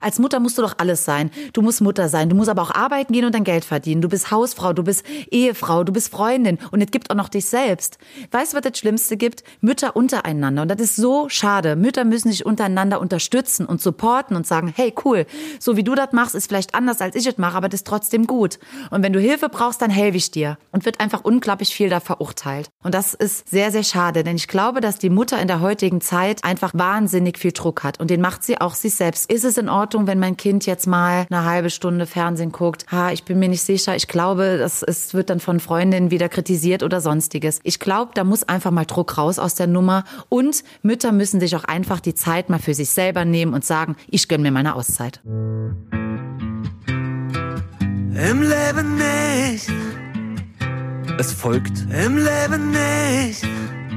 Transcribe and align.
Als 0.00 0.18
Mutter 0.18 0.40
musst 0.40 0.56
du 0.56 0.62
doch 0.62 0.74
alles 0.78 1.04
sein. 1.04 1.30
Du 1.52 1.60
musst 1.60 1.82
Mutter 1.82 2.08
sein. 2.08 2.30
Du 2.30 2.36
musst 2.36 2.48
aber 2.48 2.62
auch 2.62 2.74
arbeiten 2.74 3.12
gehen 3.12 3.26
und 3.26 3.34
dein 3.34 3.44
Geld 3.44 3.66
verdienen. 3.66 4.00
Du 4.00 4.08
bist 4.08 4.30
Hausfrau, 4.30 4.72
du 4.72 4.82
bist 4.82 5.04
Ehefrau, 5.30 5.84
du 5.84 5.92
bist 5.92 6.10
Freundin 6.10 6.58
und 6.70 6.80
es 6.80 6.90
gibt 6.90 7.10
auch 7.10 7.14
noch 7.14 7.28
dich 7.28 7.44
selbst. 7.44 7.98
Weißt 8.30 8.52
du, 8.52 8.56
was 8.56 8.62
das 8.62 8.78
Schlimmste 8.78 9.18
gibt? 9.18 9.44
Mütter 9.60 9.96
untereinander. 9.96 10.62
Und 10.62 10.70
das 10.70 10.80
ist 10.80 10.96
so 10.96 11.28
schade. 11.28 11.76
Mütter 11.76 12.04
müssen 12.04 12.30
sich 12.30 12.46
untereinander 12.46 12.98
unterstützen 12.98 13.66
und 13.66 13.82
supporten 13.82 14.36
und 14.36 14.46
sagen, 14.46 14.72
hey, 14.74 14.94
cool, 15.04 15.26
so 15.58 15.76
wie 15.76 15.84
du 15.84 15.94
das 15.94 16.12
machst, 16.12 16.34
ist 16.34 16.46
vielleicht 16.46 16.74
anders, 16.74 17.02
als 17.02 17.14
ich 17.14 17.26
es 17.26 17.36
mache, 17.36 17.56
aber 17.56 17.68
das 17.68 17.80
ist 17.80 17.86
trotzdem 17.86 18.26
gut. 18.26 18.58
Und 18.90 19.02
wenn 19.02 19.12
du 19.12 19.20
Hilfe 19.20 19.50
brauchst, 19.50 19.82
dann 19.82 19.90
helfe 19.90 20.16
ich 20.16 20.30
dir. 20.30 20.56
Und 20.72 20.86
wird 20.86 21.00
einfach 21.00 21.24
unglaublich 21.24 21.74
viel 21.74 21.90
da 21.90 22.00
verurteilt. 22.00 22.70
Und 22.82 22.94
das 22.94 23.12
ist 23.12 23.48
sehr, 23.48 23.70
sehr 23.70 23.84
schade, 23.84 24.24
denn 24.24 24.36
ich 24.36 24.48
glaube, 24.48 24.80
dass 24.80 24.98
die 24.98 25.10
Mutter 25.10 25.38
in 25.40 25.48
der 25.48 25.60
heutigen 25.60 26.00
Zeit 26.00 26.42
einfach 26.42 26.70
wahnsinnig 26.72 27.38
viel 27.38 27.52
Druck 27.52 27.82
hat. 27.82 28.00
Und 28.00 28.08
den 28.08 28.22
macht 28.22 28.44
sie 28.44 28.60
auch 28.60 28.74
sich 28.74 28.94
selbst. 28.94 29.30
Ist 29.30 29.44
es 29.44 29.58
in 29.58 29.68
Ordnung? 29.68 29.89
Verantwortung, 29.90 30.06
wenn 30.06 30.20
mein 30.20 30.36
Kind 30.36 30.66
jetzt 30.66 30.86
mal 30.86 31.26
eine 31.28 31.44
halbe 31.44 31.70
Stunde 31.70 32.06
Fernsehen 32.06 32.52
guckt. 32.52 32.86
Ha, 32.92 33.10
ich 33.10 33.24
bin 33.24 33.38
mir 33.38 33.48
nicht 33.48 33.62
sicher. 33.62 33.96
Ich 33.96 34.06
glaube, 34.06 34.58
das 34.58 34.82
es 34.82 35.14
wird 35.14 35.30
dann 35.30 35.40
von 35.40 35.58
Freundinnen 35.58 36.10
wieder 36.10 36.28
kritisiert 36.28 36.82
oder 36.82 37.00
sonstiges. 37.00 37.60
Ich 37.64 37.80
glaube, 37.80 38.12
da 38.14 38.24
muss 38.24 38.44
einfach 38.44 38.70
mal 38.70 38.84
Druck 38.84 39.18
raus 39.18 39.38
aus 39.38 39.54
der 39.54 39.66
Nummer. 39.66 40.04
Und 40.28 40.62
Mütter 40.82 41.12
müssen 41.12 41.40
sich 41.40 41.56
auch 41.56 41.64
einfach 41.64 42.00
die 42.00 42.14
Zeit 42.14 42.50
mal 42.50 42.58
für 42.60 42.74
sich 42.74 42.90
selber 42.90 43.24
nehmen 43.24 43.52
und 43.54 43.64
sagen, 43.64 43.96
ich 44.08 44.28
gönne 44.28 44.44
mir 44.44 44.52
meine 44.52 44.76
Auszeit. 44.76 45.20
Im 45.24 46.02
Leben 48.14 48.96
nicht. 48.96 49.68
Es 51.18 51.32
folgt 51.32 51.86
Im 51.90 52.16
Leben 52.16 52.70
nicht. 52.70 53.44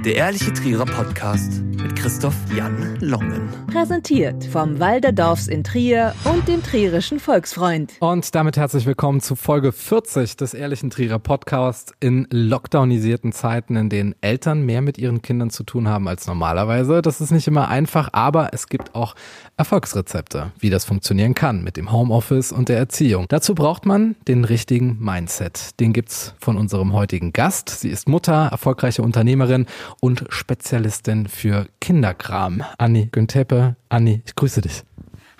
Der 0.03 0.15
ehrliche 0.15 0.51
Trierer 0.51 0.83
Podcast 0.83 1.61
mit 1.61 1.95
Christoph 1.95 2.35
Jan 2.53 2.97
Longen. 2.99 3.47
Präsentiert 3.67 4.43
vom 4.43 4.79
Walderdorfs 4.79 5.47
in 5.47 5.63
Trier 5.63 6.13
und 6.25 6.45
dem 6.49 6.61
Trierischen 6.61 7.21
Volksfreund. 7.21 7.93
Und 7.99 8.35
damit 8.35 8.57
herzlich 8.57 8.85
willkommen 8.85 9.21
zu 9.21 9.35
Folge 9.35 9.71
40 9.71 10.35
des 10.35 10.53
Ehrlichen 10.53 10.89
Trierer 10.89 11.19
Podcasts 11.19 11.93
in 12.01 12.27
lockdownisierten 12.29 13.31
Zeiten, 13.31 13.77
in 13.77 13.89
denen 13.89 14.13
Eltern 14.19 14.65
mehr 14.65 14.81
mit 14.81 14.97
ihren 14.97 15.21
Kindern 15.21 15.49
zu 15.49 15.63
tun 15.63 15.87
haben 15.87 16.09
als 16.09 16.27
normalerweise. 16.27 17.01
Das 17.01 17.21
ist 17.21 17.31
nicht 17.31 17.47
immer 17.47 17.69
einfach, 17.69 18.09
aber 18.11 18.49
es 18.53 18.67
gibt 18.67 18.95
auch 18.95 19.15
Erfolgsrezepte, 19.55 20.51
wie 20.59 20.69
das 20.69 20.83
funktionieren 20.83 21.33
kann 21.33 21.63
mit 21.63 21.77
dem 21.77 21.91
Homeoffice 21.91 22.51
und 22.51 22.67
der 22.67 22.77
Erziehung. 22.77 23.25
Dazu 23.29 23.55
braucht 23.55 23.85
man 23.85 24.15
den 24.27 24.43
richtigen 24.43 24.97
Mindset. 24.99 25.79
Den 25.79 25.93
gibt's 25.93 26.33
von 26.39 26.57
unserem 26.57 26.91
heutigen 26.91 27.31
Gast. 27.31 27.69
Sie 27.69 27.89
ist 27.89 28.09
Mutter, 28.09 28.49
erfolgreiche 28.51 29.01
Unternehmerin 29.01 29.65
und 29.99 30.25
Spezialistin 30.29 31.27
für 31.27 31.67
Kinderkram. 31.81 32.63
Anni 32.77 33.07
Güntepe. 33.11 33.75
Anni, 33.89 34.21
ich 34.25 34.35
grüße 34.35 34.61
dich. 34.61 34.83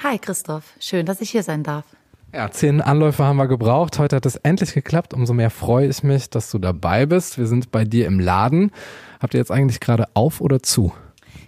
Hi 0.03 0.17
Christoph, 0.19 0.73
schön, 0.79 1.05
dass 1.05 1.21
ich 1.21 1.29
hier 1.31 1.43
sein 1.43 1.63
darf. 1.63 1.85
Ja, 2.33 2.49
zehn 2.49 2.81
Anläufe 2.81 3.23
haben 3.23 3.37
wir 3.37 3.47
gebraucht. 3.47 3.99
Heute 3.99 4.15
hat 4.15 4.25
es 4.25 4.37
endlich 4.37 4.73
geklappt. 4.73 5.13
Umso 5.13 5.33
mehr 5.33 5.51
freue 5.51 5.87
ich 5.87 6.01
mich, 6.01 6.31
dass 6.31 6.49
du 6.49 6.57
dabei 6.57 7.05
bist. 7.05 7.37
Wir 7.37 7.45
sind 7.45 7.71
bei 7.71 7.85
dir 7.85 8.07
im 8.07 8.19
Laden. 8.19 8.71
Habt 9.19 9.35
ihr 9.35 9.39
jetzt 9.39 9.51
eigentlich 9.51 9.79
gerade 9.79 10.07
auf 10.15 10.41
oder 10.41 10.63
zu? 10.63 10.93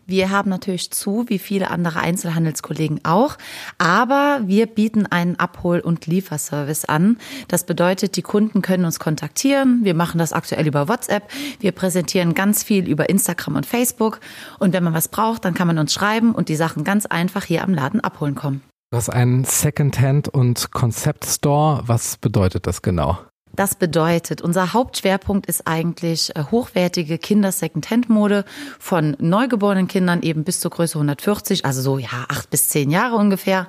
Wir 0.08 0.30
haben 0.30 0.50
natürlich 0.50 0.92
zu, 0.92 1.26
wie 1.30 1.40
viele 1.40 1.72
andere 1.72 2.00
Einzelhandelskollegen 2.00 3.00
auch, 3.04 3.38
aber 3.80 4.42
wir 4.46 4.68
bieten 4.68 5.08
einen 5.08 5.36
Abhol- 5.38 5.80
und 5.80 6.06
Lieferservice 6.06 6.86
an. 6.86 7.18
Das 7.48 7.66
bedeutet, 7.66 8.16
die 8.16 8.22
Kunden 8.22 8.62
können 8.62 8.86
uns 8.86 9.00
kontaktieren. 9.00 9.80
Wir 9.84 9.96
machen 9.96 10.20
das 10.20 10.32
aktuell 10.32 10.68
über 10.68 10.88
WhatsApp. 10.88 11.24
Wir 11.60 11.72
präsentieren 11.72 12.36
ganz 12.36 12.64
viel 12.64 12.88
über 12.88 13.10
Instagram 13.10 13.56
und 13.56 13.66
Facebook. 13.66 14.20
Und 14.60 14.74
wenn 14.74 14.84
man 14.84 14.94
was 14.94 15.08
braucht, 15.08 15.44
dann 15.44 15.56
kann 15.56 15.68
man 15.68 15.80
uns 15.80 15.94
schreiben 15.94 16.36
und 16.36 16.50
die 16.50 16.56
Sachen 16.56 16.84
ganz 16.84 17.08
einfach 17.08 17.44
hier 17.44 17.64
am 17.64 17.74
Laden 17.74 18.00
abholen 18.00 18.36
kommen. 18.36 18.62
Du 18.92 18.98
hast 18.98 19.10
einen 19.10 19.44
Secondhand- 19.44 20.30
und 20.30 20.72
Concept-Store. 20.72 21.84
Was 21.88 22.18
bedeutet 22.18 22.68
das 22.68 22.84
genau? 22.84 23.18
Das 23.56 23.74
bedeutet, 23.74 24.42
unser 24.42 24.74
Hauptschwerpunkt 24.74 25.46
ist 25.46 25.66
eigentlich 25.66 26.36
äh, 26.36 26.44
hochwertige 26.52 27.18
Kinder-Second-Hand-Mode 27.18 28.44
von 28.80 29.16
neugeborenen 29.20 29.88
Kindern 29.88 30.24
eben 30.24 30.44
bis 30.44 30.60
zur 30.60 30.72
Größe 30.72 30.96
140, 30.96 31.64
also 31.64 31.82
so 31.82 31.98
ja 31.98 32.26
acht 32.28 32.50
bis 32.50 32.68
zehn 32.68 32.92
Jahre 32.92 33.16
ungefähr. 33.16 33.68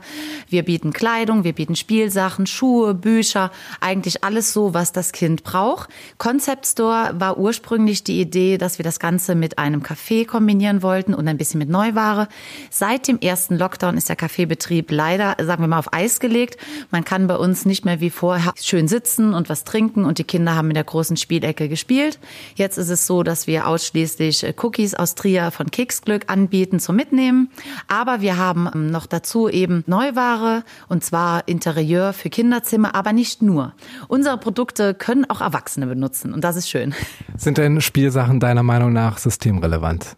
Wir 0.49 0.65
bieten 0.65 0.93
Kleidung, 0.93 1.45
wir 1.45 1.53
bieten 1.53 1.77
Spielsachen, 1.77 2.47
Schuhe, 2.47 2.95
Bücher, 2.95 3.53
eigentlich 3.81 4.25
alles 4.25 4.53
so, 4.53 4.75
was 4.75 4.91
das 4.91 5.13
Kind 5.13 5.45
braucht. 5.45 5.89
Concept 6.19 6.67
Store 6.67 7.13
war 7.15 7.39
ursprünglich 7.39 8.03
die 8.03 8.21
Idee, 8.21 8.59
dass 8.59 8.79
wir 8.79 8.85
das 8.85 8.99
Ganze 8.99 9.37
mit 9.37 9.59
einem 9.59 9.83
Café 9.83 10.27
kombinieren 10.27 10.83
wollten 10.83 11.15
und 11.15 11.29
ein 11.29 11.39
bisschen 11.39 11.59
mit 11.59 11.69
Neuware. 11.69 12.27
Seit 12.71 13.07
dem 13.07 13.21
ersten 13.21 13.57
Lockdown 13.57 13.97
ist 13.97 14.09
der 14.09 14.17
Kaffeebetrieb 14.17 14.91
leider, 14.91 15.37
sagen 15.45 15.63
wir 15.63 15.69
mal, 15.69 15.79
auf 15.79 15.93
Eis 15.93 16.19
gelegt. 16.19 16.57
Man 16.91 17.05
kann 17.05 17.29
bei 17.29 17.37
uns 17.37 17.67
nicht 17.67 17.85
mehr 17.85 18.01
wie 18.01 18.11
vorher 18.11 18.53
schön 18.61 18.89
sitzen 18.89 19.33
und 19.33 19.49
was 19.49 19.63
trinken 19.63 19.76
und 19.85 20.19
die 20.19 20.25
Kinder 20.25 20.55
haben 20.55 20.69
in 20.69 20.75
der 20.75 20.85
großen 20.85 21.17
Spielecke 21.17 21.69
gespielt. 21.69 22.19
Jetzt 22.55 22.79
ist 22.79 22.89
es 22.89 23.07
so, 23.07 23.23
dass 23.23 23.47
wir 23.47 23.67
ausschließlich 23.67 24.45
äh, 24.45 24.55
Cookies 24.61 24.95
aus 24.95 25.15
Trier 25.15 25.51
von 25.51 25.71
Keksglück 25.71 26.25
anbieten 26.29 26.81
zum 26.81 26.97
Mitnehmen. 26.97 27.51
Aber 27.89 28.21
wir 28.21 28.37
haben 28.37 28.69
ähm, 28.75 28.91
noch 28.91 29.07
dazu 29.07 29.49
eben 29.49 29.85
Neuware 29.87 30.65
und 30.89 31.05
zwar 31.05 31.47
Interieur 31.47 32.13
für 32.13 32.31
Kinderzimmer, 32.31 32.95
aber 32.95 33.13
nicht 33.13 33.43
nur. 33.43 33.75
Unsere 34.09 34.39
Produkte 34.39 34.95
können 34.95 35.29
auch 35.29 35.41
Erwachsene 35.41 35.87
benutzen 35.87 36.33
und 36.33 36.43
das 36.43 36.57
ist 36.57 36.69
schön. 36.69 36.95
Sind 37.37 37.59
denn 37.59 37.81
Spielsachen 37.81 38.41
deiner 38.41 38.63
Meinung 38.63 38.93
nach 38.93 39.19
systemrelevant? 39.19 40.17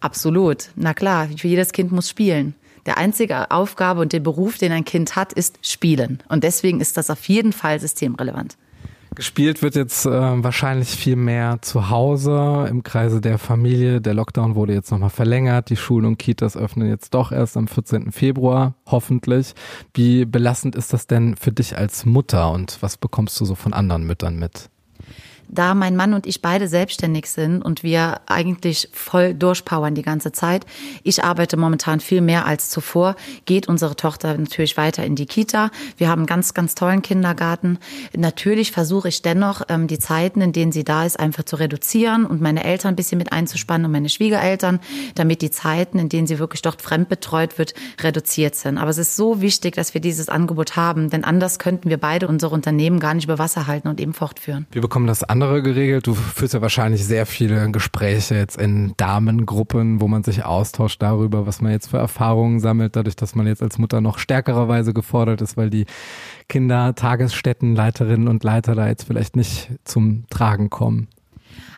Absolut. 0.00 0.68
Na 0.76 0.94
klar, 0.94 1.28
für 1.36 1.48
jedes 1.48 1.72
Kind 1.72 1.90
muss 1.92 2.08
spielen. 2.08 2.54
Der 2.88 2.96
einzige 2.96 3.50
Aufgabe 3.50 4.00
und 4.00 4.14
der 4.14 4.20
Beruf, 4.20 4.56
den 4.56 4.72
ein 4.72 4.84
Kind 4.84 5.14
hat, 5.14 5.34
ist 5.34 5.58
Spielen. 5.60 6.22
Und 6.30 6.42
deswegen 6.42 6.80
ist 6.80 6.96
das 6.96 7.10
auf 7.10 7.28
jeden 7.28 7.52
Fall 7.52 7.78
systemrelevant. 7.80 8.56
Gespielt 9.18 9.62
wird 9.62 9.74
jetzt 9.74 10.06
äh, 10.06 10.10
wahrscheinlich 10.10 10.90
viel 10.90 11.16
mehr 11.16 11.58
zu 11.60 11.90
Hause 11.90 12.68
im 12.70 12.84
Kreise 12.84 13.20
der 13.20 13.38
Familie. 13.38 14.00
Der 14.00 14.14
Lockdown 14.14 14.54
wurde 14.54 14.74
jetzt 14.74 14.92
nochmal 14.92 15.10
verlängert. 15.10 15.70
Die 15.70 15.76
Schulen 15.76 16.06
und 16.06 16.20
Kitas 16.20 16.56
öffnen 16.56 16.88
jetzt 16.88 17.14
doch 17.14 17.32
erst 17.32 17.56
am 17.56 17.66
14. 17.66 18.12
Februar, 18.12 18.76
hoffentlich. 18.86 19.54
Wie 19.92 20.24
belastend 20.24 20.76
ist 20.76 20.92
das 20.92 21.08
denn 21.08 21.34
für 21.34 21.50
dich 21.50 21.76
als 21.76 22.06
Mutter 22.06 22.52
und 22.52 22.78
was 22.80 22.96
bekommst 22.96 23.40
du 23.40 23.44
so 23.44 23.56
von 23.56 23.72
anderen 23.72 24.04
Müttern 24.04 24.38
mit? 24.38 24.70
Da 25.48 25.74
mein 25.74 25.96
Mann 25.96 26.14
und 26.14 26.26
ich 26.26 26.42
beide 26.42 26.68
selbstständig 26.68 27.26
sind 27.26 27.62
und 27.62 27.82
wir 27.82 28.20
eigentlich 28.26 28.88
voll 28.92 29.34
durchpowern 29.34 29.94
die 29.94 30.02
ganze 30.02 30.32
Zeit, 30.32 30.66
ich 31.02 31.24
arbeite 31.24 31.56
momentan 31.56 32.00
viel 32.00 32.20
mehr 32.20 32.46
als 32.46 32.68
zuvor, 32.70 33.16
geht 33.46 33.68
unsere 33.68 33.96
Tochter 33.96 34.36
natürlich 34.36 34.76
weiter 34.76 35.04
in 35.04 35.16
die 35.16 35.26
Kita. 35.26 35.70
Wir 35.96 36.08
haben 36.08 36.20
einen 36.20 36.26
ganz, 36.26 36.54
ganz 36.54 36.74
tollen 36.74 37.02
Kindergarten. 37.02 37.78
Natürlich 38.16 38.72
versuche 38.72 39.08
ich 39.08 39.22
dennoch, 39.22 39.62
ähm, 39.68 39.86
die 39.86 39.98
Zeiten, 39.98 40.40
in 40.40 40.52
denen 40.52 40.72
sie 40.72 40.84
da 40.84 41.04
ist, 41.04 41.18
einfach 41.18 41.44
zu 41.44 41.56
reduzieren 41.56 42.26
und 42.26 42.40
meine 42.40 42.64
Eltern 42.64 42.92
ein 42.92 42.96
bisschen 42.96 43.18
mit 43.18 43.32
einzuspannen 43.32 43.86
und 43.86 43.92
meine 43.92 44.08
Schwiegereltern, 44.08 44.80
damit 45.14 45.42
die 45.42 45.50
Zeiten, 45.50 45.98
in 45.98 46.08
denen 46.08 46.26
sie 46.26 46.38
wirklich 46.38 46.62
dort 46.62 46.82
fremdbetreut 46.82 47.58
wird, 47.58 47.74
reduziert 48.00 48.54
sind. 48.54 48.78
Aber 48.78 48.90
es 48.90 48.98
ist 48.98 49.16
so 49.16 49.40
wichtig, 49.40 49.74
dass 49.74 49.94
wir 49.94 50.00
dieses 50.00 50.28
Angebot 50.28 50.76
haben, 50.76 51.10
denn 51.10 51.24
anders 51.24 51.58
könnten 51.58 51.90
wir 51.90 51.98
beide 51.98 52.28
unsere 52.28 52.54
Unternehmen 52.54 53.00
gar 53.00 53.14
nicht 53.14 53.24
über 53.24 53.38
Wasser 53.38 53.66
halten 53.66 53.88
und 53.88 54.00
eben 54.00 54.14
fortführen. 54.14 54.66
Wir 54.72 54.82
bekommen 54.82 55.06
das 55.06 55.24
andere 55.42 55.62
geregelt. 55.62 56.08
Du 56.08 56.14
führst 56.14 56.54
ja 56.54 56.60
wahrscheinlich 56.60 57.04
sehr 57.04 57.24
viele 57.24 57.70
Gespräche 57.70 58.34
jetzt 58.34 58.60
in 58.60 58.94
Damengruppen, 58.96 60.00
wo 60.00 60.08
man 60.08 60.24
sich 60.24 60.44
austauscht 60.44 61.00
darüber, 61.00 61.46
was 61.46 61.60
man 61.60 61.70
jetzt 61.70 61.90
für 61.90 61.98
Erfahrungen 61.98 62.58
sammelt, 62.58 62.96
dadurch, 62.96 63.14
dass 63.14 63.36
man 63.36 63.46
jetzt 63.46 63.62
als 63.62 63.78
Mutter 63.78 64.00
noch 64.00 64.18
stärkererweise 64.18 64.92
gefordert 64.92 65.40
ist, 65.40 65.56
weil 65.56 65.70
die 65.70 65.86
Kinder, 66.48 66.96
Tagesstättenleiterinnen 66.96 68.26
und 68.26 68.42
Leiter 68.42 68.74
da 68.74 68.88
jetzt 68.88 69.04
vielleicht 69.04 69.36
nicht 69.36 69.70
zum 69.84 70.24
Tragen 70.28 70.70
kommen. 70.70 71.06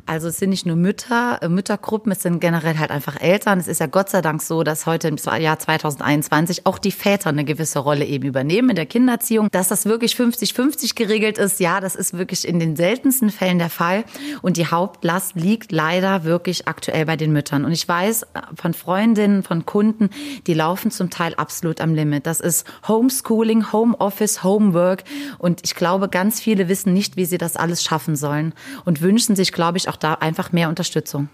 Also 0.07 0.29
es 0.29 0.39
sind 0.39 0.51
nicht 0.51 0.67
nur 0.67 0.77
Mütter, 0.77 1.39
äh, 1.43 1.49
Müttergruppen, 1.49 2.13
es 2.13 2.23
sind 2.23 2.41
generell 2.41 2.79
halt 2.79 2.91
einfach 2.91 3.21
Eltern. 3.21 3.59
Es 3.59 3.69
ist 3.69 3.81
ja 3.81 3.87
Gott 3.87 4.09
sei 4.09 4.21
Dank 4.21 4.43
so, 4.43 4.63
dass 4.63 4.87
heute 4.87 5.09
im 5.09 5.17
Jahr 5.17 5.59
2021 5.59 6.67
auch 6.67 6.79
die 6.79 6.93
Väter 6.93 7.31
eine 7.31 7.45
gewisse 7.45 7.81
Rolle 7.81 8.05
eben 8.05 8.27
übernehmen 8.27 8.71
in 8.71 8.77
der 8.77 8.87
Kindererziehung. 8.87 9.49
Dass 9.51 9.69
das 9.69 9.87
wirklich 9.87 10.15
50-50 10.15 10.95
geregelt 10.95 11.39
ist, 11.39 11.61
ja, 11.61 11.81
das 11.81 11.95
ist 11.95 12.17
wirklich 12.17 12.47
in 12.47 12.59
den 12.59 12.77
seltensten 12.77 13.31
Fällen 13.31 13.59
der 13.59 13.71
Fall. 13.71 14.05
Und 14.43 14.57
die 14.57 14.67
Hauptlast 14.67 15.35
liegt 15.35 15.73
leider 15.73 16.25
wirklich 16.25 16.67
aktuell 16.69 17.07
bei 17.07 17.17
den 17.17 17.33
Müttern. 17.33 17.65
Und 17.65 17.73
ich 17.73 17.87
weiß 17.87 18.27
von 18.55 18.75
Freundinnen, 18.75 19.43
von 19.43 19.67
Kunden, 19.67 20.11
die 20.47 20.55
laufen 20.55 20.91
zum 20.91 21.11
Teil 21.11 21.35
absolut 21.35 21.81
am 21.81 21.95
Limit. 21.95 22.27
Das 22.27 22.41
ist 22.41 22.67
Homeschooling, 22.89 23.73
Homeoffice, 23.73 24.43
Homework. 24.43 25.05
Und 25.39 25.61
ich 25.65 25.75
glaube, 25.75 26.09
ganz 26.09 26.41
viele 26.41 26.69
wissen 26.69 26.93
nicht, 26.93 27.17
wie 27.17 27.25
sie 27.25 27.39
das 27.39 27.57
alles 27.57 27.83
schaffen 27.83 28.17
sollen 28.17 28.55
und 28.85 29.03
wünschen 29.03 29.37
sich, 29.37 29.53
glaube 29.53 29.79
ich, 29.79 29.89
auch 29.91 29.97
da 29.97 30.15
einfach 30.15 30.53
mehr 30.53 30.69
Unterstützung. 30.69 31.29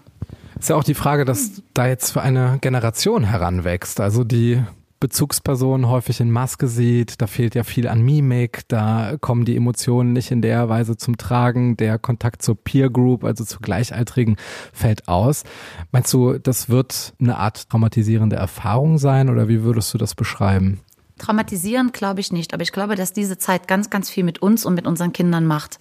Ist 0.59 0.69
ja 0.69 0.75
auch 0.75 0.83
die 0.83 0.95
Frage, 0.95 1.23
dass 1.23 1.61
da 1.73 1.87
jetzt 1.87 2.11
für 2.11 2.21
eine 2.21 2.57
Generation 2.61 3.23
heranwächst. 3.23 3.99
Also 3.99 4.23
die 4.23 4.63
Bezugsperson 4.99 5.87
häufig 5.87 6.19
in 6.19 6.31
Maske 6.31 6.67
sieht, 6.67 7.21
da 7.21 7.27
fehlt 7.27 7.53
ja 7.53 7.63
viel 7.63 7.87
an 7.87 8.01
Mimik, 8.01 8.67
da 8.67 9.15
kommen 9.21 9.45
die 9.45 9.55
Emotionen 9.55 10.13
nicht 10.13 10.31
in 10.31 10.41
der 10.41 10.69
Weise 10.69 10.97
zum 10.97 11.17
Tragen, 11.17 11.77
der 11.77 11.99
Kontakt 11.99 12.41
zur 12.41 12.55
Peer 12.55 12.89
Group, 12.89 13.23
also 13.23 13.45
zu 13.45 13.59
Gleichaltrigen, 13.59 14.37
fällt 14.73 15.07
aus. 15.07 15.43
Meinst 15.91 16.11
du, 16.13 16.39
das 16.39 16.69
wird 16.69 17.13
eine 17.19 17.37
Art 17.37 17.69
traumatisierende 17.69 18.37
Erfahrung 18.37 18.97
sein 18.97 19.29
oder 19.29 19.47
wie 19.47 19.61
würdest 19.61 19.93
du 19.93 19.99
das 19.99 20.15
beschreiben? 20.15 20.81
Traumatisieren 21.17 21.91
glaube 21.91 22.19
ich 22.19 22.31
nicht, 22.31 22.53
aber 22.53 22.63
ich 22.63 22.71
glaube, 22.71 22.95
dass 22.95 23.13
diese 23.13 23.37
Zeit 23.37 23.67
ganz, 23.67 23.89
ganz 23.89 24.09
viel 24.09 24.23
mit 24.23 24.41
uns 24.41 24.65
und 24.65 24.75
mit 24.75 24.85
unseren 24.85 25.13
Kindern 25.13 25.45
macht. 25.45 25.79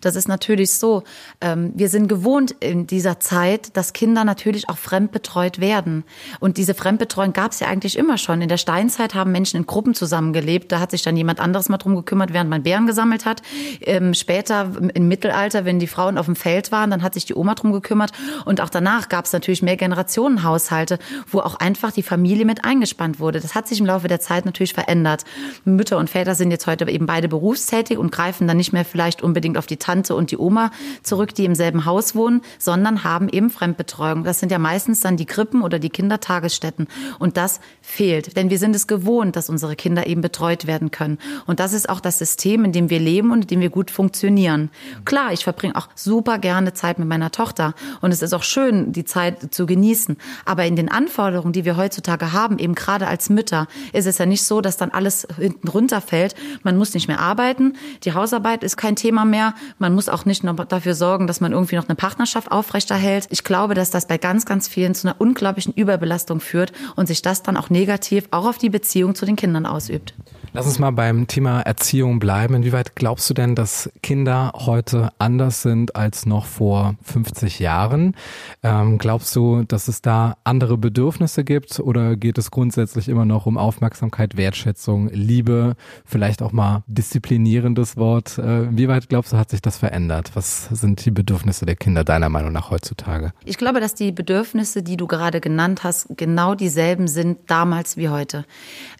Das 0.00 0.16
ist 0.16 0.28
natürlich 0.28 0.72
so. 0.72 1.02
Ähm, 1.40 1.72
wir 1.74 1.88
sind 1.88 2.08
gewohnt 2.08 2.52
in 2.60 2.86
dieser 2.86 3.20
Zeit, 3.20 3.76
dass 3.76 3.92
Kinder 3.92 4.24
natürlich 4.24 4.68
auch 4.68 4.78
fremdbetreut 4.78 5.60
werden. 5.60 6.04
Und 6.40 6.56
diese 6.56 6.74
Fremdbetreuung 6.74 7.32
gab 7.32 7.52
es 7.52 7.60
ja 7.60 7.68
eigentlich 7.68 7.98
immer 7.98 8.16
schon. 8.18 8.40
In 8.40 8.48
der 8.48 8.56
Steinzeit 8.56 9.14
haben 9.14 9.30
Menschen 9.32 9.58
in 9.58 9.66
Gruppen 9.66 9.94
zusammengelebt. 9.94 10.72
Da 10.72 10.80
hat 10.80 10.90
sich 10.90 11.02
dann 11.02 11.16
jemand 11.16 11.40
anderes 11.40 11.68
mal 11.68 11.76
drum 11.76 11.94
gekümmert, 11.94 12.32
während 12.32 12.48
man 12.48 12.62
Bären 12.62 12.86
gesammelt 12.86 13.26
hat. 13.26 13.42
Ähm, 13.80 14.14
später 14.14 14.72
im 14.94 15.08
Mittelalter, 15.08 15.64
wenn 15.64 15.78
die 15.78 15.86
Frauen 15.86 16.16
auf 16.16 16.26
dem 16.26 16.36
Feld 16.36 16.72
waren, 16.72 16.90
dann 16.90 17.02
hat 17.02 17.14
sich 17.14 17.26
die 17.26 17.34
Oma 17.34 17.54
drum 17.54 17.72
gekümmert. 17.72 18.12
Und 18.46 18.60
auch 18.60 18.70
danach 18.70 19.08
gab 19.08 19.26
es 19.26 19.32
natürlich 19.32 19.62
mehr 19.62 19.76
Generationenhaushalte, 19.76 20.98
wo 21.30 21.40
auch 21.40 21.56
einfach 21.56 21.92
die 21.92 22.02
Familie 22.02 22.46
mit 22.46 22.64
eingespannt 22.64 23.20
wurde. 23.20 23.40
Das 23.40 23.54
hat 23.54 23.68
sich 23.68 23.80
im 23.80 23.86
Laufe 23.86 24.08
der 24.08 24.20
Zeit 24.20 24.46
natürlich 24.46 24.77
verändert. 24.78 25.24
Mütter 25.64 25.98
und 25.98 26.08
Väter 26.08 26.36
sind 26.36 26.52
jetzt 26.52 26.68
heute 26.68 26.88
eben 26.88 27.06
beide 27.06 27.26
berufstätig 27.26 27.98
und 27.98 28.12
greifen 28.12 28.46
dann 28.46 28.56
nicht 28.56 28.72
mehr 28.72 28.84
vielleicht 28.84 29.22
unbedingt 29.22 29.58
auf 29.58 29.66
die 29.66 29.76
Tante 29.76 30.14
und 30.14 30.30
die 30.30 30.38
Oma 30.38 30.70
zurück, 31.02 31.34
die 31.34 31.44
im 31.46 31.56
selben 31.56 31.84
Haus 31.84 32.14
wohnen, 32.14 32.42
sondern 32.60 33.02
haben 33.02 33.28
eben 33.28 33.50
Fremdbetreuung. 33.50 34.22
Das 34.22 34.38
sind 34.38 34.52
ja 34.52 34.60
meistens 34.60 35.00
dann 35.00 35.16
die 35.16 35.26
Krippen 35.26 35.62
oder 35.62 35.80
die 35.80 35.90
Kindertagesstätten. 35.90 36.86
Und 37.18 37.36
das 37.36 37.58
fehlt. 37.82 38.36
Denn 38.36 38.50
wir 38.50 38.58
sind 38.58 38.76
es 38.76 38.86
gewohnt, 38.86 39.34
dass 39.34 39.50
unsere 39.50 39.74
Kinder 39.74 40.06
eben 40.06 40.20
betreut 40.20 40.68
werden 40.68 40.92
können. 40.92 41.18
Und 41.46 41.58
das 41.58 41.72
ist 41.72 41.88
auch 41.88 41.98
das 41.98 42.18
System, 42.18 42.64
in 42.64 42.70
dem 42.70 42.88
wir 42.88 43.00
leben 43.00 43.32
und 43.32 43.42
in 43.42 43.48
dem 43.48 43.60
wir 43.60 43.70
gut 43.70 43.90
funktionieren. 43.90 44.70
Klar, 45.04 45.32
ich 45.32 45.42
verbringe 45.42 45.74
auch 45.74 45.88
super 45.96 46.38
gerne 46.38 46.72
Zeit 46.72 47.00
mit 47.00 47.08
meiner 47.08 47.32
Tochter. 47.32 47.74
Und 48.00 48.12
es 48.12 48.22
ist 48.22 48.32
auch 48.32 48.44
schön, 48.44 48.92
die 48.92 49.04
Zeit 49.04 49.52
zu 49.52 49.66
genießen. 49.66 50.16
Aber 50.44 50.66
in 50.66 50.76
den 50.76 50.88
Anforderungen, 50.88 51.52
die 51.52 51.64
wir 51.64 51.76
heutzutage 51.76 52.32
haben, 52.32 52.60
eben 52.60 52.76
gerade 52.76 53.08
als 53.08 53.28
Mütter, 53.28 53.66
ist 53.92 54.06
es 54.06 54.18
ja 54.18 54.26
nicht 54.26 54.44
so, 54.44 54.60
dass 54.68 54.76
dann 54.76 54.90
alles 54.90 55.26
hinten 55.36 55.66
runterfällt. 55.66 56.34
Man 56.62 56.76
muss 56.76 56.94
nicht 56.94 57.08
mehr 57.08 57.18
arbeiten. 57.18 57.72
Die 58.04 58.12
Hausarbeit 58.12 58.62
ist 58.62 58.76
kein 58.76 58.94
Thema 58.94 59.24
mehr. 59.24 59.54
Man 59.78 59.94
muss 59.94 60.08
auch 60.08 60.26
nicht 60.26 60.44
noch 60.44 60.62
dafür 60.66 60.94
sorgen, 60.94 61.26
dass 61.26 61.40
man 61.40 61.52
irgendwie 61.52 61.76
noch 61.76 61.88
eine 61.88 61.96
Partnerschaft 61.96 62.52
aufrechterhält. 62.52 63.26
Ich 63.30 63.42
glaube, 63.42 63.74
dass 63.74 63.90
das 63.90 64.06
bei 64.06 64.18
ganz, 64.18 64.44
ganz 64.44 64.68
vielen 64.68 64.94
zu 64.94 65.08
einer 65.08 65.20
unglaublichen 65.20 65.72
Überbelastung 65.72 66.40
führt 66.40 66.72
und 66.96 67.06
sich 67.06 67.22
das 67.22 67.42
dann 67.42 67.56
auch 67.56 67.70
negativ 67.70 68.28
auch 68.30 68.46
auf 68.46 68.58
die 68.58 68.70
Beziehung 68.70 69.14
zu 69.14 69.24
den 69.24 69.36
Kindern 69.36 69.64
ausübt. 69.64 70.14
Lass 70.54 70.66
uns 70.66 70.78
mal 70.78 70.92
beim 70.92 71.26
Thema 71.26 71.60
Erziehung 71.60 72.18
bleiben. 72.18 72.54
Inwieweit 72.54 72.96
glaubst 72.96 73.28
du 73.28 73.34
denn, 73.34 73.54
dass 73.54 73.90
Kinder 74.02 74.52
heute 74.54 75.10
anders 75.18 75.60
sind 75.60 75.94
als 75.94 76.24
noch 76.24 76.46
vor 76.46 76.94
50 77.02 77.58
Jahren? 77.58 78.14
Ähm, 78.62 78.96
glaubst 78.96 79.36
du, 79.36 79.64
dass 79.64 79.88
es 79.88 80.00
da 80.00 80.38
andere 80.44 80.78
Bedürfnisse 80.78 81.44
gibt 81.44 81.78
oder 81.80 82.16
geht 82.16 82.38
es 82.38 82.50
grundsätzlich 82.50 83.10
immer 83.10 83.26
noch 83.26 83.44
um 83.44 83.58
Aufmerksamkeit, 83.58 84.38
Wertschätzung, 84.38 85.10
Liebe, 85.12 85.74
vielleicht 86.06 86.40
auch 86.40 86.52
mal 86.52 86.82
disziplinierendes 86.86 87.98
Wort? 87.98 88.38
Äh, 88.38 88.74
wie 88.74 88.88
weit 88.88 89.10
glaubst 89.10 89.34
du, 89.34 89.36
hat 89.36 89.50
sich 89.50 89.60
das 89.60 89.76
verändert? 89.76 90.30
Was 90.32 90.64
sind 90.70 91.04
die 91.04 91.10
Bedürfnisse 91.10 91.66
der 91.66 91.76
Kinder 91.76 92.04
deiner 92.04 92.30
Meinung 92.30 92.52
nach 92.52 92.70
heutzutage? 92.70 93.34
Ich 93.44 93.58
glaube, 93.58 93.80
dass 93.80 93.94
die 93.94 94.12
Bedürfnisse, 94.12 94.82
die 94.82 94.96
du 94.96 95.06
gerade 95.06 95.42
genannt 95.42 95.84
hast, 95.84 96.08
genau 96.16 96.54
dieselben 96.54 97.06
sind 97.06 97.38
damals 97.48 97.98
wie 97.98 98.08
heute. 98.08 98.46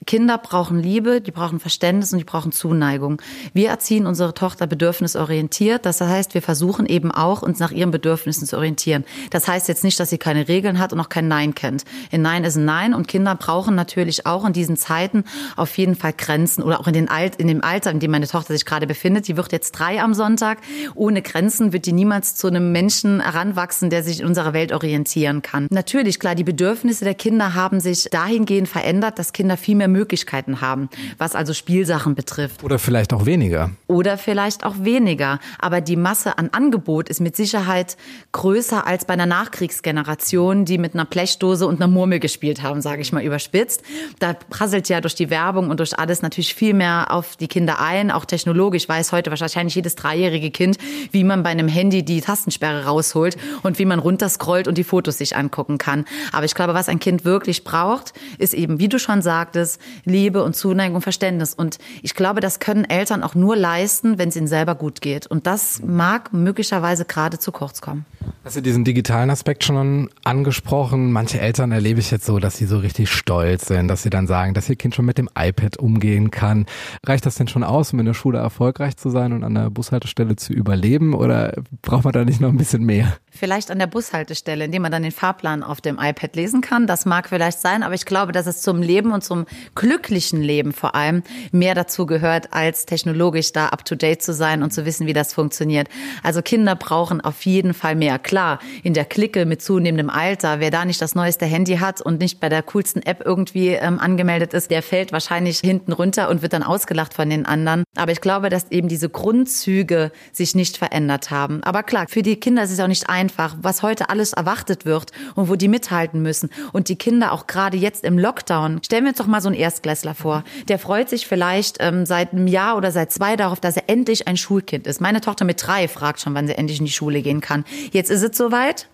Kinder 0.07 0.37
brauchen 0.37 0.79
Liebe, 0.79 1.23
die 1.23 1.38
brauchen 1.39 1.61
Verständnis 1.61 2.13
und 2.13 2.19
die 2.19 2.25
brauchen 2.25 2.53
Zuneigung. 2.53 3.23
Wir 3.53 3.69
erziehen 3.71 4.07
unsere 4.07 4.35
Tochter 4.35 4.67
bedürfnisorientiert. 4.67 5.87
Das 5.87 6.01
heißt, 6.01 6.35
wir 6.35 6.43
versuchen 6.43 6.87
eben 6.87 7.11
auch, 7.13 7.43
uns 7.43 7.59
nach 7.61 7.71
ihren 7.71 7.91
Bedürfnissen 7.91 8.47
zu 8.47 8.57
orientieren. 8.57 9.05
Das 9.31 9.47
heißt 9.47 9.69
jetzt 9.69 9.85
nicht, 9.85 9.99
dass 10.01 10.11
sie 10.11 10.19
keine 10.19 10.49
Regeln 10.49 10.79
hat 10.79 10.93
und 10.93 11.01
auch 11.01 11.09
kein 11.09 11.29
Nein 11.29 11.55
kennt. 11.55 11.85
Ein 12.13 12.23
Nein 12.23 12.45
ist 12.45 12.57
ein 12.57 12.65
Nein 12.65 12.93
und 12.93 13.07
Kinder 13.07 13.35
brauchen 13.37 13.75
natürlich 13.75 14.27
auch 14.27 14.45
in 14.45 14.53
diesen 14.53 14.77
Zeiten 14.77 15.25
auf 15.57 15.77
jeden 15.79 15.95
Fall 15.95 16.13
Grenzen 16.13 16.63
oder 16.63 16.81
auch 16.81 16.87
in, 16.89 16.93
den 16.93 17.09
Alt, 17.09 17.37
in 17.37 17.47
dem 17.47 17.63
Alter, 17.63 17.91
in 17.91 18.01
dem 18.01 18.11
meine 18.11 18.27
Tochter 18.27 18.53
sich 18.53 18.65
gerade 18.65 18.87
befindet. 18.87 19.29
Die 19.29 19.37
wird 19.37 19.53
jetzt 19.53 19.73
drei 19.73 20.03
am 20.03 20.15
Sonntag. 20.15 20.59
Ohne 20.95 21.23
Grenzen 21.23 21.73
wird 21.73 21.87
die 21.87 21.93
niemals 21.93 22.35
zu 22.35 22.49
einem 22.49 22.73
Menschen 22.73 23.21
heranwachsen, 23.21 23.91
der 23.91 24.03
sich 24.03 24.21
in 24.21 24.27
unserer 24.27 24.53
Welt 24.53 24.73
orientieren 24.73 25.43
kann. 25.43 25.69
Natürlich, 25.71 26.19
klar, 26.19 26.35
die 26.35 26.45
Bedürfnisse 26.45 27.05
der 27.05 27.15
Kinder 27.15 27.55
haben 27.55 27.81
sich 27.81 28.09
dahingehend 28.11 28.69
verändert, 28.69 29.19
dass 29.19 29.33
Kinder 29.33 29.57
viel 29.57 29.77
mehr 29.77 29.89
Möglichkeiten 29.89 30.61
haben, 30.61 30.89
was 31.17 31.28
also 31.35 31.53
Spielsachen 31.53 32.15
betrifft. 32.15 32.65
Oder 32.65 32.79
vielleicht 32.79 33.13
auch 33.13 33.27
weniger. 33.27 33.71
Oder 33.87 34.19
vielleicht 34.19 34.65
auch 34.65 34.77
weniger. 34.81 35.39
Aber 35.59 35.81
die 35.81 35.97
Masse 35.97 36.39
an 36.39 36.51
Angebot 36.53 37.09
ist 37.09 37.21
mit 37.21 37.37
Sicherheit 37.37 37.97
größer 38.33 38.87
als 38.87 39.05
bei 39.05 39.15
einer 39.15 39.27
Nachkriegsgeneration, 39.27 40.65
die 40.65 40.79
mit 40.79 40.95
einer 40.95 41.05
Blechdose 41.05 41.67
und 41.67 41.77
einer 41.77 41.89
Murmel 41.89 42.19
gespielt 42.19 42.63
haben, 42.63 42.81
sage 42.81 43.03
ich 43.03 43.13
mal 43.13 43.23
überspitzt. 43.23 43.83
Da 44.19 44.33
prasselt 44.35 44.89
ja 44.89 45.01
durch 45.01 45.15
die 45.15 45.31
Werbung 45.31 45.71
und 45.71 45.81
durch 45.81 45.99
alles 45.99 46.23
natürlich 46.23 46.55
viel 46.55 46.75
mehr 46.75 47.07
auf 47.11 47.37
die 47.37 47.49
Kinder 47.49 47.81
ein. 47.81 48.11
Auch 48.11 48.25
technologisch 48.25 48.89
weiß 48.89 49.13
heute 49.13 49.31
wahrscheinlich 49.31 49.75
jedes 49.75 49.95
dreijährige 49.95 50.51
Kind, 50.51 50.79
wie 51.13 51.25
man 51.25 51.43
bei 51.43 51.51
einem 51.51 51.69
Handy 51.69 52.05
die 52.05 52.21
Tastensperre 52.21 52.85
rausholt 52.85 53.37
und 53.63 53.79
wie 53.79 53.85
man 53.85 53.99
runterscrollt 53.99 54.67
und 54.67 54.79
die 54.79 54.85
Fotos 54.85 55.19
sich 55.19 55.37
angucken 55.37 55.79
kann. 55.79 56.05
Aber 56.33 56.45
ich 56.45 56.55
glaube, 56.55 56.75
was 56.75 56.89
ein 56.89 56.99
Kind 56.99 57.25
wirklich 57.25 57.65
braucht, 57.65 58.13
ist 58.39 58.55
eben, 58.55 58.79
wie 58.81 58.89
du 58.89 58.99
schon 58.99 59.23
sagtest, 59.23 59.81
Liebe 60.05 60.43
und 60.43 60.57
Zuneigung, 60.57 61.01
Verständnis. 61.01 61.18
Und 61.55 61.79
ich 62.03 62.15
glaube, 62.15 62.41
das 62.41 62.61
können 62.61 62.85
Eltern 62.85 63.23
auch 63.23 63.35
nur 63.35 63.57
leisten, 63.57 64.19
wenn 64.19 64.29
es 64.29 64.37
ihnen 64.37 64.47
selber 64.47 64.75
gut 64.75 65.01
geht. 65.01 65.27
Und 65.27 65.47
das 65.47 65.81
mag 65.85 66.33
möglicherweise 66.33 67.05
gerade 67.05 67.39
zu 67.39 67.53
kurz 67.53 67.81
kommen. 67.81 68.05
Hast 68.45 68.57
du 68.57 68.61
diesen 68.61 68.85
digitalen 68.85 69.31
Aspekt 69.31 69.65
schon 69.65 70.11
angesprochen? 70.25 71.13
Manche 71.13 71.41
Eltern 71.41 71.73
erlebe 71.73 72.01
ich 72.01 72.11
jetzt 72.11 72.27
so, 72.27 72.39
dass 72.39 72.57
sie 72.57 72.67
so 72.67 72.79
richtig 72.79 73.11
stolz 73.11 73.67
sind, 73.67 73.89
dass 73.89 74.03
sie 74.03 74.11
dann 74.11 74.27
sagen, 74.27 74.55
dass 74.55 74.69
ihr 74.69 74.77
Kind 74.77 74.95
schon 74.95 75.05
mit 75.05 75.19
dem 75.19 75.29
iPad 75.39 75.79
umgehen 75.79 76.31
kann. 76.31 76.67
Reicht 77.05 77.27
das 77.27 77.37
denn 77.37 77.49
schon 77.49 77.65
aus, 77.65 77.93
um 77.93 78.01
in 78.01 78.07
der 78.07 78.15
Schule 78.15 78.39
erfolgreich 78.39 78.97
zu 78.97 79.11
sein 79.11 79.33
und 79.33 79.45
an 79.45 79.55
der 79.55 79.71
Bushaltestelle 79.71 80.37
zu 80.37 80.53
überleben? 80.53 81.15
Oder 81.15 81.55
braucht 81.83 82.05
man 82.05 82.13
da 82.13 82.25
nicht 82.25 82.41
noch 82.41 82.51
ein 82.51 82.57
bisschen 82.57 82.85
mehr? 82.85 83.17
Vielleicht 83.31 83.71
an 83.71 83.79
der 83.79 83.87
Bushaltestelle, 83.87 84.65
indem 84.65 84.83
man 84.83 84.93
dann 84.93 85.03
den 85.03 85.13
Fahrplan 85.13 85.63
auf 85.63 85.81
dem 85.81 85.99
iPad 85.99 86.35
lesen 86.37 86.61
kann. 86.61 86.87
Das 86.87 87.07
mag 87.07 87.29
vielleicht 87.29 87.61
sein, 87.61 87.83
aber 87.83 87.95
ich 87.95 88.05
glaube, 88.05 88.33
dass 88.33 88.47
es 88.47 88.63
zum 88.63 88.83
Leben 88.83 89.13
und 89.13 89.25
zum 89.25 89.47
glücklichen 89.75 90.43
Leben 90.43 90.73
vor 90.73 90.95
allem 90.95 91.08
mehr 91.53 91.75
dazu 91.75 92.07
gehört, 92.07 92.53
als 92.53 92.87
technologisch 92.87 93.53
da 93.53 93.69
up 93.69 93.85
to 93.85 93.95
date 93.95 94.23
zu 94.23 94.33
sein 94.33 94.63
und 94.63 94.73
zu 94.73 94.85
wissen, 94.85 95.07
wie 95.07 95.13
das 95.13 95.35
funktioniert. 95.35 95.89
Also 96.23 96.43
Kinder 96.43 96.77
brauchen 96.77 97.21
auf 97.21 97.43
jeden 97.43 97.75
Fall 97.75 97.95
mehr. 97.95 98.19
Klar, 98.19 98.59
in 98.83 98.95
der 98.95 99.05
Clique 99.05 99.47
mit 99.47 99.63
zunehmendem 99.63 100.11
Alter, 100.11 100.61
wer 100.61 100.71
da 100.71 100.85
nicht 100.85 101.01
das 101.01 101.15
neueste 101.15 101.47
Handy 101.47 101.77
hat 101.77 102.01
und 102.01 102.21
nicht 102.21 102.41
bei 102.41 102.49
der 102.49 102.63
coolsten 102.63 103.03
App 103.03 103.23
irgendwie 103.25 103.69
ähm, 103.69 103.99
angemeldet 103.99 104.55
ist, 104.55 104.71
der 104.71 104.83
fällt 104.83 105.13
wahrscheinlich 105.13 105.59
hinten 105.61 105.93
runter 105.93 106.29
und 106.29 106.43
wird 106.43 106.53
dann 106.53 106.63
ausgelacht 106.63 107.15
von 107.15 107.31
den 107.31 107.47
anderen. 107.47 107.85
Aber 107.97 108.13
ich 108.13 108.21
glaube, 108.21 108.49
dass 108.49 108.71
eben 108.71 108.89
diese 108.89 109.09
Grundzüge 109.09 110.13
sich 110.33 110.55
nicht 110.55 110.77
verändert 110.77 111.31
haben. 111.31 111.63
Aber 111.63 111.83
klar, 111.83 112.07
für 112.09 112.23
die 112.23 112.37
Kinder 112.37 112.63
ist 112.63 112.71
es 112.71 112.81
auch 112.81 112.87
nicht 112.87 113.09
einfach, 113.09 113.57
was 113.61 113.83
heute 113.83 114.11
alles 114.11 114.33
erwartet 114.33 114.85
wird 114.85 115.13
und 115.35 115.49
wo 115.49 115.57
die 115.57 115.69
mithalten 115.69 116.23
müssen. 116.23 116.51
Und 116.73 116.89
die 116.89 116.97
Kinder 116.97 117.33
auch 117.33 117.47
gerade 117.47 117.77
jetzt 117.77 118.05
im 118.05 118.19
Lockdown. 118.19 118.81
Stellen 118.85 119.05
wir 119.05 119.11
uns 119.11 119.19
doch 119.19 119.27
mal 119.27 119.41
so 119.41 119.49
einen 119.49 119.59
Erstklässler 119.59 120.15
vor. 120.15 120.45
Der 120.69 120.79
freut 120.79 120.98
sich 121.07 121.27
vielleicht 121.27 121.79
ähm, 121.81 122.07
seit 122.07 122.33
einem 122.33 122.47
Jahr 122.47 122.77
oder 122.77 122.91
seit 122.91 123.13
zwei 123.13 123.37
darauf, 123.37 123.61
dass 123.61 123.77
er 123.77 123.85
endlich 123.89 124.27
ein 124.27 124.37
Schulkind 124.37 124.87
ist. 124.87 125.01
Meine 125.01 125.21
Tochter 125.21 125.45
mit 125.45 125.65
drei 125.65 125.89
fragt 125.89 126.21
schon, 126.21 126.35
wann 126.35 126.47
sie 126.47 126.57
endlich 126.57 126.79
in 126.79 126.87
die 126.87 126.93
Schule 126.93 127.23
gehen 127.23 127.41
kann. 127.41 127.65
Jetzt 127.93 128.11
ist 128.11 128.23
es 128.23 128.37
soweit. 128.37 128.89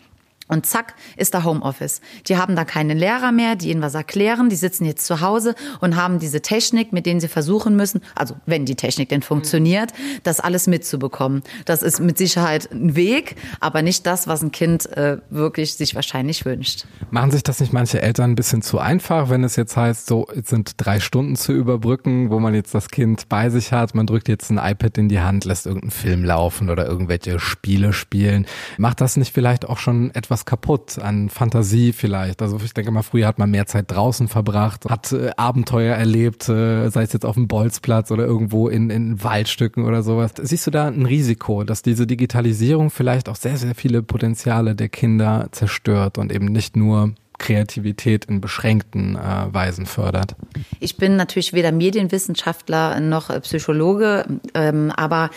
Und 0.48 0.66
zack, 0.66 0.94
ist 1.16 1.32
da 1.34 1.44
Homeoffice. 1.44 2.00
Die 2.28 2.36
haben 2.36 2.54
da 2.54 2.64
keine 2.64 2.94
Lehrer 2.94 3.32
mehr, 3.32 3.56
die 3.56 3.70
ihnen 3.70 3.80
was 3.80 3.94
erklären. 3.94 4.50
Die 4.50 4.56
sitzen 4.56 4.84
jetzt 4.84 5.06
zu 5.06 5.20
Hause 5.20 5.54
und 5.80 5.96
haben 5.96 6.18
diese 6.18 6.42
Technik, 6.42 6.92
mit 6.92 7.06
denen 7.06 7.20
sie 7.20 7.28
versuchen 7.28 7.76
müssen, 7.76 8.02
also 8.14 8.36
wenn 8.44 8.66
die 8.66 8.74
Technik 8.74 9.08
denn 9.08 9.22
funktioniert, 9.22 9.92
das 10.22 10.40
alles 10.40 10.66
mitzubekommen. 10.66 11.42
Das 11.64 11.82
ist 11.82 12.00
mit 12.00 12.18
Sicherheit 12.18 12.70
ein 12.72 12.94
Weg, 12.94 13.36
aber 13.60 13.82
nicht 13.82 14.06
das, 14.06 14.26
was 14.26 14.42
ein 14.42 14.52
Kind 14.52 14.86
äh, 14.96 15.18
wirklich 15.30 15.74
sich 15.74 15.94
wahrscheinlich 15.94 16.44
wünscht. 16.44 16.86
Machen 17.10 17.30
sich 17.30 17.42
das 17.42 17.60
nicht 17.60 17.72
manche 17.72 18.02
Eltern 18.02 18.32
ein 18.32 18.34
bisschen 18.34 18.60
zu 18.60 18.78
einfach, 18.78 19.30
wenn 19.30 19.44
es 19.44 19.56
jetzt 19.56 19.76
heißt, 19.76 20.06
so, 20.06 20.26
jetzt 20.34 20.50
sind 20.50 20.72
drei 20.76 21.00
Stunden 21.00 21.36
zu 21.36 21.52
überbrücken, 21.52 22.30
wo 22.30 22.38
man 22.38 22.54
jetzt 22.54 22.74
das 22.74 22.88
Kind 22.88 23.28
bei 23.28 23.48
sich 23.48 23.72
hat, 23.72 23.94
man 23.94 24.06
drückt 24.06 24.28
jetzt 24.28 24.50
ein 24.50 24.58
iPad 24.58 24.98
in 24.98 25.08
die 25.08 25.20
Hand, 25.20 25.44
lässt 25.44 25.66
irgendeinen 25.66 25.90
Film 25.90 26.24
laufen 26.24 26.68
oder 26.68 26.86
irgendwelche 26.86 27.40
Spiele 27.40 27.92
spielen. 27.92 28.46
Macht 28.76 29.00
das 29.00 29.16
nicht 29.16 29.32
vielleicht 29.32 29.66
auch 29.66 29.78
schon 29.78 30.14
etwas 30.14 30.33
was 30.34 30.44
kaputt 30.44 30.98
an 30.98 31.28
Fantasie 31.28 31.92
vielleicht. 31.92 32.42
Also 32.42 32.58
ich 32.62 32.74
denke 32.74 32.90
mal, 32.90 33.02
früher 33.02 33.28
hat 33.28 33.38
man 33.38 33.52
mehr 33.52 33.66
Zeit 33.66 33.84
draußen 33.88 34.26
verbracht, 34.26 34.84
hat 34.86 35.12
äh, 35.12 35.30
Abenteuer 35.36 35.94
erlebt, 35.94 36.48
äh, 36.48 36.88
sei 36.90 37.04
es 37.04 37.12
jetzt 37.12 37.24
auf 37.24 37.36
dem 37.36 37.46
Bolzplatz 37.46 38.10
oder 38.10 38.26
irgendwo 38.26 38.68
in, 38.68 38.90
in 38.90 39.22
Waldstücken 39.22 39.84
oder 39.84 40.02
sowas. 40.02 40.32
Siehst 40.42 40.66
du 40.66 40.72
da 40.72 40.88
ein 40.88 41.06
Risiko, 41.06 41.62
dass 41.62 41.82
diese 41.82 42.08
Digitalisierung 42.08 42.90
vielleicht 42.90 43.28
auch 43.28 43.36
sehr, 43.36 43.56
sehr 43.56 43.76
viele 43.76 44.02
Potenziale 44.02 44.74
der 44.74 44.88
Kinder 44.88 45.46
zerstört 45.52 46.18
und 46.18 46.32
eben 46.32 46.46
nicht 46.46 46.74
nur 46.74 47.14
Kreativität 47.38 48.26
in 48.26 48.40
beschränkten 48.40 49.16
äh, 49.16 49.52
Weisen 49.52 49.86
fördert. 49.86 50.36
Ich 50.80 50.96
bin 50.96 51.16
natürlich 51.16 51.52
weder 51.52 51.72
Medienwissenschaftler 51.72 53.00
noch 53.00 53.28
Psychologe, 53.42 54.24
ähm, 54.54 54.92
aber 54.96 55.30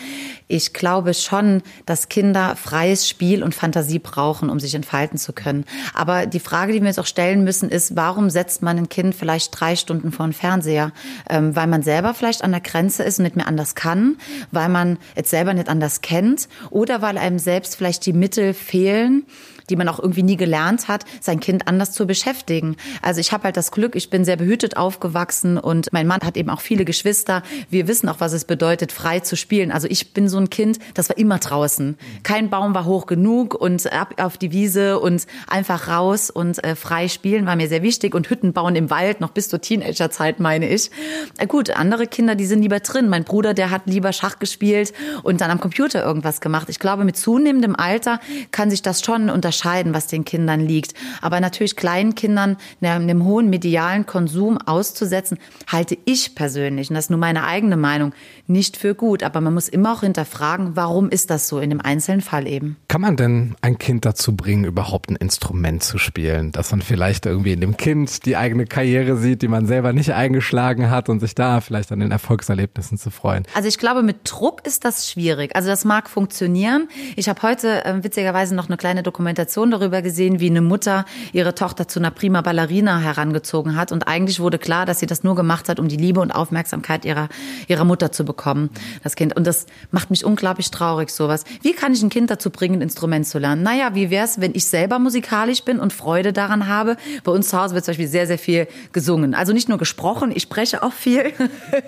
ich 0.46 0.72
glaube 0.72 1.14
schon, 1.14 1.62
dass 1.86 2.08
Kinder 2.08 2.56
freies 2.56 3.08
Spiel 3.08 3.42
und 3.42 3.54
Fantasie 3.54 3.98
brauchen, 3.98 4.48
um 4.48 4.60
sich 4.60 4.74
entfalten 4.74 5.18
zu 5.18 5.32
können. 5.32 5.64
Aber 5.92 6.26
die 6.26 6.40
Frage, 6.40 6.72
die 6.72 6.80
wir 6.80 6.88
uns 6.88 6.98
auch 6.98 7.06
stellen 7.06 7.44
müssen, 7.44 7.68
ist, 7.68 7.96
warum 7.96 8.30
setzt 8.30 8.62
man 8.62 8.78
ein 8.78 8.88
Kind 8.88 9.14
vielleicht 9.14 9.58
drei 9.58 9.76
Stunden 9.76 10.12
vor 10.12 10.26
den 10.26 10.32
Fernseher? 10.32 10.92
Ähm, 11.28 11.54
weil 11.56 11.66
man 11.66 11.82
selber 11.82 12.14
vielleicht 12.14 12.42
an 12.42 12.52
der 12.52 12.60
Grenze 12.60 13.02
ist 13.02 13.18
und 13.18 13.24
nicht 13.24 13.36
mehr 13.36 13.48
anders 13.48 13.74
kann, 13.74 14.16
weil 14.52 14.68
man 14.68 14.98
es 15.14 15.30
selber 15.30 15.52
nicht 15.52 15.68
anders 15.68 16.00
kennt 16.00 16.48
oder 16.70 17.02
weil 17.02 17.18
einem 17.18 17.38
selbst 17.38 17.76
vielleicht 17.76 18.06
die 18.06 18.12
Mittel 18.12 18.54
fehlen, 18.54 19.24
die 19.70 19.76
man 19.76 19.88
auch 19.88 19.98
irgendwie 19.98 20.22
nie 20.22 20.36
gelernt 20.36 20.88
hat, 20.88 21.04
sein 21.20 21.40
Kind 21.40 21.68
anders 21.68 21.92
zu 21.92 22.06
beschäftigen. 22.06 22.76
Also 23.02 23.20
ich 23.20 23.32
habe 23.32 23.44
halt 23.44 23.56
das 23.56 23.70
Glück, 23.70 23.94
ich 23.94 24.10
bin 24.10 24.24
sehr 24.24 24.36
behütet 24.36 24.76
aufgewachsen 24.76 25.58
und 25.58 25.88
mein 25.92 26.06
Mann 26.06 26.20
hat 26.22 26.36
eben 26.36 26.50
auch 26.50 26.60
viele 26.60 26.84
Geschwister. 26.84 27.42
Wir 27.70 27.88
wissen 27.88 28.08
auch, 28.08 28.20
was 28.20 28.32
es 28.32 28.44
bedeutet, 28.44 28.92
frei 28.92 29.20
zu 29.20 29.36
spielen. 29.36 29.70
Also 29.70 29.88
ich 29.88 30.12
bin 30.12 30.28
so 30.28 30.38
ein 30.38 30.50
Kind, 30.50 30.78
das 30.94 31.08
war 31.08 31.18
immer 31.18 31.38
draußen. 31.38 31.96
Kein 32.22 32.50
Baum 32.50 32.74
war 32.74 32.84
hoch 32.84 33.06
genug 33.06 33.54
und 33.54 33.92
ab 33.92 34.14
auf 34.18 34.38
die 34.38 34.52
Wiese 34.52 34.98
und 34.98 35.26
einfach 35.48 35.88
raus 35.88 36.30
und 36.30 36.62
äh, 36.64 36.74
frei 36.74 37.08
spielen 37.08 37.46
war 37.46 37.56
mir 37.56 37.68
sehr 37.68 37.82
wichtig 37.82 38.14
und 38.14 38.30
Hütten 38.30 38.52
bauen 38.52 38.76
im 38.76 38.90
Wald, 38.90 39.20
noch 39.20 39.30
bis 39.30 39.48
zur 39.48 39.60
Teenagerzeit 39.60 40.40
meine 40.40 40.68
ich. 40.68 40.90
Äh, 41.38 41.46
gut, 41.46 41.70
andere 41.70 42.06
Kinder, 42.06 42.34
die 42.34 42.46
sind 42.46 42.62
lieber 42.62 42.80
drin. 42.80 43.08
Mein 43.08 43.24
Bruder, 43.24 43.54
der 43.54 43.70
hat 43.70 43.82
lieber 43.86 44.12
Schach 44.12 44.38
gespielt 44.38 44.92
und 45.22 45.40
dann 45.40 45.50
am 45.50 45.60
Computer 45.60 46.04
irgendwas 46.04 46.40
gemacht. 46.40 46.68
Ich 46.68 46.78
glaube, 46.78 47.04
mit 47.04 47.16
zunehmendem 47.16 47.76
Alter 47.76 48.20
kann 48.50 48.70
sich 48.70 48.82
das 48.82 49.02
schon 49.02 49.30
unterscheiden 49.30 49.57
unterscheiden, 49.58 49.94
was 49.94 50.06
den 50.06 50.24
Kindern 50.24 50.60
liegt. 50.60 50.94
Aber 51.20 51.40
natürlich 51.40 51.76
kleinen 51.76 52.14
Kindern 52.14 52.56
einem 52.80 53.24
hohen 53.24 53.50
medialen 53.50 54.06
Konsum 54.06 54.58
auszusetzen, 54.58 55.38
halte 55.66 55.98
ich 56.04 56.34
persönlich, 56.34 56.90
und 56.90 56.94
das 56.94 57.06
ist 57.06 57.10
nur 57.10 57.18
meine 57.18 57.44
eigene 57.44 57.76
Meinung, 57.76 58.12
nicht 58.46 58.76
für 58.76 58.94
gut. 58.94 59.22
Aber 59.22 59.40
man 59.40 59.54
muss 59.54 59.68
immer 59.68 59.92
auch 59.92 60.00
hinterfragen, 60.00 60.76
warum 60.76 61.10
ist 61.10 61.30
das 61.30 61.48
so 61.48 61.58
in 61.58 61.70
dem 61.70 61.80
einzelnen 61.80 62.20
Fall 62.20 62.46
eben. 62.46 62.76
Kann 62.88 63.00
man 63.00 63.16
denn 63.16 63.54
ein 63.60 63.78
Kind 63.78 64.04
dazu 64.04 64.34
bringen, 64.34 64.64
überhaupt 64.64 65.10
ein 65.10 65.16
Instrument 65.16 65.82
zu 65.82 65.98
spielen, 65.98 66.52
dass 66.52 66.70
man 66.70 66.82
vielleicht 66.82 67.26
irgendwie 67.26 67.52
in 67.52 67.60
dem 67.60 67.76
Kind 67.76 68.24
die 68.24 68.36
eigene 68.36 68.66
Karriere 68.66 69.16
sieht, 69.16 69.42
die 69.42 69.48
man 69.48 69.66
selber 69.66 69.92
nicht 69.92 70.12
eingeschlagen 70.12 70.90
hat 70.90 71.08
und 71.08 71.20
sich 71.20 71.34
da 71.34 71.60
vielleicht 71.60 71.92
an 71.92 72.00
den 72.00 72.10
Erfolgserlebnissen 72.10 72.98
zu 72.98 73.10
freuen? 73.10 73.44
Also 73.54 73.68
ich 73.68 73.78
glaube, 73.78 74.02
mit 74.02 74.18
Druck 74.24 74.66
ist 74.66 74.84
das 74.84 75.10
schwierig. 75.10 75.54
Also 75.54 75.68
das 75.68 75.84
mag 75.84 76.08
funktionieren. 76.08 76.88
Ich 77.16 77.28
habe 77.28 77.42
heute 77.42 77.84
äh, 77.84 78.02
witzigerweise 78.02 78.54
noch 78.54 78.68
eine 78.68 78.76
kleine 78.76 79.02
Dokumentation 79.02 79.47
Dokumentation 79.48 79.70
darüber 79.70 80.02
gesehen, 80.02 80.40
wie 80.40 80.50
eine 80.50 80.60
Mutter 80.60 81.06
ihre 81.32 81.54
Tochter 81.54 81.88
zu 81.88 81.98
einer 81.98 82.10
prima 82.10 82.42
Ballerina 82.42 82.98
herangezogen 82.98 83.76
hat. 83.76 83.92
Und 83.92 84.06
eigentlich 84.06 84.40
wurde 84.40 84.58
klar, 84.58 84.84
dass 84.84 85.00
sie 85.00 85.06
das 85.06 85.24
nur 85.24 85.34
gemacht 85.34 85.68
hat, 85.68 85.80
um 85.80 85.88
die 85.88 85.96
Liebe 85.96 86.20
und 86.20 86.30
Aufmerksamkeit 86.30 87.04
ihrer, 87.04 87.28
ihrer 87.66 87.84
Mutter 87.84 88.12
zu 88.12 88.24
bekommen, 88.24 88.68
das 89.02 89.16
Kind. 89.16 89.34
Und 89.36 89.46
das 89.46 89.66
macht 89.90 90.10
mich 90.10 90.24
unglaublich 90.24 90.70
traurig, 90.70 91.10
sowas. 91.10 91.44
Wie 91.62 91.72
kann 91.72 91.94
ich 91.94 92.02
ein 92.02 92.10
Kind 92.10 92.30
dazu 92.30 92.50
bringen, 92.50 92.76
ein 92.76 92.82
Instrument 92.82 93.26
zu 93.26 93.38
lernen? 93.38 93.62
Naja, 93.62 93.94
wie 93.94 94.10
wäre 94.10 94.24
es, 94.26 94.40
wenn 94.40 94.54
ich 94.54 94.66
selber 94.66 94.98
musikalisch 94.98 95.64
bin 95.64 95.78
und 95.78 95.92
Freude 95.92 96.32
daran 96.32 96.68
habe? 96.68 96.96
Bei 97.24 97.32
uns 97.32 97.48
zu 97.48 97.58
Hause 97.58 97.74
wird 97.74 97.84
zum 97.84 97.92
Beispiel 97.92 98.08
sehr, 98.08 98.26
sehr 98.26 98.38
viel 98.38 98.68
gesungen. 98.92 99.34
Also 99.34 99.52
nicht 99.52 99.68
nur 99.68 99.78
gesprochen, 99.78 100.30
ich 100.34 100.42
spreche 100.42 100.82
auch 100.82 100.92
viel. 100.92 101.32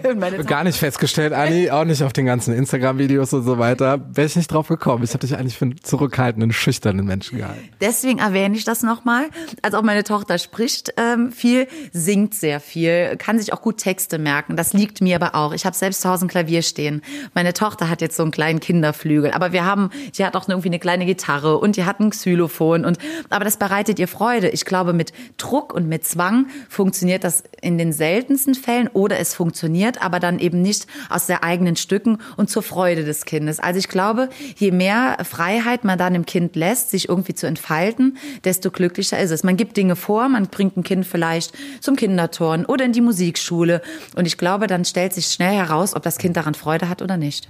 Gar 0.46 0.64
nicht 0.64 0.78
festgestellt, 0.78 1.32
Anni, 1.34 1.70
auch 1.70 1.84
nicht 1.84 2.02
auf 2.02 2.12
den 2.12 2.24
ganzen 2.24 2.54
Instagram-Videos 2.54 3.32
und 3.34 3.42
so 3.42 3.58
weiter. 3.58 4.00
Wäre 4.14 4.26
ich 4.26 4.36
nicht 4.36 4.50
drauf 4.50 4.68
gekommen. 4.68 5.04
Ich 5.04 5.10
habe 5.10 5.20
dich 5.20 5.36
eigentlich 5.36 5.58
für 5.58 5.66
einen 5.66 5.82
zurückhaltenden, 5.82 6.52
schüchternen 6.52 7.04
Menschen 7.10 7.38
gehalten. 7.38 7.49
Deswegen 7.80 8.18
erwähne 8.18 8.56
ich 8.56 8.64
das 8.64 8.82
nochmal. 8.82 9.28
Also 9.62 9.78
auch 9.78 9.82
meine 9.82 10.04
Tochter 10.04 10.38
spricht 10.38 10.92
ähm, 10.96 11.32
viel, 11.32 11.66
singt 11.92 12.34
sehr 12.34 12.60
viel, 12.60 13.16
kann 13.16 13.38
sich 13.38 13.52
auch 13.52 13.62
gut 13.62 13.78
Texte 13.78 14.18
merken. 14.18 14.56
Das 14.56 14.72
liegt 14.72 15.00
mir 15.00 15.16
aber 15.16 15.34
auch. 15.34 15.52
Ich 15.52 15.66
habe 15.66 15.76
selbst 15.76 16.02
zu 16.02 16.08
Hause 16.08 16.26
ein 16.26 16.28
Klavier 16.28 16.62
stehen. 16.62 17.02
Meine 17.34 17.52
Tochter 17.52 17.88
hat 17.88 18.00
jetzt 18.00 18.16
so 18.16 18.22
einen 18.22 18.32
kleinen 18.32 18.60
Kinderflügel, 18.60 19.32
aber 19.32 19.52
wir 19.52 19.64
haben, 19.64 19.90
die 20.16 20.24
hat 20.24 20.36
auch 20.36 20.48
irgendwie 20.48 20.68
eine 20.68 20.78
kleine 20.78 21.06
Gitarre 21.06 21.58
und 21.58 21.76
die 21.76 21.84
hat 21.84 22.00
ein 22.00 22.10
Xylophon 22.10 22.84
und 22.84 22.98
aber 23.30 23.44
das 23.44 23.56
bereitet 23.56 23.98
ihr 23.98 24.08
Freude. 24.08 24.48
Ich 24.48 24.64
glaube, 24.64 24.92
mit 24.92 25.12
Druck 25.36 25.72
und 25.72 25.88
mit 25.88 26.04
Zwang 26.04 26.46
funktioniert 26.68 27.24
das 27.24 27.44
in 27.60 27.78
den 27.78 27.92
seltensten 27.92 28.54
Fällen 28.54 28.88
oder 28.88 29.18
es 29.18 29.34
funktioniert, 29.34 30.02
aber 30.02 30.20
dann 30.20 30.38
eben 30.38 30.62
nicht 30.62 30.86
aus 31.08 31.26
der 31.26 31.44
eigenen 31.44 31.76
Stücken 31.76 32.18
und 32.36 32.50
zur 32.50 32.62
Freude 32.62 33.04
des 33.04 33.24
Kindes. 33.24 33.60
Also 33.60 33.78
ich 33.78 33.88
glaube, 33.88 34.28
je 34.56 34.70
mehr 34.70 35.18
Freiheit 35.24 35.84
man 35.84 35.98
dann 35.98 36.14
im 36.14 36.26
Kind 36.26 36.56
lässt, 36.56 36.90
sich 36.90 37.08
irgendwie 37.08 37.34
zu 37.34 37.46
entfalten, 37.46 38.16
desto 38.44 38.70
glücklicher 38.70 39.18
ist 39.18 39.30
es. 39.30 39.42
Man 39.42 39.56
gibt 39.56 39.76
Dinge 39.76 39.96
vor, 39.96 40.28
man 40.28 40.46
bringt 40.46 40.76
ein 40.76 40.82
Kind 40.82 41.06
vielleicht 41.06 41.52
zum 41.80 41.96
Kinderturnen 41.96 42.66
oder 42.66 42.84
in 42.84 42.92
die 42.92 43.00
Musikschule. 43.00 43.82
Und 44.16 44.26
ich 44.26 44.38
glaube, 44.38 44.66
dann 44.66 44.84
stellt 44.84 45.12
sich 45.12 45.26
schnell 45.26 45.54
heraus, 45.54 45.94
ob 45.94 46.02
das 46.02 46.18
Kind 46.18 46.36
daran 46.36 46.54
Freude 46.54 46.88
hat 46.88 47.02
oder 47.02 47.16
nicht. 47.16 47.48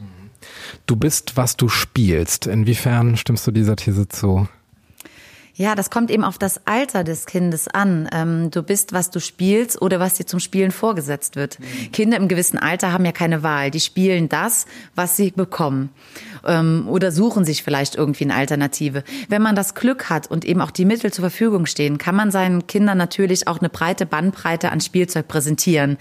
Du 0.87 0.97
bist, 0.97 1.37
was 1.37 1.57
du 1.57 1.69
spielst. 1.69 2.47
Inwiefern 2.47 3.17
stimmst 3.17 3.47
du 3.47 3.51
dieser 3.51 3.77
These 3.77 4.09
zu? 4.09 4.49
Ja, 5.61 5.75
das 5.75 5.91
kommt 5.91 6.11
eben 6.11 6.25
auf 6.25 6.39
das 6.39 6.67
Alter 6.67 7.05
des 7.05 7.27
Kindes 7.27 7.69
an. 7.69 8.09
Ähm, 8.15 8.51
du 8.51 8.63
bist, 8.63 8.95
was 8.95 9.11
du 9.11 9.21
spielst 9.21 9.83
oder 9.83 10.01
was 10.01 10.15
dir 10.15 10.25
zum 10.25 10.41
Spielen 10.41 10.71
vorgesetzt 10.71 11.37
wird. 11.37 11.61
Mhm. 11.61 11.93
Kinder 11.93 12.17
im 12.17 12.29
gewissen 12.29 12.57
Alter 12.57 12.95
haben 12.95 13.05
ja 13.05 13.13
keine 13.13 13.43
Wahl. 13.43 13.71
Die 13.71 13.81
spielen 13.81 14.31
das, 14.31 14.65
was 14.95 15.19
sie 15.19 15.33
bekommen 15.33 15.91
ähm, 16.47 16.87
oder 16.89 17.13
suchen 17.13 17.45
sich 17.45 17.63
vielleicht 17.63 17.95
irgendwie 17.95 18.25
eine 18.25 18.37
Alternative. 18.37 19.05
Wenn 19.29 19.43
man 19.43 19.55
das 19.55 19.75
Glück 19.75 20.09
hat 20.09 20.31
und 20.31 20.47
eben 20.47 20.63
auch 20.63 20.71
die 20.71 20.87
Mittel 20.87 21.13
zur 21.13 21.25
Verfügung 21.25 21.67
stehen, 21.67 21.99
kann 21.99 22.15
man 22.15 22.31
seinen 22.31 22.67
Kindern 22.67 22.97
natürlich 22.97 23.47
auch 23.47 23.59
eine 23.59 23.69
breite 23.69 24.07
Bandbreite 24.07 24.71
an 24.73 24.81
Spielzeug 24.81 25.29
präsentieren. 25.29 25.99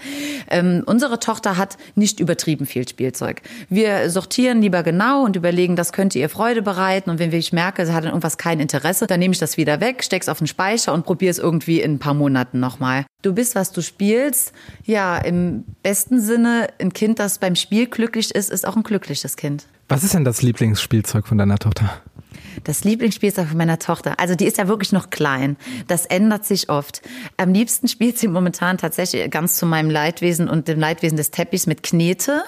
Ähm, 0.48 0.84
unsere 0.86 1.20
Tochter 1.20 1.58
hat 1.58 1.76
nicht 1.94 2.18
übertrieben 2.18 2.64
viel 2.64 2.88
Spielzeug. 2.88 3.42
Wir 3.68 4.08
sortieren 4.08 4.62
lieber 4.62 4.82
genau 4.82 5.24
und 5.24 5.36
überlegen, 5.36 5.76
das 5.76 5.92
könnte 5.92 6.18
ihr 6.18 6.30
Freude 6.30 6.62
bereiten. 6.62 7.10
Und 7.10 7.18
wenn 7.18 7.30
ich 7.30 7.52
merke, 7.52 7.84
sie 7.84 7.92
hat 7.92 8.04
irgendwas 8.04 8.38
kein 8.38 8.58
Interesse, 8.58 9.06
dann 9.06 9.20
nehme 9.20 9.32
ich 9.32 9.38
das 9.38 9.49
wieder 9.56 9.80
weg, 9.80 10.04
steck's 10.04 10.28
auf 10.28 10.38
den 10.38 10.46
Speicher 10.46 10.92
und 10.92 11.04
probiere 11.04 11.30
es 11.30 11.38
irgendwie 11.38 11.80
in 11.80 11.94
ein 11.94 11.98
paar 11.98 12.14
Monaten 12.14 12.60
nochmal. 12.60 13.06
Du 13.22 13.34
bist, 13.34 13.54
was 13.54 13.72
du 13.72 13.82
spielst. 13.82 14.52
Ja, 14.84 15.18
im 15.18 15.64
besten 15.82 16.20
Sinne, 16.20 16.68
ein 16.80 16.92
Kind, 16.92 17.18
das 17.18 17.38
beim 17.38 17.56
Spiel 17.56 17.86
glücklich 17.86 18.34
ist, 18.34 18.50
ist 18.50 18.66
auch 18.66 18.76
ein 18.76 18.82
glückliches 18.82 19.36
Kind. 19.36 19.66
Was 19.88 20.04
ist 20.04 20.14
denn 20.14 20.24
das 20.24 20.40
Lieblingsspielzeug 20.42 21.26
von 21.26 21.36
deiner 21.36 21.58
Tochter? 21.58 22.00
Das 22.64 22.84
Lieblingsspielzeug 22.84 23.48
von 23.48 23.56
meiner 23.56 23.78
Tochter. 23.78 24.14
Also 24.18 24.34
die 24.34 24.46
ist 24.46 24.58
ja 24.58 24.68
wirklich 24.68 24.92
noch 24.92 25.10
klein. 25.10 25.56
Das 25.88 26.06
ändert 26.06 26.44
sich 26.44 26.68
oft. 26.68 27.02
Am 27.36 27.52
liebsten 27.52 27.88
spielt 27.88 28.18
sie 28.18 28.28
momentan 28.28 28.78
tatsächlich 28.78 29.30
ganz 29.30 29.56
zu 29.56 29.66
meinem 29.66 29.90
Leidwesen 29.90 30.48
und 30.48 30.68
dem 30.68 30.78
Leidwesen 30.78 31.16
des 31.16 31.30
Teppichs 31.30 31.66
mit 31.66 31.82
Knete. 31.82 32.42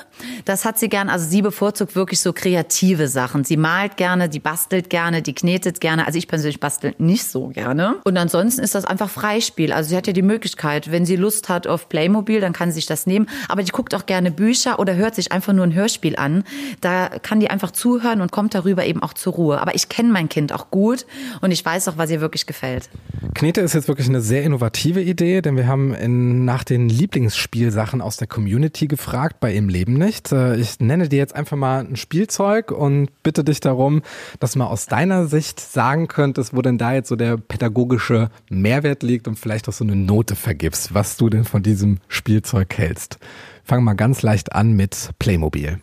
Das 0.45 0.65
hat 0.65 0.79
sie 0.79 0.89
gern. 0.89 1.09
Also 1.09 1.29
sie 1.29 1.43
bevorzugt 1.43 1.95
wirklich 1.97 2.21
so 2.21 2.33
kreative 2.33 3.09
Sachen. 3.09 3.45
Sie 3.45 3.57
malt 3.57 3.97
gerne, 3.97 4.29
die 4.29 4.41
bastelt 4.41 4.91
gerne, 4.91 5.23
die 5.23 5.35
knetet 5.35 5.81
gerne. 5.81 6.07
Also 6.07 6.19
ich 6.19 6.29
persönlich 6.29 6.61
bastel 6.61 6.95
nicht 6.99 7.25
so 7.25 7.49
gerne. 7.49 7.97
Und 8.05 8.17
ansonsten 8.17 8.63
ist 8.63 8.75
das 8.75 8.85
einfach 8.85 9.11
Freispiel. 9.11 9.73
Also 9.73 9.91
sie 9.91 9.97
hat 9.97 10.07
ja 10.07 10.13
die 10.13 10.23
Möglichkeit, 10.23 10.91
wenn 10.91 11.07
sie 11.07 11.17
Lust 11.17 11.49
hat 11.49 11.67
auf 11.67 11.89
Playmobil, 11.89 12.41
dann 12.41 12.53
kann 12.53 12.71
sie 12.71 12.77
sich 12.77 12.87
das 12.87 13.07
nehmen. 13.07 13.29
Aber 13.49 13.63
die 13.63 13.73
guckt 13.73 13.95
auch 13.95 14.07
gerne 14.07 14.31
Bücher 14.31 14.79
oder 14.79 14.95
hört 14.95 15.15
sich 15.15 15.33
einfach 15.33 15.53
nur 15.53 15.65
ein 15.65 15.75
Hörspiel 15.75 16.17
an. 16.17 16.45
Da 16.81 17.09
kann 17.09 17.41
die 17.41 17.51
einfach 17.51 17.71
zuhören 17.71 18.21
und 18.21 18.33
kommt 18.33 18.55
darüber 18.55 18.85
eben 18.85 19.03
auch 19.03 19.15
zur 19.15 19.35
Ruhe. 19.35 19.61
Aber 19.61 19.75
ich 19.75 19.89
kenne 19.93 20.11
mein 20.11 20.31
Kind 20.31 20.55
auch 20.55 20.71
gut 20.71 21.05
und 21.43 21.51
ich 21.51 21.63
weiß 21.63 21.87
auch, 21.89 21.99
was 21.99 22.11
ihr 22.11 22.23
wirklich 22.23 22.47
gefällt. 22.47 22.89
Knete 23.35 23.61
ist 23.61 23.75
jetzt 23.75 23.89
wirklich 23.89 24.09
eine 24.09 24.23
sehr 24.23 24.43
innovative 24.43 25.03
Idee, 25.03 25.43
denn 25.43 25.55
wir 25.55 25.67
haben 25.67 25.93
in, 25.93 26.47
nach 26.47 26.65
den 26.65 26.89
Lieblingsspielsachen 26.89 28.01
aus 28.01 28.17
der 28.17 28.27
Community 28.27 28.87
gefragt, 28.87 29.39
bei 29.39 29.53
Im 29.53 29.69
Leben 29.69 29.93
nicht. 29.93 30.33
Äh, 30.33 30.57
ich 30.57 30.81
nenne 30.81 31.11
dir 31.11 31.19
jetzt 31.19 31.37
einfach 31.37 31.59
mal 31.59 31.85
ein 31.85 31.97
Spielzeug 31.97 32.71
und 32.71 33.11
bitte 33.23 33.45
dich 33.45 33.61
darum, 33.61 34.01
dass 34.41 34.57
man 34.57 34.69
aus 34.69 34.87
deiner 34.87 35.27
Sicht 35.27 35.61
sagen 35.61 36.09
könntest, 36.09 36.57
wo 36.57 36.63
denn 36.63 36.79
da 36.79 36.95
jetzt 36.95 37.11
so 37.11 37.17
der 37.17 37.37
pädagogische 37.37 38.31
Mehrwert 38.49 39.03
liegt 39.03 39.29
und 39.29 39.39
vielleicht 39.39 39.69
auch 39.69 39.75
so 39.75 39.85
eine 39.85 39.95
Note 39.95 40.37
vergibst, 40.37 40.95
was 40.95 41.19
du 41.19 41.29
denn 41.29 41.45
von 41.45 41.63
diesem 41.63 41.99
Spielzeug 42.09 42.79
hältst. 42.79 43.19
Fangen 43.63 43.85
wir 43.85 43.95
ganz 43.95 44.23
leicht 44.23 44.55
an 44.55 44.73
mit 44.73 45.11
Playmobil. 45.19 45.81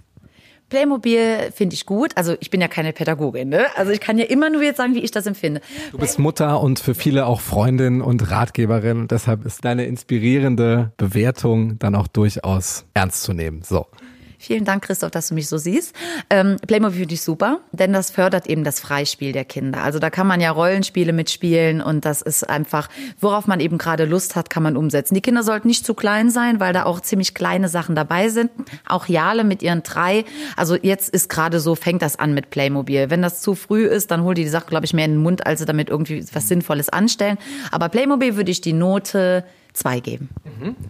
Playmobil 0.69 1.51
finde 1.53 1.73
ich 1.73 1.85
gut. 1.85 2.11
Also 2.15 2.35
ich 2.39 2.49
bin 2.49 2.61
ja 2.61 2.67
keine 2.67 2.93
Pädagogin, 2.93 3.49
ne? 3.49 3.65
Also 3.75 3.91
ich 3.91 3.99
kann 3.99 4.17
ja 4.17 4.25
immer 4.25 4.49
nur 4.49 4.63
jetzt 4.63 4.77
sagen, 4.77 4.95
wie 4.95 4.99
ich 4.99 5.11
das 5.11 5.25
empfinde. 5.25 5.61
Du 5.91 5.97
bist 5.97 6.19
Mutter 6.19 6.61
und 6.61 6.79
für 6.79 6.95
viele 6.95 7.25
auch 7.25 7.41
Freundin 7.41 8.01
und 8.01 8.31
Ratgeberin. 8.31 9.07
deshalb 9.07 9.45
ist 9.45 9.65
deine 9.65 9.85
inspirierende 9.85 10.91
Bewertung 10.97 11.79
dann 11.79 11.95
auch 11.95 12.07
durchaus 12.07 12.85
ernst 12.93 13.23
zu 13.23 13.33
nehmen. 13.33 13.61
So. 13.63 13.88
Vielen 14.41 14.65
Dank, 14.65 14.84
Christoph, 14.84 15.12
dass 15.12 15.27
du 15.27 15.36
mich 15.36 15.48
so 15.48 15.58
siehst. 15.58 15.96
Ähm, 16.29 16.58
Playmobil 16.65 17.00
finde 17.00 17.13
ich 17.13 17.22
super, 17.22 17.60
denn 17.72 17.93
das 17.93 18.10
fördert 18.10 18.48
eben 18.48 18.63
das 18.63 18.79
Freispiel 18.79 19.31
der 19.31 19.46
Kinder. 19.46 19.84
Also 19.84 20.00
da 20.00 20.10
kann 20.10 20.27
man 20.27 20.41
ja 20.41 20.51
Rollenspiele 20.51 21.13
mitspielen 21.13 21.81
und 21.81 22.05
das 22.05 22.22
ist 22.22 22.50
einfach, 22.50 22.89
worauf 23.19 23.48
man 23.48 23.60
eben 23.60 23.77
gerade 23.77 24.05
Lust 24.05 24.36
hat, 24.36 24.50
kann 24.50 24.63
man 24.63 24.77
umsetzen. 24.77 25.13
Die 25.13 25.22
Kinder 25.22 25.43
sollten 25.43 25.67
nicht 25.67 25.86
zu 25.86 25.93
klein 25.93 26.29
sein, 26.31 26.60
weil 26.60 26.74
da 26.74 26.86
auch 26.86 27.01
ziemlich 27.01 27.34
kleine 27.34 27.69
Sachen 27.69 27.96
dabei 27.96 28.29
sind. 28.29 28.50
Auch 28.88 29.08
Jale 29.08 29.43
mit 29.43 29.62
ihren 29.62 29.84
drei. 29.84 30.25
Also 30.55 30.75
jetzt 30.75 31.10
ist 31.10 31.29
gerade 31.29 31.60
so, 31.60 31.75
fängt 31.75 32.01
das 32.01 32.17
an 32.17 32.34
mit 32.34 32.50
Playmobil. 32.50 33.10
Wenn 33.10 33.22
das 33.22 33.41
zu 33.41 33.55
früh 33.55 33.86
ist, 33.86 34.10
dann 34.12 34.24
holt 34.24 34.38
die 34.38 34.43
die 34.43 34.50
Sache, 34.50 34.67
glaube 34.67 34.86
ich, 34.86 34.93
mehr 34.93 35.05
in 35.05 35.12
den 35.12 35.22
Mund, 35.22 35.46
als 35.46 35.60
sie 35.60 35.65
damit 35.65 35.89
irgendwie 35.89 36.25
was 36.34 36.48
Sinnvolles 36.48 36.89
anstellen. 36.89 37.38
Aber 37.72 37.89
Playmobil 37.89 38.36
würde 38.36 38.51
ich 38.51 38.62
die 38.62 38.74
Note 38.74 39.43
zwei 39.74 40.00
geben. 40.00 40.29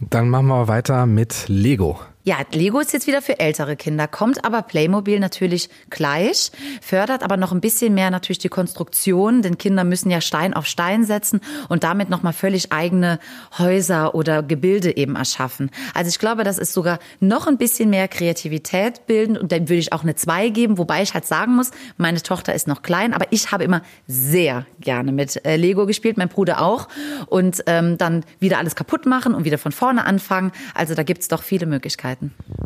Dann 0.10 0.30
machen 0.30 0.48
wir 0.48 0.68
weiter 0.68 1.06
mit 1.06 1.46
Lego. 1.48 2.00
Ja, 2.26 2.36
Lego 2.52 2.80
ist 2.80 2.92
jetzt 2.92 3.08
wieder 3.08 3.22
für 3.22 3.40
ältere 3.40 3.78
Kinder, 3.78 4.06
kommt 4.06 4.44
aber 4.44 4.62
Playmobil 4.62 5.22
natürlich 5.22 5.70
gleich, 5.90 6.52
fördert 6.82 7.24
aber 7.24 7.38
noch 7.38 7.54
ein 7.54 7.62
bisschen 7.62 7.94
mehr 7.94 8.12
natürlich 8.12 8.40
die 8.40 8.50
Konstruktion, 8.50 9.42
denn 9.42 9.58
Kinder 9.58 9.86
müssen 9.86 10.12
ja 10.12 10.20
Stein 10.20 10.54
auf 10.54 10.66
Stein 10.66 11.06
setzen 11.06 11.40
und 11.70 11.86
damit 11.86 12.10
nochmal 12.10 12.34
völlig 12.34 12.74
eigene 12.74 13.20
Häuser 13.58 14.16
oder 14.16 14.44
Gebilde 14.44 14.98
eben 14.98 15.16
erschaffen. 15.16 15.72
Also 15.94 16.10
ich 16.10 16.20
glaube, 16.20 16.44
das 16.44 16.58
ist 16.58 16.74
sogar 16.74 17.00
noch 17.22 17.48
ein 17.48 17.58
bisschen 17.58 17.90
mehr 17.90 18.10
Kreativität 18.10 19.08
bildend 19.08 19.38
und 19.38 19.54
dann 19.54 19.70
würde 19.70 19.80
ich 19.80 19.94
auch 19.94 20.04
eine 20.04 20.16
2 20.16 20.50
geben, 20.50 20.78
wobei 20.78 21.02
ich 21.02 21.14
halt 21.14 21.26
sagen 21.26 21.56
muss, 21.56 21.72
meine 21.96 22.22
Tochter 22.22 22.54
ist 22.54 22.68
noch 22.68 22.82
klein, 22.82 23.14
aber 23.14 23.28
ich 23.30 23.54
habe 23.54 23.64
immer 23.64 23.82
sehr 24.08 24.66
gerne 24.82 25.14
mit 25.14 25.46
äh, 25.46 25.56
Lego 25.56 25.86
gespielt, 25.86 26.18
mein 26.18 26.28
Bruder 26.28 26.62
auch 26.62 26.90
und 27.28 27.64
ähm, 27.66 27.98
dann 27.98 28.26
wieder 28.42 28.58
alles 28.58 28.76
kaputt 28.76 29.06
machen 29.06 29.34
und 29.34 29.46
wieder 29.46 29.58
von 29.58 29.72
vorne 29.72 30.06
anfangen. 30.06 30.52
Also 30.74 30.96
da 30.96 31.04
gibt's 31.04 31.30
doch 31.30 31.44
viele 31.44 31.66
Möglichkeiten. 31.66 32.09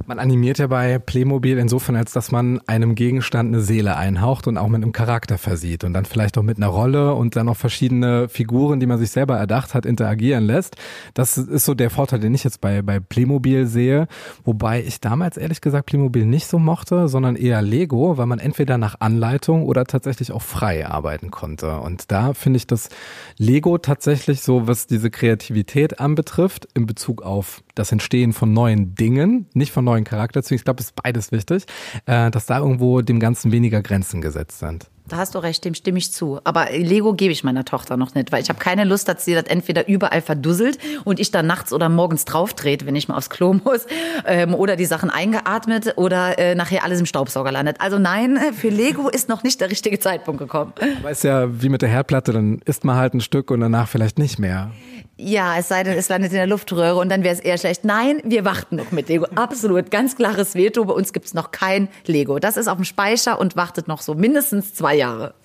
Man 0.05 0.19
animiert 0.19 0.57
ja 0.57 0.67
bei 0.67 0.99
Playmobil 0.99 1.57
insofern, 1.57 1.95
als 1.95 2.11
dass 2.11 2.31
man 2.31 2.59
einem 2.67 2.95
Gegenstand 2.95 3.49
eine 3.49 3.61
Seele 3.61 3.95
einhaucht 3.95 4.47
und 4.47 4.57
auch 4.57 4.67
mit 4.67 4.81
einem 4.81 4.91
Charakter 4.91 5.37
versieht 5.37 5.83
und 5.83 5.93
dann 5.93 6.05
vielleicht 6.05 6.37
auch 6.37 6.43
mit 6.43 6.57
einer 6.57 6.67
Rolle 6.67 7.13
und 7.13 7.35
dann 7.35 7.47
auch 7.49 7.57
verschiedene 7.57 8.29
Figuren, 8.29 8.79
die 8.79 8.85
man 8.85 8.99
sich 8.99 9.11
selber 9.11 9.37
erdacht 9.37 9.73
hat, 9.73 9.85
interagieren 9.85 10.43
lässt. 10.43 10.75
Das 11.13 11.37
ist 11.37 11.65
so 11.65 11.73
der 11.73 11.89
Vorteil, 11.89 12.19
den 12.19 12.33
ich 12.33 12.43
jetzt 12.43 12.61
bei, 12.61 12.81
bei 12.81 12.99
Playmobil 12.99 13.65
sehe. 13.65 14.07
Wobei 14.43 14.83
ich 14.83 14.99
damals 14.99 15.37
ehrlich 15.37 15.61
gesagt 15.61 15.87
Playmobil 15.87 16.25
nicht 16.25 16.47
so 16.47 16.59
mochte, 16.59 17.07
sondern 17.07 17.35
eher 17.35 17.61
Lego, 17.61 18.17
weil 18.17 18.25
man 18.25 18.39
entweder 18.39 18.77
nach 18.77 18.99
Anleitung 18.99 19.63
oder 19.63 19.85
tatsächlich 19.85 20.31
auch 20.31 20.41
frei 20.41 20.87
arbeiten 20.87 21.31
konnte. 21.31 21.79
Und 21.79 22.11
da 22.11 22.33
finde 22.33 22.57
ich 22.57 22.67
das 22.67 22.89
Lego 23.37 23.77
tatsächlich 23.77 24.41
so, 24.41 24.67
was 24.67 24.87
diese 24.87 25.09
Kreativität 25.09 25.99
anbetrifft, 25.99 26.67
in 26.73 26.85
Bezug 26.85 27.21
auf 27.21 27.62
das 27.75 27.91
Entstehen 27.91 28.33
von 28.33 28.53
neuen 28.53 28.95
Dingen, 28.95 29.47
nicht 29.53 29.71
von 29.71 29.85
neuen 29.85 30.03
Charakterzügen. 30.03 30.57
Ich 30.57 30.63
glaube, 30.63 30.81
es 30.81 30.87
ist 30.87 30.95
beides 31.01 31.31
wichtig, 31.31 31.65
äh, 32.05 32.29
dass 32.31 32.45
da 32.45 32.59
irgendwo 32.59 33.01
dem 33.01 33.19
Ganzen 33.19 33.51
weniger 33.51 33.81
Grenzen 33.81 34.21
gesetzt 34.21 34.59
sind. 34.59 34.89
Da 35.07 35.17
hast 35.17 35.35
du 35.35 35.39
recht, 35.39 35.65
dem 35.65 35.73
stimme 35.73 35.97
ich 35.97 36.13
zu. 36.13 36.39
Aber 36.45 36.67
Lego 36.71 37.13
gebe 37.13 37.33
ich 37.33 37.43
meiner 37.43 37.65
Tochter 37.65 37.97
noch 37.97 38.15
nicht, 38.15 38.31
weil 38.31 38.41
ich 38.41 38.47
habe 38.47 38.59
keine 38.59 38.85
Lust, 38.85 39.09
dass 39.09 39.25
sie 39.25 39.33
das 39.33 39.43
entweder 39.43 39.87
überall 39.89 40.21
verdusselt 40.21 40.77
und 41.03 41.19
ich 41.19 41.29
dann 41.29 41.45
nachts 41.45 41.73
oder 41.73 41.89
morgens 41.89 42.23
draufdreht, 42.23 42.85
wenn 42.85 42.95
ich 42.95 43.09
mal 43.09 43.17
aufs 43.17 43.29
Klo 43.29 43.53
muss, 43.53 43.85
ähm, 44.25 44.55
oder 44.55 44.77
die 44.77 44.85
Sachen 44.85 45.09
eingeatmet 45.09 45.97
oder 45.97 46.39
äh, 46.39 46.55
nachher 46.55 46.85
alles 46.85 47.01
im 47.01 47.05
Staubsauger 47.05 47.51
landet. 47.51 47.81
Also 47.81 47.99
nein, 47.99 48.39
für 48.53 48.69
Lego 48.69 49.09
ist 49.09 49.27
noch 49.27 49.43
nicht 49.43 49.59
der 49.59 49.69
richtige 49.69 49.99
Zeitpunkt 49.99 50.39
gekommen. 50.39 50.71
Aber 50.99 51.11
ist 51.11 51.23
ja 51.25 51.61
wie 51.61 51.69
mit 51.69 51.81
der 51.81 51.89
Herdplatte, 51.89 52.31
dann 52.31 52.59
isst 52.63 52.85
man 52.85 52.95
halt 52.95 53.13
ein 53.13 53.21
Stück 53.21 53.51
und 53.51 53.59
danach 53.59 53.89
vielleicht 53.89 54.17
nicht 54.17 54.39
mehr. 54.39 54.71
Ja, 55.15 55.57
es 55.59 55.67
sei 55.67 55.83
denn, 55.83 55.95
es 55.95 56.09
landet 56.09 56.31
in 56.31 56.37
der 56.37 56.47
Luftröhre 56.47 56.95
und 56.99 57.09
dann 57.09 57.23
wäre 57.23 57.33
es 57.33 57.39
eher 57.39 57.59
schlecht. 57.59 57.85
Nein, 57.85 58.19
wir 58.23 58.45
warten 58.45 58.77
noch 58.77 58.91
mit 58.91 59.09
Lego. 59.09 59.27
Absolut, 59.35 59.91
ganz 59.91 60.15
klares 60.15 60.55
Veto. 60.55 60.85
Bei 60.85 60.93
uns 60.93 61.13
gibt's 61.13 61.35
noch 61.35 61.51
kein 61.51 61.87
Lego. 62.07 62.39
Das 62.39 62.57
ist 62.57 62.67
auf 62.67 62.77
dem 62.77 62.83
Speicher 62.83 63.39
und 63.39 63.55
wartet 63.55 63.87
noch 63.87 64.01
so 64.01 64.15
mindestens 64.15 64.73
zwei 64.73 64.95
Jahre. 64.95 65.35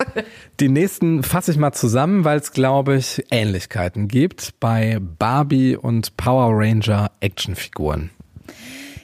Die 0.60 0.70
nächsten 0.70 1.22
fasse 1.22 1.50
ich 1.50 1.58
mal 1.58 1.72
zusammen, 1.72 2.25
weil 2.25 2.38
es, 2.38 2.52
glaube 2.52 2.96
ich, 2.96 3.25
Ähnlichkeiten 3.30 4.08
gibt 4.08 4.58
bei 4.58 4.98
Barbie 5.00 5.76
und 5.76 6.16
Power 6.16 6.48
Ranger 6.52 7.10
Actionfiguren. 7.20 8.10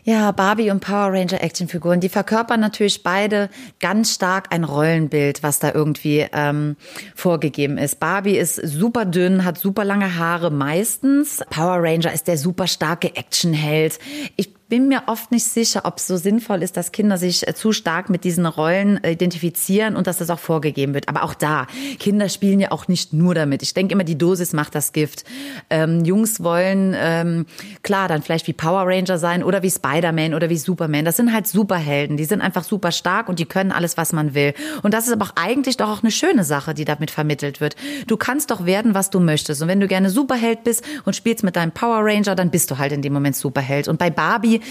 Ja, 0.07 0.33
Barbie 0.33 0.71
und 0.71 0.81
Power 0.81 1.13
Ranger 1.13 1.43
Actionfiguren, 1.43 1.99
die 1.99 2.11
verkörpern 2.11 2.61
natürlich 2.61 3.03
beide 3.03 3.49
ganz 3.81 4.13
stark 4.13 4.53
ein 4.53 4.63
Rollenbild, 4.65 5.43
was 5.43 5.61
da 5.61 5.73
irgendwie 5.73 6.27
ähm, 6.31 6.77
vorgegeben 7.15 7.79
ist. 7.79 8.01
Barbie 8.01 8.37
ist 8.37 8.57
super 8.57 9.07
dünn, 9.07 9.47
hat 9.47 9.57
super 9.57 9.83
lange 9.83 10.19
Haare 10.19 10.51
meistens. 10.51 11.43
Power 11.49 11.83
Ranger 11.83 12.13
ist 12.13 12.29
der 12.29 12.37
super 12.37 12.67
starke 12.67 13.17
Actionheld. 13.17 13.99
Ich 14.37 14.53
bin 14.75 14.89
mir 14.89 15.05
oft 15.07 15.31
nicht 15.31 15.45
sicher, 15.45 15.83
ob 15.85 15.99
es 15.99 16.09
so 16.09 16.17
sinnvoll 16.17 16.61
ist, 16.61 16.77
dass 16.77 16.91
Kinder 16.91 17.17
sich 17.17 17.47
äh, 17.47 17.55
zu 17.55 17.71
stark 17.71 18.11
mit 18.11 18.25
diesen 18.25 18.45
Rollen 18.45 19.03
äh, 19.05 19.13
identifizieren 19.13 19.95
und 19.95 20.09
dass 20.09 20.19
das 20.19 20.31
auch 20.31 20.41
vorgegeben 20.41 20.95
wird. 20.95 21.09
Aber 21.09 21.23
auch 21.23 21.35
da, 21.35 21.69
Kinder 22.01 22.29
spielen 22.29 22.59
ja 22.59 22.73
auch 22.73 22.89
nicht 22.89 23.13
nur 23.13 23.37
damit. 23.37 23.63
Ich 23.63 23.73
denke 23.73 23.93
immer, 23.93 24.03
die 24.03 24.19
Dosis 24.19 24.53
macht 24.53 24.75
das 24.75 24.93
Gift. 24.93 25.23
Ähm, 25.71 26.05
Jungs 26.05 26.43
wollen, 26.43 26.93
ähm, 26.99 27.47
klar, 27.85 28.09
dann 28.09 28.23
vielleicht 28.23 28.49
wie 28.49 28.53
Power 28.53 28.83
Ranger 28.85 29.17
sein 29.17 29.45
oder 29.45 29.63
wie 29.63 29.71
Spider-Man 29.71 30.35
oder 30.35 30.51
wie 30.51 30.57
Superman. 30.57 31.05
Das 31.05 31.19
sind 31.19 31.33
halt 31.33 31.47
Superhelden. 31.47 32.17
Die 32.17 32.25
sind 32.25 32.41
einfach 32.41 32.65
super 32.65 32.91
stark 32.91 33.29
und 33.29 33.39
die 33.39 33.47
können 33.47 33.71
alles, 33.71 33.97
was 33.97 34.13
man 34.13 34.35
will. 34.35 34.55
Und 34.83 34.93
das 34.93 35.07
ist 35.07 35.13
aber 35.13 35.27
auch 35.27 35.37
eigentlich 35.37 35.77
doch 35.77 35.89
auch 35.89 36.03
eine 36.03 36.11
schöne 36.11 36.43
Sache, 36.43 36.75
die 36.75 36.85
damit 36.85 37.13
vermittelt 37.13 37.61
wird. 37.61 37.77
Du 38.09 38.17
kannst 38.17 38.51
doch 38.51 38.67
werden, 38.67 38.93
was 38.93 39.11
du 39.11 39.21
möchtest. 39.21 39.63
Und 39.63 39.69
wenn 39.69 39.79
du 39.79 39.87
gerne 39.87 40.11
Superheld 40.11 40.65
bist 40.65 40.85
und 41.05 41.15
spielst 41.15 41.45
mit 41.45 41.55
deinem 41.55 41.71
Power 41.71 42.01
Ranger, 42.01 42.35
dann 42.35 42.51
bist 42.51 42.73
du 42.73 42.79
halt 42.79 42.91
in 42.91 43.03
dem 43.03 43.13
Moment 43.13 43.37
Superheld. 43.37 43.87
Und 43.87 44.01
bei 44.01 44.11
Barbie 44.11 44.63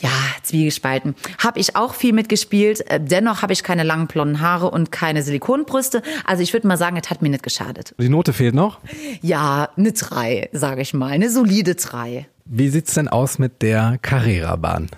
ja, 0.00 0.10
zwiegespalten. 0.42 1.14
Habe 1.38 1.58
ich 1.58 1.74
auch 1.76 1.94
viel 1.94 2.12
mitgespielt. 2.12 2.88
Äh, 2.90 3.00
Dennoch 3.00 3.42
habe 3.42 3.52
ich 3.52 3.62
keine 3.62 3.82
langen 3.82 4.06
blonden 4.06 4.40
Haare 4.40 4.70
und 4.70 4.92
keine 4.92 5.22
Silikonbrüste. 5.22 6.02
Also 6.24 6.42
ich 6.42 6.52
würde 6.52 6.66
mal 6.66 6.76
sagen, 6.76 6.96
es 7.02 7.08
hat 7.10 7.22
mir 7.22 7.30
nicht 7.30 7.42
geschadet. 7.42 7.94
Die 7.98 8.08
Note 8.08 8.32
fehlt 8.32 8.54
noch. 8.54 8.78
Ja, 9.22 9.70
eine 9.76 9.92
drei, 9.92 10.48
sage 10.52 10.82
ich 10.82 10.92
mal. 10.92 11.10
Eine 11.10 11.30
solide 11.30 11.74
drei. 11.74 12.26
Wie 12.44 12.68
sieht's 12.68 12.94
denn 12.94 13.08
aus 13.08 13.38
mit 13.38 13.62
der 13.62 13.98
Carrera-Bahn? 14.02 14.88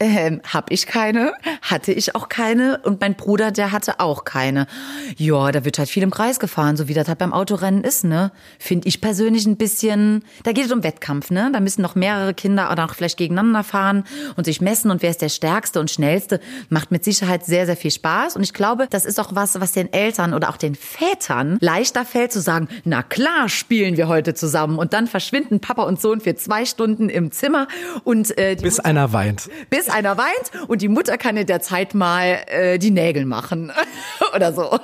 Ähm, 0.00 0.40
hab 0.44 0.70
ich 0.70 0.86
keine, 0.86 1.32
hatte 1.60 1.92
ich 1.92 2.14
auch 2.14 2.28
keine 2.28 2.78
und 2.84 3.00
mein 3.00 3.16
Bruder, 3.16 3.50
der 3.50 3.72
hatte 3.72 3.98
auch 3.98 4.24
keine. 4.24 4.68
Ja, 5.16 5.50
da 5.50 5.64
wird 5.64 5.78
halt 5.78 5.88
viel 5.88 6.04
im 6.04 6.12
Kreis 6.12 6.38
gefahren, 6.38 6.76
so 6.76 6.86
wie 6.86 6.94
das 6.94 7.08
halt 7.08 7.18
beim 7.18 7.32
Autorennen 7.32 7.82
ist, 7.82 8.04
ne? 8.04 8.30
Finde 8.60 8.86
ich 8.86 9.00
persönlich 9.00 9.44
ein 9.46 9.56
bisschen, 9.56 10.24
da 10.44 10.52
geht 10.52 10.66
es 10.66 10.72
um 10.72 10.84
Wettkampf, 10.84 11.32
ne? 11.32 11.50
Da 11.52 11.58
müssen 11.58 11.82
noch 11.82 11.96
mehrere 11.96 12.32
Kinder 12.32 12.70
oder 12.70 12.84
auch 12.84 12.94
vielleicht 12.94 13.16
gegeneinander 13.16 13.64
fahren 13.64 14.04
und 14.36 14.44
sich 14.44 14.60
messen 14.60 14.92
und 14.92 15.02
wer 15.02 15.10
ist 15.10 15.20
der 15.20 15.30
stärkste 15.30 15.80
und 15.80 15.90
schnellste, 15.90 16.38
macht 16.68 16.92
mit 16.92 17.02
Sicherheit 17.02 17.44
sehr, 17.44 17.66
sehr 17.66 17.76
viel 17.76 17.90
Spaß 17.90 18.36
und 18.36 18.44
ich 18.44 18.54
glaube, 18.54 18.86
das 18.88 19.04
ist 19.04 19.18
auch 19.18 19.34
was, 19.34 19.60
was 19.60 19.72
den 19.72 19.92
Eltern 19.92 20.32
oder 20.32 20.50
auch 20.50 20.56
den 20.58 20.76
Vätern 20.76 21.58
leichter 21.60 22.04
fällt 22.04 22.32
zu 22.32 22.40
sagen, 22.40 22.68
na 22.84 23.02
klar 23.02 23.48
spielen 23.48 23.96
wir 23.96 24.06
heute 24.06 24.34
zusammen 24.34 24.78
und 24.78 24.92
dann 24.92 25.08
verschwinden 25.08 25.58
Papa 25.58 25.82
und 25.82 26.00
Sohn 26.00 26.20
für 26.20 26.36
zwei 26.36 26.64
Stunden 26.64 27.08
im 27.08 27.32
Zimmer 27.32 27.66
und 28.04 28.38
äh, 28.38 28.54
die 28.54 28.62
Bis 28.62 28.78
einer 28.78 29.12
weint. 29.12 29.50
bis 29.70 29.87
einer 29.90 30.16
weint 30.16 30.68
und 30.68 30.82
die 30.82 30.88
Mutter 30.88 31.18
kann 31.18 31.36
in 31.36 31.46
der 31.46 31.60
Zeit 31.60 31.94
mal 31.94 32.40
äh, 32.46 32.78
die 32.78 32.90
Nägel 32.90 33.26
machen 33.26 33.72
oder 34.34 34.52
so. 34.52 34.78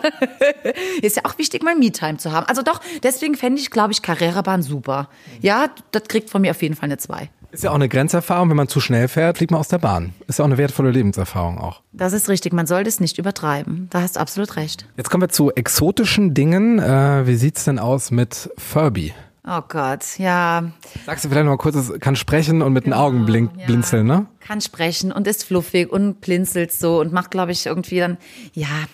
Ist 1.02 1.16
ja 1.16 1.24
auch 1.24 1.38
wichtig, 1.38 1.62
mal 1.62 1.74
Me-Time 1.74 2.18
zu 2.18 2.32
haben. 2.32 2.46
Also 2.46 2.62
doch, 2.62 2.80
deswegen 3.02 3.34
fände 3.34 3.60
ich, 3.60 3.70
glaube 3.70 3.92
ich, 3.92 4.02
Carrera-Bahn 4.02 4.62
super. 4.62 5.08
Ja, 5.40 5.68
das 5.92 6.04
kriegt 6.04 6.30
von 6.30 6.42
mir 6.42 6.50
auf 6.50 6.62
jeden 6.62 6.76
Fall 6.76 6.86
eine 6.86 6.98
2. 6.98 7.28
Ist 7.54 7.62
ja 7.62 7.70
auch 7.70 7.76
eine 7.76 7.88
Grenzerfahrung, 7.88 8.50
wenn 8.50 8.56
man 8.56 8.66
zu 8.66 8.80
schnell 8.80 9.06
fährt, 9.06 9.38
fliegt 9.38 9.52
man 9.52 9.60
aus 9.60 9.68
der 9.68 9.78
Bahn. 9.78 10.12
Ist 10.26 10.40
ja 10.40 10.44
auch 10.44 10.48
eine 10.48 10.58
wertvolle 10.58 10.90
Lebenserfahrung 10.90 11.58
auch. 11.58 11.82
Das 11.92 12.12
ist 12.12 12.28
richtig, 12.28 12.52
man 12.52 12.66
sollte 12.66 12.88
es 12.88 12.98
nicht 12.98 13.16
übertreiben. 13.16 13.86
Da 13.90 14.00
hast 14.00 14.16
du 14.16 14.20
absolut 14.20 14.56
recht. 14.56 14.86
Jetzt 14.96 15.08
kommen 15.08 15.22
wir 15.22 15.28
zu 15.28 15.52
exotischen 15.52 16.34
Dingen. 16.34 16.80
Äh, 16.80 17.28
wie 17.28 17.36
sieht's 17.36 17.62
denn 17.62 17.78
aus 17.78 18.10
mit 18.10 18.50
Furby? 18.58 19.14
Oh 19.46 19.60
Gott, 19.68 20.18
ja, 20.18 20.72
Sagst 21.04 21.24
du 21.24 21.28
vielleicht 21.28 21.44
noch 21.44 21.52
mal 21.52 21.58
kurz, 21.58 21.76
es 21.76 22.00
kann 22.00 22.16
sprechen 22.16 22.62
und 22.62 22.72
mit 22.72 22.86
den 22.86 22.94
Augen 22.94 23.26
blink, 23.26 23.50
ja. 23.58 23.66
blinzeln, 23.66 24.06
ne? 24.06 24.26
kann 24.40 24.62
sprechen 24.62 25.12
und 25.12 25.26
ist 25.26 25.44
fluffig 25.44 25.92
und 25.92 26.22
blinzelt 26.22 26.72
so 26.72 26.98
und 26.98 27.12
macht, 27.12 27.30
glaube 27.30 27.52
ich, 27.52 27.66
irgendwie 27.66 27.98
dann, 27.98 28.16
ja, 28.54 28.86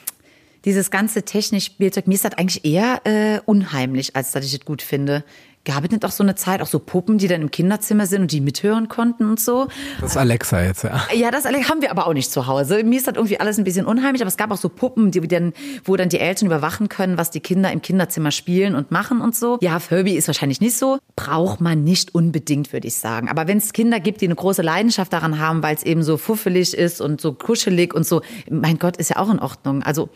dieses 0.65 0.91
ganze 0.91 1.23
Technikspielzeug, 1.23 2.09
mir 2.09 2.15
ist 2.15 2.25
das 2.25 2.35
eigentlich 2.35 2.65
eher 2.65 3.01
äh, 3.05 3.41
unheimlich, 3.47 4.17
als 4.17 4.33
dass 4.33 4.45
ich 4.45 4.53
es 4.53 4.65
gut 4.65 4.83
finde. 4.83 5.25
Gab 5.67 5.85
es 5.85 5.91
nicht 5.91 6.05
auch 6.07 6.11
so 6.11 6.23
eine 6.23 6.37
Zeit, 6.37 6.63
auch 6.63 6.67
so 6.67 6.79
Puppen, 6.79 7.19
die 7.19 7.29
dann 7.29 7.43
im 7.43 7.51
Kinderzimmer 7.51 8.07
sind 8.07 8.23
und 8.23 8.33
die 8.33 8.41
mithören 8.41 8.89
konnten 8.89 9.29
und 9.29 9.39
so? 9.39 9.69
Das 10.01 10.13
ist 10.13 10.17
Alexa 10.17 10.63
jetzt, 10.63 10.85
ja. 10.85 11.03
Ja, 11.15 11.31
das 11.31 11.45
haben 11.45 11.83
wir 11.83 11.91
aber 11.91 12.07
auch 12.07 12.15
nicht 12.15 12.33
zu 12.33 12.47
Hause. 12.47 12.83
Mir 12.83 12.97
ist 12.97 13.07
das 13.07 13.17
irgendwie 13.17 13.39
alles 13.39 13.59
ein 13.59 13.65
bisschen 13.65 13.85
unheimlich, 13.85 14.23
aber 14.23 14.29
es 14.29 14.39
gab 14.39 14.51
auch 14.53 14.57
so 14.57 14.71
Puppen, 14.71 15.11
die 15.11 15.21
dann, 15.29 15.53
wo 15.85 15.97
dann 15.97 16.09
die 16.09 16.19
Eltern 16.19 16.47
überwachen 16.47 16.89
können, 16.89 17.19
was 17.19 17.31
die 17.31 17.41
Kinder 17.41 17.71
im 17.71 17.83
Kinderzimmer 17.83 18.31
spielen 18.31 18.75
und 18.75 18.91
machen 18.91 19.21
und 19.21 19.37
so. 19.37 19.59
Ja, 19.61 19.81
Furby 19.81 20.15
ist 20.15 20.29
wahrscheinlich 20.29 20.63
nicht 20.63 20.79
so. 20.79 20.99
Braucht 21.15 21.61
man 21.61 21.85
nicht 21.85 22.15
unbedingt, 22.15 22.73
würde 22.73 22.89
ich 22.89 22.97
sagen. 22.97 23.29
Aber 23.29 23.47
wenn 23.47 23.59
es 23.59 23.75
Kinder 23.75 24.01
gibt, 24.01 24.23
die 24.23 24.27
eine 24.27 24.37
große 24.37 24.63
Leidenschaft 24.63 25.13
daran 25.13 25.39
haben, 25.39 25.63
weil 25.63 25.77
es 25.77 25.83
eben 25.83 26.03
so 26.03 26.17
fuffelig 26.17 26.73
ist 26.73 27.03
und 27.03 27.21
so 27.21 27.35
kuschelig 27.35 27.93
und 27.93 28.07
so, 28.07 28.23
mein 28.51 28.79
Gott, 28.79 28.97
ist 28.97 29.11
ja 29.11 29.17
auch 29.19 29.31
in 29.31 29.39
Ordnung. 29.39 29.83
Also 29.83 30.09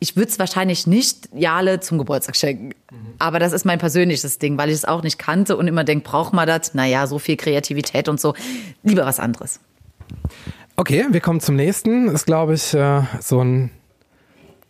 ich 0.00 0.16
würde 0.16 0.30
es 0.30 0.38
wahrscheinlich 0.38 0.86
nicht 0.86 1.28
Jale 1.34 1.80
zum 1.80 1.98
Geburtstag 1.98 2.36
schenken. 2.36 2.70
Aber 3.18 3.38
das 3.38 3.52
ist 3.52 3.64
mein 3.64 3.78
persönliches 3.78 4.38
Ding, 4.38 4.58
weil 4.58 4.68
ich 4.68 4.74
es 4.74 4.84
auch 4.84 5.02
nicht 5.02 5.18
kannte 5.18 5.56
und 5.56 5.66
immer 5.68 5.84
denke, 5.84 6.08
braucht 6.08 6.32
man 6.32 6.46
das? 6.46 6.74
Naja, 6.74 7.06
so 7.06 7.18
viel 7.18 7.36
Kreativität 7.36 8.08
und 8.08 8.20
so. 8.20 8.34
Lieber 8.82 9.06
was 9.06 9.20
anderes. 9.20 9.60
Okay, 10.76 11.06
wir 11.10 11.20
kommen 11.20 11.40
zum 11.40 11.56
nächsten. 11.56 12.08
Ist, 12.08 12.26
glaube 12.26 12.54
ich, 12.54 12.74
äh, 12.74 13.02
so 13.20 13.40
ein 13.42 13.70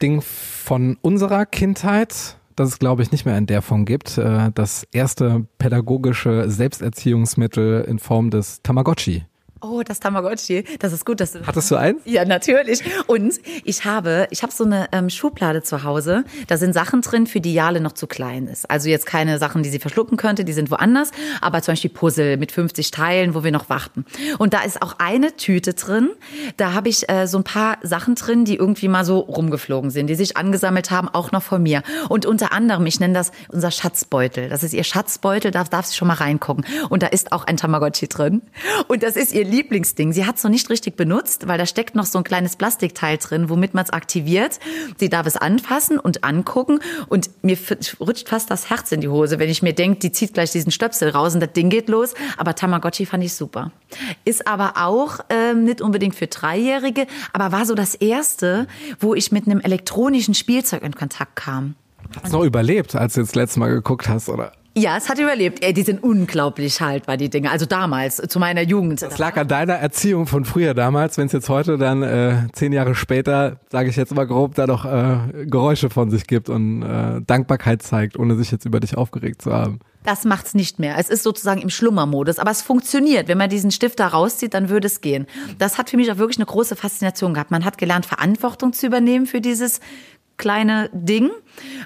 Ding 0.02 0.20
von 0.22 0.98
unserer 1.00 1.46
Kindheit, 1.46 2.36
das 2.56 2.68
es, 2.68 2.78
glaube 2.78 3.02
ich, 3.02 3.10
nicht 3.10 3.24
mehr 3.24 3.38
in 3.38 3.46
der 3.46 3.62
Form 3.62 3.84
gibt. 3.86 4.18
Äh, 4.18 4.50
Das 4.54 4.86
erste 4.92 5.46
pädagogische 5.58 6.50
Selbsterziehungsmittel 6.50 7.84
in 7.88 7.98
Form 7.98 8.30
des 8.30 8.60
Tamagotchi. 8.62 9.24
Oh, 9.66 9.82
das 9.82 9.98
Tamagotchi. 9.98 10.64
Das 10.78 10.92
ist 10.92 11.06
gut, 11.06 11.20
dass 11.20 11.32
du. 11.32 11.46
Hattest 11.46 11.70
du 11.70 11.76
eins? 11.76 12.02
Ja, 12.04 12.26
natürlich. 12.26 12.82
Und 13.06 13.32
ich 13.64 13.86
habe, 13.86 14.26
ich 14.30 14.42
habe 14.42 14.52
so 14.52 14.64
eine 14.64 14.88
ähm, 14.92 15.08
Schublade 15.08 15.62
zu 15.62 15.84
Hause. 15.84 16.24
Da 16.48 16.58
sind 16.58 16.74
Sachen 16.74 17.00
drin, 17.00 17.26
für 17.26 17.40
die 17.40 17.54
Jale 17.54 17.80
noch 17.80 17.92
zu 17.92 18.06
klein 18.06 18.46
ist. 18.46 18.70
Also 18.70 18.90
jetzt 18.90 19.06
keine 19.06 19.38
Sachen, 19.38 19.62
die 19.62 19.70
sie 19.70 19.78
verschlucken 19.78 20.18
könnte, 20.18 20.44
die 20.44 20.52
sind 20.52 20.70
woanders. 20.70 21.12
Aber 21.40 21.62
zum 21.62 21.72
Beispiel 21.72 21.88
Puzzle 21.88 22.36
mit 22.36 22.52
50 22.52 22.90
Teilen, 22.90 23.34
wo 23.34 23.42
wir 23.42 23.52
noch 23.52 23.70
warten. 23.70 24.04
Und 24.36 24.52
da 24.52 24.60
ist 24.64 24.82
auch 24.82 24.96
eine 24.98 25.34
Tüte 25.34 25.72
drin. 25.72 26.10
Da 26.58 26.74
habe 26.74 26.90
ich 26.90 27.08
äh, 27.08 27.26
so 27.26 27.38
ein 27.38 27.44
paar 27.44 27.78
Sachen 27.82 28.16
drin, 28.16 28.44
die 28.44 28.56
irgendwie 28.56 28.88
mal 28.88 29.06
so 29.06 29.20
rumgeflogen 29.20 29.88
sind, 29.88 30.08
die 30.08 30.14
sich 30.14 30.36
angesammelt 30.36 30.90
haben, 30.90 31.08
auch 31.08 31.32
noch 31.32 31.42
von 31.42 31.62
mir. 31.62 31.82
Und 32.10 32.26
unter 32.26 32.52
anderem, 32.52 32.84
ich 32.84 33.00
nenne 33.00 33.14
das 33.14 33.32
unser 33.48 33.70
Schatzbeutel. 33.70 34.50
Das 34.50 34.62
ist 34.62 34.74
ihr 34.74 34.84
Schatzbeutel, 34.84 35.52
da 35.52 35.64
darf 35.64 35.86
sie 35.86 35.94
schon 35.94 36.08
mal 36.08 36.14
reingucken. 36.14 36.66
Und 36.90 37.02
da 37.02 37.06
ist 37.06 37.32
auch 37.32 37.44
ein 37.44 37.56
Tamagotchi 37.56 38.08
drin. 38.08 38.42
Und 38.88 39.02
das 39.02 39.16
ist 39.16 39.32
ihr 39.32 39.53
Lieblingsding. 39.54 40.12
Sie 40.12 40.26
hat 40.26 40.36
es 40.36 40.44
noch 40.44 40.50
nicht 40.50 40.68
richtig 40.70 40.96
benutzt, 40.96 41.46
weil 41.46 41.58
da 41.58 41.66
steckt 41.66 41.94
noch 41.94 42.06
so 42.06 42.18
ein 42.18 42.24
kleines 42.24 42.56
Plastikteil 42.56 43.18
drin, 43.18 43.48
womit 43.48 43.74
man 43.74 43.84
es 43.84 43.90
aktiviert. 43.90 44.58
Sie 44.98 45.08
darf 45.08 45.26
es 45.26 45.36
anfassen 45.36 45.98
und 45.98 46.24
angucken. 46.24 46.80
Und 47.08 47.30
mir 47.42 47.56
rutscht 48.00 48.28
fast 48.28 48.50
das 48.50 48.70
Herz 48.70 48.92
in 48.92 49.00
die 49.00 49.08
Hose, 49.08 49.38
wenn 49.38 49.48
ich 49.48 49.62
mir 49.62 49.72
denke, 49.72 50.00
die 50.00 50.12
zieht 50.12 50.34
gleich 50.34 50.52
diesen 50.52 50.72
Stöpsel 50.72 51.10
raus 51.10 51.34
und 51.34 51.40
das 51.40 51.52
Ding 51.52 51.70
geht 51.70 51.88
los. 51.88 52.14
Aber 52.36 52.54
Tamagotchi 52.54 53.06
fand 53.06 53.24
ich 53.24 53.34
super. 53.34 53.72
Ist 54.24 54.46
aber 54.46 54.74
auch 54.76 55.20
ähm, 55.30 55.64
nicht 55.64 55.80
unbedingt 55.80 56.14
für 56.14 56.26
Dreijährige, 56.26 57.06
aber 57.32 57.52
war 57.52 57.66
so 57.66 57.74
das 57.74 57.94
erste, 57.94 58.66
wo 58.98 59.14
ich 59.14 59.32
mit 59.32 59.46
einem 59.46 59.60
elektronischen 59.60 60.34
Spielzeug 60.34 60.82
in 60.82 60.94
Kontakt 60.94 61.36
kam. 61.36 61.76
Hast 62.22 62.32
du 62.32 62.38
noch 62.38 62.44
überlebt, 62.44 62.94
als 62.94 63.14
du 63.14 63.20
das 63.20 63.34
letzte 63.34 63.60
Mal 63.60 63.70
geguckt 63.70 64.08
hast, 64.08 64.28
oder? 64.28 64.52
Ja, 64.76 64.96
es 64.96 65.08
hat 65.08 65.20
überlebt. 65.20 65.64
Ey, 65.64 65.72
die 65.72 65.82
sind 65.82 66.02
unglaublich 66.02 66.80
haltbar, 66.80 67.16
die 67.16 67.30
Dinge. 67.30 67.50
Also 67.52 67.64
damals, 67.64 68.16
zu 68.16 68.40
meiner 68.40 68.62
Jugend. 68.62 69.02
Das 69.02 69.18
lag 69.18 69.36
an 69.36 69.46
deiner 69.46 69.74
Erziehung 69.74 70.26
von 70.26 70.44
früher 70.44 70.74
damals. 70.74 71.16
Wenn 71.16 71.26
es 71.26 71.32
jetzt 71.32 71.48
heute 71.48 71.78
dann 71.78 72.02
äh, 72.02 72.48
zehn 72.52 72.72
Jahre 72.72 72.96
später, 72.96 73.60
sage 73.70 73.88
ich 73.88 73.96
jetzt 73.96 74.12
mal 74.14 74.26
grob, 74.26 74.56
da 74.56 74.66
noch 74.66 74.84
äh, 74.84 75.46
Geräusche 75.46 75.90
von 75.90 76.10
sich 76.10 76.26
gibt 76.26 76.48
und 76.48 76.82
äh, 76.82 77.20
Dankbarkeit 77.24 77.82
zeigt, 77.82 78.18
ohne 78.18 78.34
sich 78.34 78.50
jetzt 78.50 78.64
über 78.64 78.80
dich 78.80 78.96
aufgeregt 78.96 79.42
zu 79.42 79.52
haben. 79.52 79.78
Das 80.04 80.24
macht's 80.24 80.54
nicht 80.54 80.78
mehr. 80.78 80.98
Es 80.98 81.08
ist 81.08 81.22
sozusagen 81.22 81.62
im 81.62 81.70
Schlummermodus, 81.70 82.38
aber 82.38 82.50
es 82.50 82.60
funktioniert. 82.60 83.26
Wenn 83.26 83.38
man 83.38 83.48
diesen 83.48 83.70
Stift 83.70 84.00
da 84.00 84.08
rauszieht, 84.08 84.52
dann 84.52 84.68
würde 84.68 84.86
es 84.86 85.00
gehen. 85.00 85.26
Das 85.58 85.78
hat 85.78 85.88
für 85.88 85.96
mich 85.96 86.12
auch 86.12 86.18
wirklich 86.18 86.36
eine 86.36 86.44
große 86.44 86.76
Faszination 86.76 87.32
gehabt. 87.32 87.50
Man 87.50 87.64
hat 87.64 87.78
gelernt, 87.78 88.04
Verantwortung 88.04 88.74
zu 88.74 88.86
übernehmen 88.86 89.24
für 89.24 89.40
dieses 89.40 89.80
kleine 90.36 90.90
Ding. 90.92 91.30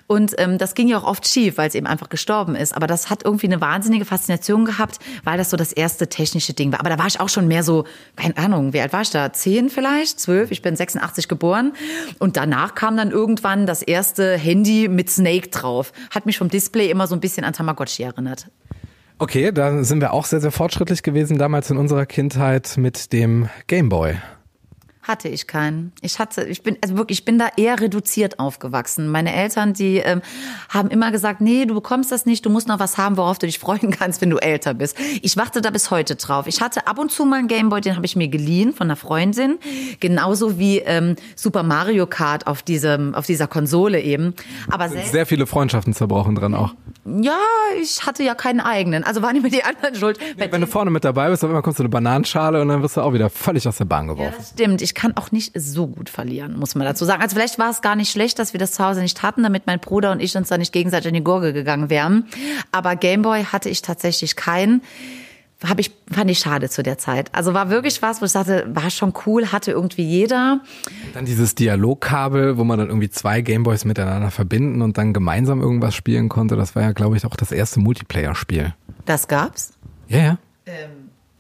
Und 0.07 0.35
ähm, 0.39 0.59
das 0.59 0.75
ging 0.75 0.89
ja 0.89 0.99
auch 0.99 1.05
oft 1.05 1.29
schief, 1.29 1.59
weil 1.59 1.69
es 1.69 1.75
eben 1.75 1.87
einfach 1.87 2.09
gestorben 2.09 2.55
ist. 2.55 2.75
Aber 2.75 2.87
das 2.87 3.11
hat 3.11 3.25
irgendwie 3.25 3.47
eine 3.47 3.61
wahnsinnige 3.61 4.05
Faszination 4.05 4.65
gehabt, 4.65 4.99
weil 5.25 5.37
das 5.37 5.51
so 5.51 5.57
das 5.57 5.73
erste 5.73 6.09
technische 6.09 6.55
Ding 6.55 6.73
war. 6.73 6.81
Aber 6.81 6.89
da 6.89 6.99
war 6.99 7.07
ich 7.07 7.21
auch 7.21 7.29
schon 7.29 7.49
mehr 7.49 7.63
so, 7.63 7.85
keine 8.17 8.37
Ahnung, 8.39 8.73
wie 8.73 8.81
alt 8.81 8.93
war 8.93 9.03
ich 9.03 9.11
da? 9.11 9.33
Zehn 9.33 9.69
vielleicht? 9.69 10.19
Zwölf? 10.21 10.51
Ich 10.51 10.63
bin 10.63 10.77
86 10.77 11.29
geboren. 11.29 11.73
Und 12.19 12.37
danach 12.37 12.75
kam 12.75 12.97
dann 12.97 13.11
irgendwann 13.11 13.67
das 13.67 13.83
erste 13.83 14.37
Handy 14.37 14.89
mit 14.89 15.11
Snake 15.11 15.49
drauf. 15.49 15.93
Hat 16.11 16.27
mich 16.27 16.39
vom 16.39 16.49
Display 16.49 16.91
immer 16.91 17.07
so 17.07 17.15
ein 17.15 17.21
bisschen 17.21 17.45
an 17.45 17.53
Tamagotchi 17.53 18.03
erinnert. 18.03 18.47
Okay, 19.21 19.51
da 19.51 19.83
sind 19.83 20.01
wir 20.01 20.13
auch 20.13 20.25
sehr, 20.25 20.41
sehr 20.41 20.53
fortschrittlich 20.53 21.03
gewesen 21.03 21.39
damals 21.39 21.71
in 21.71 21.77
unserer 21.77 22.07
Kindheit 22.07 22.77
mit 22.77 23.13
dem 23.13 23.49
Gameboy. 23.67 24.17
Hatte 25.09 25.29
ich 25.29 25.47
keinen. 25.47 25.92
Ich 26.03 26.18
hatte, 26.18 26.44
ich 26.44 26.62
bin, 26.62 26.77
also 26.83 26.97
wirklich, 26.99 27.21
ich 27.21 27.25
bin 27.25 27.38
da 27.38 27.49
eher 27.57 27.81
reduziert 27.81 28.38
aufgewachsen. 28.38 29.09
Meine 29.09 29.35
Eltern, 29.35 29.73
die 29.73 29.97
ähm, 29.97 30.21
haben 30.68 30.90
immer 30.90 31.11
gesagt, 31.11 31.40
nee, 31.40 31.64
du 31.64 31.73
bekommst 31.75 32.12
das 32.12 32.27
nicht, 32.27 32.44
du 32.44 32.51
musst 32.51 32.68
noch 32.68 32.79
was 32.79 32.99
haben, 32.99 33.16
worauf 33.16 33.38
du 33.38 33.47
dich 33.47 33.59
freuen 33.68 33.90
kannst, 33.90 34.21
wenn 34.21 34.29
du 34.29 34.37
älter 34.37 34.75
bist. 34.75 34.97
Ich 35.23 35.37
warte 35.38 35.62
da 35.62 35.71
bis 35.71 35.90
heute 35.90 36.16
drauf. 36.16 36.47
Ich 36.47 36.61
hatte 36.61 36.87
ab 36.87 36.99
und 36.99 37.11
zu 37.11 37.25
mal 37.25 37.38
einen 37.38 37.49
Gameboy, 37.49 37.81
den 37.81 37.97
habe 37.97 38.05
ich 38.05 38.16
mir 38.16 38.29
geliehen 38.29 38.75
von 38.75 38.87
einer 38.88 38.97
Freundin, 38.97 39.59
genauso 40.01 40.59
wie 40.59 40.79
ähm, 40.81 41.16
Super 41.37 41.62
Mario 41.62 42.07
Kart 42.07 42.47
auf 42.47 42.62
diesem, 42.62 43.14
auf 43.14 43.25
dieser 43.27 43.47
Konsole 43.47 44.01
eben. 44.03 44.35
Aber 44.71 44.88
selbst, 44.90 45.12
Sehr 45.12 45.25
viele 45.27 45.47
Freundschaften 45.47 45.94
zerbrochen 45.94 46.35
dran 46.35 46.55
auch. 46.55 46.75
ja, 47.07 47.38
ich 47.81 48.05
hatte 48.05 48.23
ja 48.23 48.35
keinen 48.35 48.61
eigenen. 48.61 49.05
Also 49.05 49.23
waren 49.23 49.37
immer 49.37 49.49
die 49.49 49.64
anderen 49.64 49.94
schuld. 49.94 50.18
Bei 50.38 50.53
Wenn 50.53 50.61
du 50.61 50.66
vorne 50.66 50.90
mit 50.90 51.05
dabei 51.05 51.31
bist, 51.31 51.42
auf 51.44 51.49
einmal 51.49 51.62
kommst 51.62 51.79
du 51.79 51.83
eine 51.85 51.88
Bananenschale 51.88 52.61
und 52.61 52.68
dann 52.68 52.83
wirst 52.83 52.99
du 52.99 53.01
auch 53.01 53.14
wieder 53.14 53.31
völlig 53.31 53.66
aus 53.66 53.79
der 53.79 53.87
Bahn 53.87 54.07
Ja, 54.09 54.12
geworfen. 54.14 54.35
das 54.37 54.51
stimmt. 54.51 54.83
Ich 54.83 54.94
kann 54.99 55.17
auch 55.17 55.31
nicht 55.31 55.53
so 55.55 55.87
gut 55.87 56.11
verlieren, 56.11 56.59
muss 56.59 56.75
man 56.75 56.85
dazu 56.85 57.05
sagen. 57.05 57.23
Also 57.23 57.37
vielleicht 57.37 57.57
war 57.61 57.71
es 57.71 57.83
gar 57.83 57.95
nicht 57.95 58.11
schlecht, 58.11 58.41
dass 58.41 58.53
wir 58.53 58.59
das 58.59 58.73
zu 58.73 58.85
Hause 58.85 59.01
nicht 59.01 59.23
hatten, 59.23 59.45
damit 59.45 59.65
mein 59.69 59.79
Bruder 59.79 60.11
und 60.11 60.21
ich 60.21 60.37
uns 60.37 60.49
da 60.49 60.59
nicht 60.59 60.73
gegenseitig 60.73 61.07
in 61.07 61.15
die 61.15 61.23
Gurgel 61.23 61.53
gegangen 61.53 61.89
wären. 61.89 62.25
Aber 62.73 62.97
Gameboy 62.97 63.45
hatte 63.45 63.69
ich 63.69 63.81
tatsächlich 63.81 64.35
keinen. 64.35 64.83
Hab 65.65 65.79
ich, 65.79 65.93
fand 66.11 66.29
ich 66.33 66.41
schade 66.41 66.69
zu 66.69 66.83
der 66.83 66.99
Zeit. 66.99 67.33
Also 67.33 67.55
war 67.55 67.71
wirklich 67.71 68.03
was, 68.03 68.21
wo 68.21 68.25
ich 68.25 68.33
sagte, 68.33 68.67
war 68.75 68.91
schon 68.91 69.13
cool, 69.25 69.53
hatte 69.53 69.71
irgendwie 69.71 70.03
jeder. 70.03 70.63
Dann 71.15 71.27
dieses 71.27 71.55
Dialogkabel, 71.55 72.59
wo 72.59 72.65
man 72.65 72.81
dann 72.81 72.89
irgendwie 72.89 73.11
zwei 73.11 73.41
Gameboys 73.41 73.85
miteinander 73.85 74.33
verbinden 74.33 74.83
und 74.83 74.99
dann 74.99 75.13
gemeinsam 75.13 75.61
irgendwas 75.61 75.95
spielen 75.95 76.29
konnte. 76.29 76.57
Das 76.57 76.75
war 76.75 76.83
ja, 76.83 76.91
glaube 76.91 77.17
ich, 77.17 77.25
auch 77.25 77.37
das 77.37 77.53
erste 77.53 77.79
Multiplayer-Spiel. 77.79 78.75
Das 79.05 79.29
gab's. 79.29 79.75
Ja, 80.09 80.19
ja. 80.19 80.39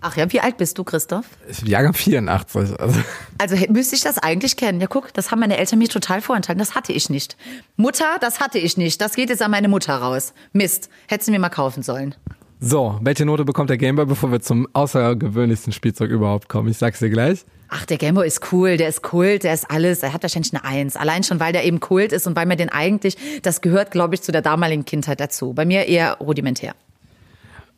Ach 0.00 0.16
ja, 0.16 0.32
wie 0.32 0.40
alt 0.40 0.56
bist 0.58 0.78
du, 0.78 0.84
Christoph? 0.84 1.26
Ich 1.48 1.60
bin 1.60 1.70
Jahrgang 1.70 1.92
84. 1.92 2.78
Also. 2.78 3.00
Also 3.38 3.56
müsste 3.68 3.96
ich 3.96 4.02
das 4.02 4.18
eigentlich 4.18 4.56
kennen. 4.56 4.80
Ja, 4.80 4.86
guck, 4.86 5.12
das 5.12 5.30
haben 5.30 5.40
meine 5.40 5.56
Eltern 5.56 5.80
mir 5.80 5.88
total 5.88 6.20
vorenthalten. 6.20 6.60
Das 6.60 6.76
hatte 6.76 6.92
ich 6.92 7.10
nicht. 7.10 7.36
Mutter, 7.76 8.16
das 8.20 8.38
hatte 8.38 8.58
ich 8.58 8.76
nicht. 8.76 9.00
Das 9.00 9.14
geht 9.14 9.28
jetzt 9.28 9.42
an 9.42 9.50
meine 9.50 9.68
Mutter 9.68 9.96
raus. 9.96 10.34
Mist. 10.52 10.88
Hätte 11.08 11.24
sie 11.24 11.30
mir 11.32 11.40
mal 11.40 11.48
kaufen 11.48 11.82
sollen. 11.82 12.14
So, 12.60 12.98
welche 13.02 13.24
Note 13.24 13.44
bekommt 13.44 13.70
der 13.70 13.76
Gameboy, 13.76 14.06
bevor 14.06 14.32
wir 14.32 14.40
zum 14.40 14.68
außergewöhnlichsten 14.72 15.72
Spielzeug 15.72 16.10
überhaupt 16.10 16.48
kommen? 16.48 16.68
Ich 16.68 16.78
sag's 16.78 16.98
dir 17.00 17.10
gleich. 17.10 17.44
Ach, 17.68 17.84
der 17.84 17.98
Gameboy 17.98 18.26
ist 18.26 18.52
cool, 18.52 18.76
der 18.76 18.88
ist 18.88 19.02
Kult, 19.02 19.44
der 19.44 19.52
ist 19.52 19.70
alles. 19.70 20.02
Er 20.02 20.12
hat 20.12 20.22
wahrscheinlich 20.22 20.54
eine 20.54 20.64
Eins. 20.64 20.96
Allein 20.96 21.22
schon, 21.22 21.38
weil 21.38 21.52
der 21.52 21.64
eben 21.64 21.80
Kult 21.80 22.12
ist 22.12 22.26
und 22.26 22.34
weil 22.34 22.46
mir 22.46 22.56
den 22.56 22.70
eigentlich, 22.70 23.16
das 23.42 23.60
gehört, 23.60 23.90
glaube 23.90 24.14
ich, 24.14 24.22
zu 24.22 24.32
der 24.32 24.42
damaligen 24.42 24.84
Kindheit 24.84 25.20
dazu. 25.20 25.52
Bei 25.52 25.64
mir 25.64 25.86
eher 25.86 26.14
rudimentär. 26.14 26.74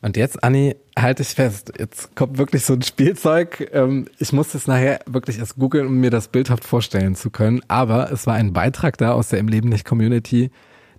Und 0.03 0.17
jetzt, 0.17 0.43
Anni, 0.43 0.77
halte 0.99 1.23
ich 1.23 1.29
fest. 1.29 1.73
Jetzt 1.79 2.17
kommt 2.17 2.39
wirklich 2.39 2.65
so 2.65 2.73
ein 2.73 2.83
Spielzeug. 2.83 3.69
Ähm, 3.73 4.09
Ich 4.19 4.33
muss 4.33 4.55
es 4.55 4.67
nachher 4.67 5.01
wirklich 5.07 5.39
erst 5.39 5.57
googeln, 5.57 5.87
um 5.87 5.99
mir 5.99 6.11
das 6.11 6.29
bildhaft 6.29 6.65
vorstellen 6.65 7.15
zu 7.15 7.31
können. 7.31 7.61
Aber 7.69 8.11
es 8.11 8.27
war 8.27 8.35
ein 8.35 8.53
Beitrag 8.53 8.97
da 8.97 9.13
aus 9.13 9.29
der 9.29 9.39
Im 9.39 9.49
Leben 9.49 9.69
nicht 9.69 9.85
Community. 9.85 10.51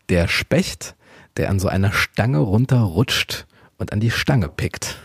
Der 0.09 0.27
Specht, 0.27 0.95
der 1.37 1.49
an 1.49 1.59
so 1.59 1.67
einer 1.67 1.91
Stange 1.91 2.39
runterrutscht 2.39 3.47
und 3.77 3.91
an 3.91 3.99
die 3.99 4.11
Stange 4.11 4.49
pickt. 4.49 4.99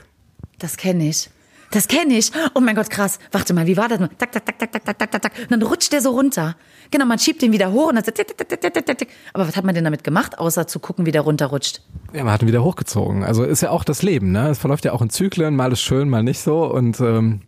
Das 0.59 0.77
kenne 0.77 1.09
ich. 1.09 1.31
Das 1.71 1.89
kenne 1.89 2.15
ich. 2.15 2.31
Oh 2.55 2.61
mein 2.61 2.77
Gott, 2.77 2.91
krass. 2.91 3.19
Warte 3.33 3.53
mal, 3.55 3.67
wie 3.67 3.77
war 3.77 3.89
das? 3.89 3.99
Tak, 3.99 4.33
tak, 4.33 4.47
tak, 4.47 4.59
tak, 4.59 4.73
tak, 4.73 4.85
tak, 4.85 5.11
tak, 5.11 5.23
tak. 5.23 5.33
Und 5.39 5.51
dann 5.51 5.63
rutscht 5.63 5.93
der 5.93 6.01
so 6.01 6.11
runter. 6.11 6.57
Genau, 6.91 7.07
man 7.07 7.19
schiebt 7.19 7.43
den 7.43 7.53
wieder 7.53 7.73
hoch 7.73 7.89
und 7.89 7.97
dann 7.97 8.05
tak, 8.05 8.15
tak, 8.15 8.37
tak, 8.37 8.61
tak, 8.61 8.87
tak, 8.87 8.99
tak. 8.99 9.09
Aber 9.33 9.49
was 9.49 9.57
hat 9.57 9.65
man 9.65 9.75
denn 9.75 9.85
damit 9.85 10.05
gemacht, 10.05 10.39
außer 10.39 10.67
zu 10.67 10.79
gucken, 10.79 11.07
wie 11.07 11.13
der 11.13 11.23
runterrutscht? 11.23 11.83
Ja, 12.13 12.25
man 12.25 12.33
hat 12.33 12.43
ihn 12.43 12.49
wieder 12.49 12.63
hochgezogen. 12.63 13.25
Also 13.25 13.45
ist 13.45 13.63
ja 13.63 13.71
auch 13.71 13.85
das 13.85 14.03
Leben, 14.03 14.33
ne? 14.33 14.49
Es 14.49 14.59
verläuft 14.59 14.85
ja 14.85 14.93
auch 14.93 15.03
in 15.03 15.11
Zyklen, 15.11 15.57
mal 15.57 15.73
ist 15.73 15.81
schön, 15.81 16.09
mal 16.09 16.23
nicht 16.23 16.41
so. 16.41 16.65
Und 16.65 17.01
ähm, 17.01 17.43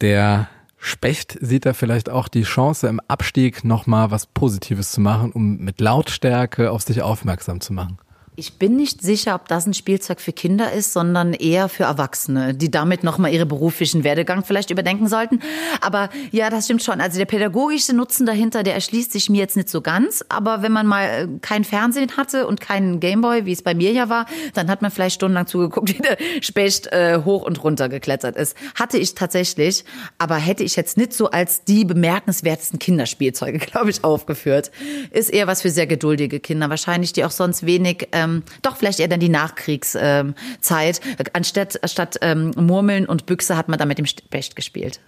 der 0.00 0.48
Specht 0.78 1.38
sieht 1.40 1.64
da 1.64 1.72
vielleicht 1.72 2.10
auch 2.10 2.28
die 2.28 2.42
Chance, 2.42 2.88
im 2.88 3.00
Abstieg 3.08 3.64
nochmal 3.64 4.10
was 4.10 4.26
Positives 4.26 4.92
zu 4.92 5.00
machen, 5.00 5.32
um 5.32 5.56
mit 5.58 5.80
Lautstärke 5.80 6.70
auf 6.70 6.82
sich 6.82 7.00
aufmerksam 7.02 7.60
zu 7.60 7.72
machen. 7.72 7.98
Ich 8.36 8.58
bin 8.58 8.74
nicht 8.74 9.00
sicher, 9.00 9.36
ob 9.36 9.46
das 9.46 9.64
ein 9.64 9.74
Spielzeug 9.74 10.20
für 10.20 10.32
Kinder 10.32 10.72
ist, 10.72 10.92
sondern 10.92 11.34
eher 11.34 11.68
für 11.68 11.84
Erwachsene, 11.84 12.52
die 12.52 12.68
damit 12.68 13.04
nochmal 13.04 13.32
ihre 13.32 13.46
beruflichen 13.46 14.02
Werdegang 14.02 14.44
vielleicht 14.44 14.70
überdenken 14.70 15.06
sollten. 15.06 15.38
Aber 15.80 16.08
ja, 16.32 16.50
das 16.50 16.64
stimmt 16.64 16.82
schon. 16.82 17.00
Also 17.00 17.18
der 17.18 17.26
pädagogische 17.26 17.94
Nutzen 17.94 18.26
dahinter, 18.26 18.64
der 18.64 18.74
erschließt 18.74 19.12
sich 19.12 19.30
mir 19.30 19.38
jetzt 19.38 19.56
nicht 19.56 19.68
so 19.68 19.82
ganz. 19.82 20.24
Aber 20.28 20.62
wenn 20.62 20.72
man 20.72 20.84
mal 20.84 21.04
äh, 21.04 21.28
kein 21.42 21.62
Fernsehen 21.62 22.16
hatte 22.16 22.48
und 22.48 22.60
keinen 22.60 22.98
Gameboy, 22.98 23.46
wie 23.46 23.52
es 23.52 23.62
bei 23.62 23.72
mir 23.72 23.92
ja 23.92 24.08
war, 24.08 24.26
dann 24.54 24.68
hat 24.68 24.82
man 24.82 24.90
vielleicht 24.90 25.14
stundenlang 25.14 25.46
zugeguckt, 25.46 25.88
wie 25.96 26.02
der 26.02 26.16
Specht 26.40 26.88
äh, 26.88 27.20
hoch 27.24 27.44
und 27.44 27.62
runter 27.62 27.88
geklettert 27.88 28.34
ist. 28.34 28.56
Hatte 28.74 28.98
ich 28.98 29.14
tatsächlich, 29.14 29.84
aber 30.18 30.34
hätte 30.36 30.64
ich 30.64 30.74
jetzt 30.74 30.96
nicht 30.96 31.12
so 31.12 31.30
als 31.30 31.62
die 31.62 31.84
bemerkenswertesten 31.84 32.80
Kinderspielzeuge, 32.80 33.58
glaube 33.64 33.90
ich, 33.90 34.02
aufgeführt. 34.02 34.72
Ist 35.12 35.32
eher 35.32 35.46
was 35.46 35.62
für 35.62 35.70
sehr 35.70 35.86
geduldige 35.86 36.40
Kinder, 36.40 36.68
wahrscheinlich, 36.68 37.12
die 37.12 37.24
auch 37.24 37.30
sonst 37.30 37.64
wenig, 37.64 38.08
ähm, 38.24 38.42
doch 38.62 38.76
vielleicht 38.76 39.00
eher 39.00 39.08
dann 39.08 39.20
die 39.20 39.28
Nachkriegszeit. 39.28 40.34
Zeit. 40.60 41.00
Anstatt 41.32 41.78
statt 41.84 42.18
ähm, 42.22 42.52
Murmeln 42.56 43.06
und 43.06 43.26
Büchse 43.26 43.56
hat 43.56 43.68
man 43.68 43.78
da 43.78 43.86
mit 43.86 43.98
dem 43.98 44.06
Specht 44.06 44.56
gespielt. 44.56 45.00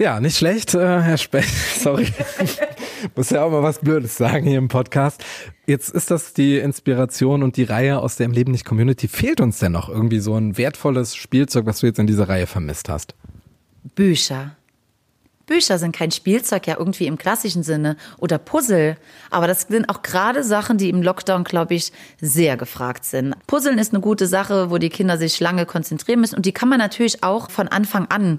Ja, 0.00 0.18
nicht 0.18 0.38
schlecht, 0.38 0.72
äh, 0.72 0.78
Herr 0.78 1.18
Specht. 1.18 1.54
Sorry. 1.78 2.08
Muss 3.14 3.28
ja 3.28 3.44
auch 3.44 3.50
mal 3.50 3.62
was 3.62 3.80
Blödes 3.80 4.16
sagen 4.16 4.46
hier 4.46 4.56
im 4.56 4.68
Podcast. 4.68 5.22
Jetzt 5.66 5.90
ist 5.90 6.10
das 6.10 6.32
die 6.32 6.56
Inspiration 6.56 7.42
und 7.42 7.58
die 7.58 7.64
Reihe 7.64 7.98
aus 7.98 8.16
der 8.16 8.24
Im 8.24 8.32
Leben 8.32 8.52
nicht 8.52 8.64
Community. 8.64 9.08
Fehlt 9.08 9.42
uns 9.42 9.58
denn 9.58 9.72
noch 9.72 9.90
irgendwie 9.90 10.20
so 10.20 10.34
ein 10.36 10.56
wertvolles 10.56 11.16
Spielzeug, 11.16 11.66
was 11.66 11.80
du 11.80 11.86
jetzt 11.86 11.98
in 11.98 12.06
dieser 12.06 12.30
Reihe 12.30 12.46
vermisst 12.46 12.88
hast? 12.88 13.14
Bücher. 13.94 14.56
Bücher 15.50 15.78
sind 15.78 15.94
kein 15.94 16.12
Spielzeug 16.12 16.68
ja 16.68 16.76
irgendwie 16.78 17.08
im 17.08 17.18
klassischen 17.18 17.64
Sinne 17.64 17.96
oder 18.18 18.38
Puzzle, 18.38 18.96
aber 19.30 19.48
das 19.48 19.62
sind 19.62 19.88
auch 19.88 20.02
gerade 20.02 20.44
Sachen, 20.44 20.78
die 20.78 20.88
im 20.88 21.02
Lockdown, 21.02 21.42
glaube 21.42 21.74
ich, 21.74 21.92
sehr 22.20 22.56
gefragt 22.56 23.04
sind. 23.04 23.34
Puzzeln 23.48 23.78
ist 23.78 23.92
eine 23.92 24.00
gute 24.00 24.28
Sache, 24.28 24.70
wo 24.70 24.78
die 24.78 24.90
Kinder 24.90 25.18
sich 25.18 25.40
lange 25.40 25.66
konzentrieren 25.66 26.20
müssen 26.20 26.36
und 26.36 26.46
die 26.46 26.52
kann 26.52 26.68
man 26.68 26.78
natürlich 26.78 27.24
auch 27.24 27.50
von 27.50 27.66
Anfang 27.66 28.06
an. 28.06 28.38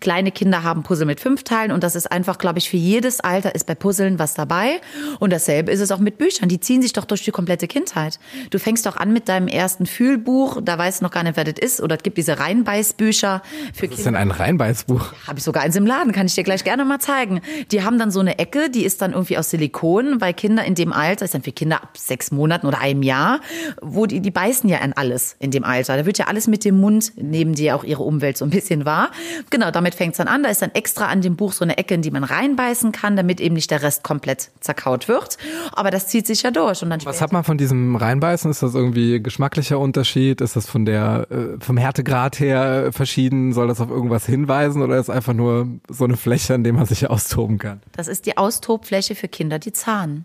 Kleine 0.00 0.30
Kinder 0.30 0.62
haben 0.62 0.82
Puzzle 0.82 1.06
mit 1.06 1.20
fünf 1.20 1.42
Teilen 1.42 1.72
und 1.72 1.82
das 1.82 1.94
ist 1.94 2.10
einfach, 2.10 2.38
glaube 2.38 2.58
ich, 2.58 2.68
für 2.68 2.76
jedes 2.76 3.20
Alter 3.20 3.54
ist 3.54 3.66
bei 3.66 3.74
Puzzeln 3.74 4.18
was 4.18 4.34
dabei 4.34 4.80
und 5.18 5.32
dasselbe 5.32 5.72
ist 5.72 5.80
es 5.80 5.90
auch 5.90 5.98
mit 5.98 6.18
Büchern. 6.18 6.48
Die 6.48 6.60
ziehen 6.60 6.82
sich 6.82 6.92
doch 6.92 7.04
durch 7.04 7.24
die 7.24 7.30
komplette 7.30 7.66
Kindheit. 7.66 8.18
Du 8.50 8.58
fängst 8.58 8.84
doch 8.86 8.96
an 8.96 9.12
mit 9.12 9.28
deinem 9.28 9.48
ersten 9.48 9.86
Fühlbuch, 9.86 10.60
da 10.62 10.76
weißt 10.76 11.00
du 11.00 11.04
noch 11.04 11.10
gar 11.10 11.22
nicht, 11.22 11.36
wer 11.36 11.44
das 11.44 11.54
ist 11.58 11.80
oder 11.80 11.96
es 11.96 12.02
gibt 12.02 12.18
diese 12.18 12.38
Reinbeißbücher 12.38 13.42
für 13.74 13.90
Was 13.90 13.98
ist 13.98 14.06
denn 14.06 14.16
ein 14.16 14.30
Reinbeißbuch? 14.30 15.12
habe 15.26 15.38
ich 15.38 15.44
sogar 15.44 15.62
eins 15.62 15.76
im 15.76 15.86
Laden, 15.86 16.12
kann 16.12 16.26
ich 16.26 16.34
dir 16.34 16.44
gleich 16.44 16.64
gerne 16.64 16.84
mal 16.84 16.98
zeigen. 16.98 17.40
Die 17.70 17.82
haben 17.82 17.98
dann 17.98 18.10
so 18.10 18.20
eine 18.20 18.38
Ecke, 18.38 18.70
die 18.70 18.84
ist 18.84 19.00
dann 19.02 19.12
irgendwie 19.12 19.38
aus 19.38 19.50
Silikon, 19.50 20.20
weil 20.20 20.34
Kinder 20.34 20.64
in 20.64 20.74
dem 20.74 20.92
Alter, 20.92 21.24
ist 21.24 21.34
dann 21.34 21.42
für 21.42 21.52
Kinder 21.52 21.82
ab 21.82 21.96
sechs 21.96 22.30
Monaten 22.30 22.66
oder 22.66 22.80
einem 22.80 23.02
Jahr, 23.02 23.40
wo 23.80 24.06
die, 24.06 24.20
die 24.20 24.30
beißen 24.30 24.68
ja 24.68 24.78
an 24.80 24.92
alles 24.92 25.36
in 25.38 25.50
dem 25.50 25.64
Alter. 25.64 25.96
Da 25.96 26.06
wird 26.06 26.18
ja 26.18 26.26
alles 26.26 26.46
mit 26.46 26.64
dem 26.64 26.78
Mund, 26.78 27.12
nehmen 27.16 27.54
die 27.54 27.64
ja 27.64 27.74
auch 27.74 27.84
ihre 27.84 28.02
Umwelt 28.02 28.36
so 28.36 28.44
ein 28.44 28.50
bisschen 28.50 28.84
wahr. 28.84 29.10
Genau, 29.50 29.69
damit 29.70 29.94
fängt's 29.94 30.18
dann 30.18 30.28
an. 30.28 30.42
Da 30.42 30.50
ist 30.50 30.62
dann 30.62 30.70
extra 30.74 31.06
an 31.06 31.20
dem 31.20 31.36
Buch 31.36 31.52
so 31.52 31.64
eine 31.64 31.78
Ecke, 31.78 31.94
in 31.94 32.02
die 32.02 32.10
man 32.10 32.24
reinbeißen 32.24 32.92
kann, 32.92 33.16
damit 33.16 33.40
eben 33.40 33.54
nicht 33.54 33.70
der 33.70 33.82
Rest 33.82 34.02
komplett 34.02 34.50
zerkaut 34.60 35.08
wird. 35.08 35.38
Aber 35.72 35.90
das 35.90 36.08
zieht 36.08 36.26
sich 36.26 36.42
ja 36.42 36.50
durch. 36.50 36.82
Und 36.82 36.90
dann 36.90 37.04
Was 37.04 37.20
hat 37.20 37.32
man 37.32 37.44
von 37.44 37.58
diesem 37.58 37.96
Reinbeißen? 37.96 38.50
Ist 38.50 38.62
das 38.62 38.74
irgendwie 38.74 39.22
geschmacklicher 39.22 39.78
Unterschied? 39.78 40.40
Ist 40.40 40.56
das 40.56 40.68
von 40.68 40.84
der, 40.84 41.26
äh, 41.30 41.60
vom 41.60 41.76
Härtegrad 41.76 42.40
her 42.40 42.90
verschieden? 42.92 43.52
Soll 43.52 43.68
das 43.68 43.80
auf 43.80 43.90
irgendwas 43.90 44.26
hinweisen 44.26 44.82
oder 44.82 44.98
ist 44.98 45.10
einfach 45.10 45.34
nur 45.34 45.68
so 45.88 46.04
eine 46.04 46.16
Fläche, 46.16 46.54
an 46.54 46.64
dem 46.64 46.76
man 46.76 46.86
sich 46.86 47.08
austoben 47.10 47.58
kann? 47.58 47.80
Das 47.92 48.08
ist 48.08 48.26
die 48.26 48.36
Austobfläche 48.36 49.14
für 49.14 49.28
Kinder, 49.28 49.58
die 49.58 49.72
zahnen. 49.72 50.24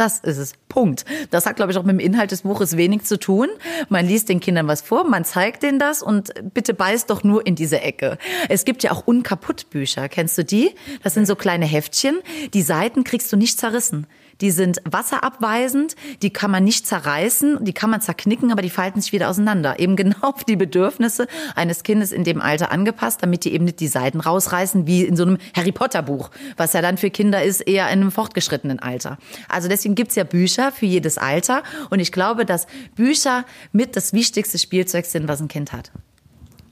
Das 0.00 0.18
ist 0.20 0.38
es. 0.38 0.54
Punkt. 0.70 1.04
Das 1.30 1.44
hat, 1.44 1.56
glaube 1.56 1.72
ich, 1.72 1.76
auch 1.76 1.82
mit 1.82 1.92
dem 1.92 1.98
Inhalt 1.98 2.30
des 2.30 2.40
Buches 2.40 2.78
wenig 2.78 3.02
zu 3.02 3.18
tun. 3.18 3.48
Man 3.90 4.06
liest 4.06 4.30
den 4.30 4.40
Kindern 4.40 4.66
was 4.66 4.80
vor, 4.80 5.04
man 5.04 5.26
zeigt 5.26 5.62
denen 5.62 5.78
das 5.78 6.02
und 6.02 6.32
bitte 6.54 6.72
beißt 6.72 7.10
doch 7.10 7.22
nur 7.22 7.46
in 7.46 7.54
diese 7.54 7.82
Ecke. 7.82 8.16
Es 8.48 8.64
gibt 8.64 8.82
ja 8.82 8.92
auch 8.92 9.06
Unkaputtbücher. 9.06 10.08
Kennst 10.08 10.38
du 10.38 10.44
die? 10.44 10.74
Das 11.02 11.12
sind 11.12 11.26
so 11.26 11.36
kleine 11.36 11.66
Heftchen. 11.66 12.20
Die 12.54 12.62
Seiten 12.62 13.04
kriegst 13.04 13.30
du 13.30 13.36
nicht 13.36 13.58
zerrissen. 13.58 14.06
Die 14.40 14.50
sind 14.50 14.80
wasserabweisend, 14.84 15.96
die 16.22 16.30
kann 16.30 16.50
man 16.50 16.64
nicht 16.64 16.86
zerreißen, 16.86 17.64
die 17.64 17.72
kann 17.72 17.90
man 17.90 18.00
zerknicken, 18.00 18.52
aber 18.52 18.62
die 18.62 18.70
falten 18.70 19.00
sich 19.00 19.12
wieder 19.12 19.28
auseinander. 19.28 19.78
Eben 19.78 19.96
genau 19.96 20.16
auf 20.22 20.44
die 20.44 20.56
Bedürfnisse 20.56 21.26
eines 21.54 21.82
Kindes 21.82 22.12
in 22.12 22.24
dem 22.24 22.40
Alter 22.40 22.70
angepasst, 22.72 23.22
damit 23.22 23.44
die 23.44 23.52
eben 23.52 23.64
nicht 23.64 23.80
die 23.80 23.88
Seiten 23.88 24.20
rausreißen, 24.20 24.86
wie 24.86 25.04
in 25.04 25.16
so 25.16 25.24
einem 25.24 25.38
Harry 25.54 25.72
Potter 25.72 26.02
Buch, 26.02 26.30
was 26.56 26.72
ja 26.72 26.82
dann 26.82 26.98
für 26.98 27.10
Kinder 27.10 27.42
ist, 27.42 27.60
eher 27.60 27.86
in 27.86 28.00
einem 28.00 28.10
fortgeschrittenen 28.10 28.78
Alter. 28.78 29.18
Also 29.48 29.68
deswegen 29.68 29.94
gibt's 29.94 30.14
ja 30.14 30.24
Bücher 30.24 30.72
für 30.72 30.86
jedes 30.86 31.18
Alter 31.18 31.62
und 31.90 32.00
ich 32.00 32.12
glaube, 32.12 32.44
dass 32.44 32.66
Bücher 32.94 33.44
mit 33.72 33.96
das 33.96 34.12
wichtigste 34.12 34.58
Spielzeug 34.58 35.06
sind, 35.06 35.28
was 35.28 35.40
ein 35.40 35.48
Kind 35.48 35.72
hat. 35.72 35.90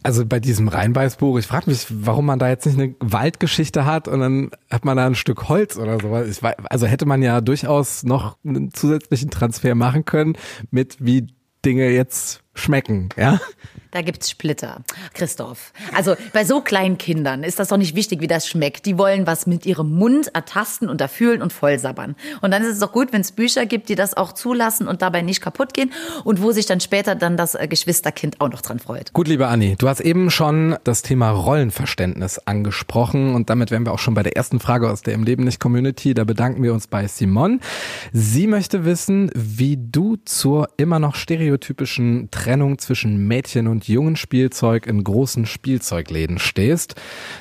Also 0.08 0.24
bei 0.24 0.40
diesem 0.40 0.68
Reinbeißbuch, 0.68 1.38
ich 1.38 1.46
frage 1.46 1.68
mich, 1.68 1.86
warum 1.90 2.24
man 2.24 2.38
da 2.38 2.48
jetzt 2.48 2.64
nicht 2.64 2.78
eine 2.78 2.94
Waldgeschichte 2.98 3.84
hat 3.84 4.08
und 4.08 4.20
dann 4.20 4.50
hat 4.70 4.86
man 4.86 4.96
da 4.96 5.04
ein 5.04 5.14
Stück 5.14 5.50
Holz 5.50 5.76
oder 5.76 6.00
sowas. 6.00 6.26
Ich 6.30 6.42
weiß, 6.42 6.54
also 6.70 6.86
hätte 6.86 7.04
man 7.04 7.20
ja 7.20 7.42
durchaus 7.42 8.04
noch 8.04 8.38
einen 8.42 8.72
zusätzlichen 8.72 9.28
Transfer 9.28 9.74
machen 9.74 10.06
können 10.06 10.38
mit 10.70 10.96
wie 10.98 11.26
Dinge 11.62 11.90
jetzt 11.90 12.42
schmecken, 12.58 13.08
ja? 13.16 13.40
Da 13.90 14.02
gibt's 14.02 14.28
Splitter, 14.28 14.82
Christoph. 15.14 15.72
Also 15.94 16.14
bei 16.34 16.44
so 16.44 16.60
kleinen 16.60 16.98
Kindern 16.98 17.42
ist 17.42 17.58
das 17.58 17.68
doch 17.68 17.78
nicht 17.78 17.96
wichtig, 17.96 18.20
wie 18.20 18.26
das 18.26 18.46
schmeckt. 18.46 18.84
Die 18.84 18.98
wollen 18.98 19.26
was 19.26 19.46
mit 19.46 19.64
ihrem 19.64 19.94
Mund 19.94 20.28
ertasten 20.34 20.90
und 20.90 21.00
erfühlen 21.00 21.40
und 21.40 21.54
vollsabbern. 21.54 22.14
Und 22.42 22.50
dann 22.50 22.62
ist 22.62 22.68
es 22.68 22.80
doch 22.80 22.92
gut, 22.92 23.14
wenn 23.14 23.22
es 23.22 23.32
Bücher 23.32 23.64
gibt, 23.64 23.88
die 23.88 23.94
das 23.94 24.14
auch 24.14 24.32
zulassen 24.32 24.88
und 24.88 25.00
dabei 25.00 25.22
nicht 25.22 25.40
kaputt 25.40 25.72
gehen 25.72 25.90
und 26.24 26.42
wo 26.42 26.52
sich 26.52 26.66
dann 26.66 26.80
später 26.80 27.14
dann 27.14 27.38
das 27.38 27.54
äh, 27.54 27.66
Geschwisterkind 27.66 28.42
auch 28.42 28.50
noch 28.50 28.60
dran 28.60 28.78
freut. 28.78 29.14
Gut, 29.14 29.26
liebe 29.26 29.48
Anni, 29.48 29.76
du 29.78 29.88
hast 29.88 30.00
eben 30.00 30.30
schon 30.30 30.76
das 30.84 31.00
Thema 31.00 31.30
Rollenverständnis 31.30 32.38
angesprochen 32.40 33.34
und 33.34 33.48
damit 33.48 33.70
wären 33.70 33.86
wir 33.86 33.92
auch 33.92 33.98
schon 33.98 34.12
bei 34.12 34.22
der 34.22 34.36
ersten 34.36 34.60
Frage 34.60 34.90
aus 34.90 35.00
der 35.00 35.14
Im 35.14 35.24
Leben 35.24 35.44
nicht 35.44 35.60
Community. 35.60 36.12
Da 36.12 36.24
bedanken 36.24 36.62
wir 36.62 36.74
uns 36.74 36.88
bei 36.88 37.06
Simon. 37.06 37.60
Sie 38.12 38.46
möchte 38.48 38.84
wissen, 38.84 39.30
wie 39.34 39.78
du 39.78 40.16
zur 40.26 40.68
immer 40.76 40.98
noch 40.98 41.14
stereotypischen 41.14 42.30
Trennung 42.48 42.78
zwischen 42.78 43.28
Mädchen 43.28 43.66
und 43.66 43.88
jungen 43.88 44.16
Spielzeug 44.16 44.86
in 44.86 45.04
großen 45.04 45.44
Spielzeugläden 45.44 46.38
stehst. 46.38 46.94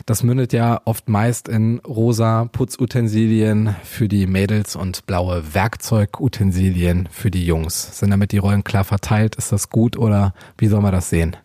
Das 0.05 0.21
mündet 0.21 0.51
ja 0.51 0.81
oft 0.83 1.07
meist 1.07 1.47
in 1.47 1.79
rosa 1.79 2.49
Putzutensilien 2.51 3.73
für 3.85 4.09
die 4.09 4.27
Mädels 4.27 4.75
und 4.75 5.05
blaue 5.05 5.53
Werkzeugutensilien 5.53 7.07
für 7.09 7.31
die 7.31 7.45
Jungs. 7.45 7.97
Sind 7.97 8.09
damit 8.09 8.33
die 8.33 8.37
Rollen 8.37 8.65
klar 8.65 8.83
verteilt? 8.83 9.35
Ist 9.37 9.53
das 9.53 9.69
gut 9.69 9.95
oder 9.95 10.33
wie 10.57 10.67
soll 10.67 10.81
man 10.81 10.91
das 10.91 11.09
sehen? 11.09 11.37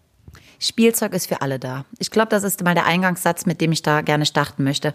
Spielzeug 0.63 1.13
ist 1.13 1.27
für 1.27 1.43
alle 1.43 1.59
da. 1.59 1.85
Ich 1.99 2.11
glaube, 2.11 2.29
das 2.29 2.45
ist 2.45 2.63
mal 2.63 2.75
der 2.75 2.87
Eingangssatz, 2.87 3.47
mit 3.47 3.61
dem 3.61 3.73
ich 3.73 3.83
da 3.83 4.01
gerne 4.01 4.27
starten 4.27 4.63
möchte. 4.63 4.95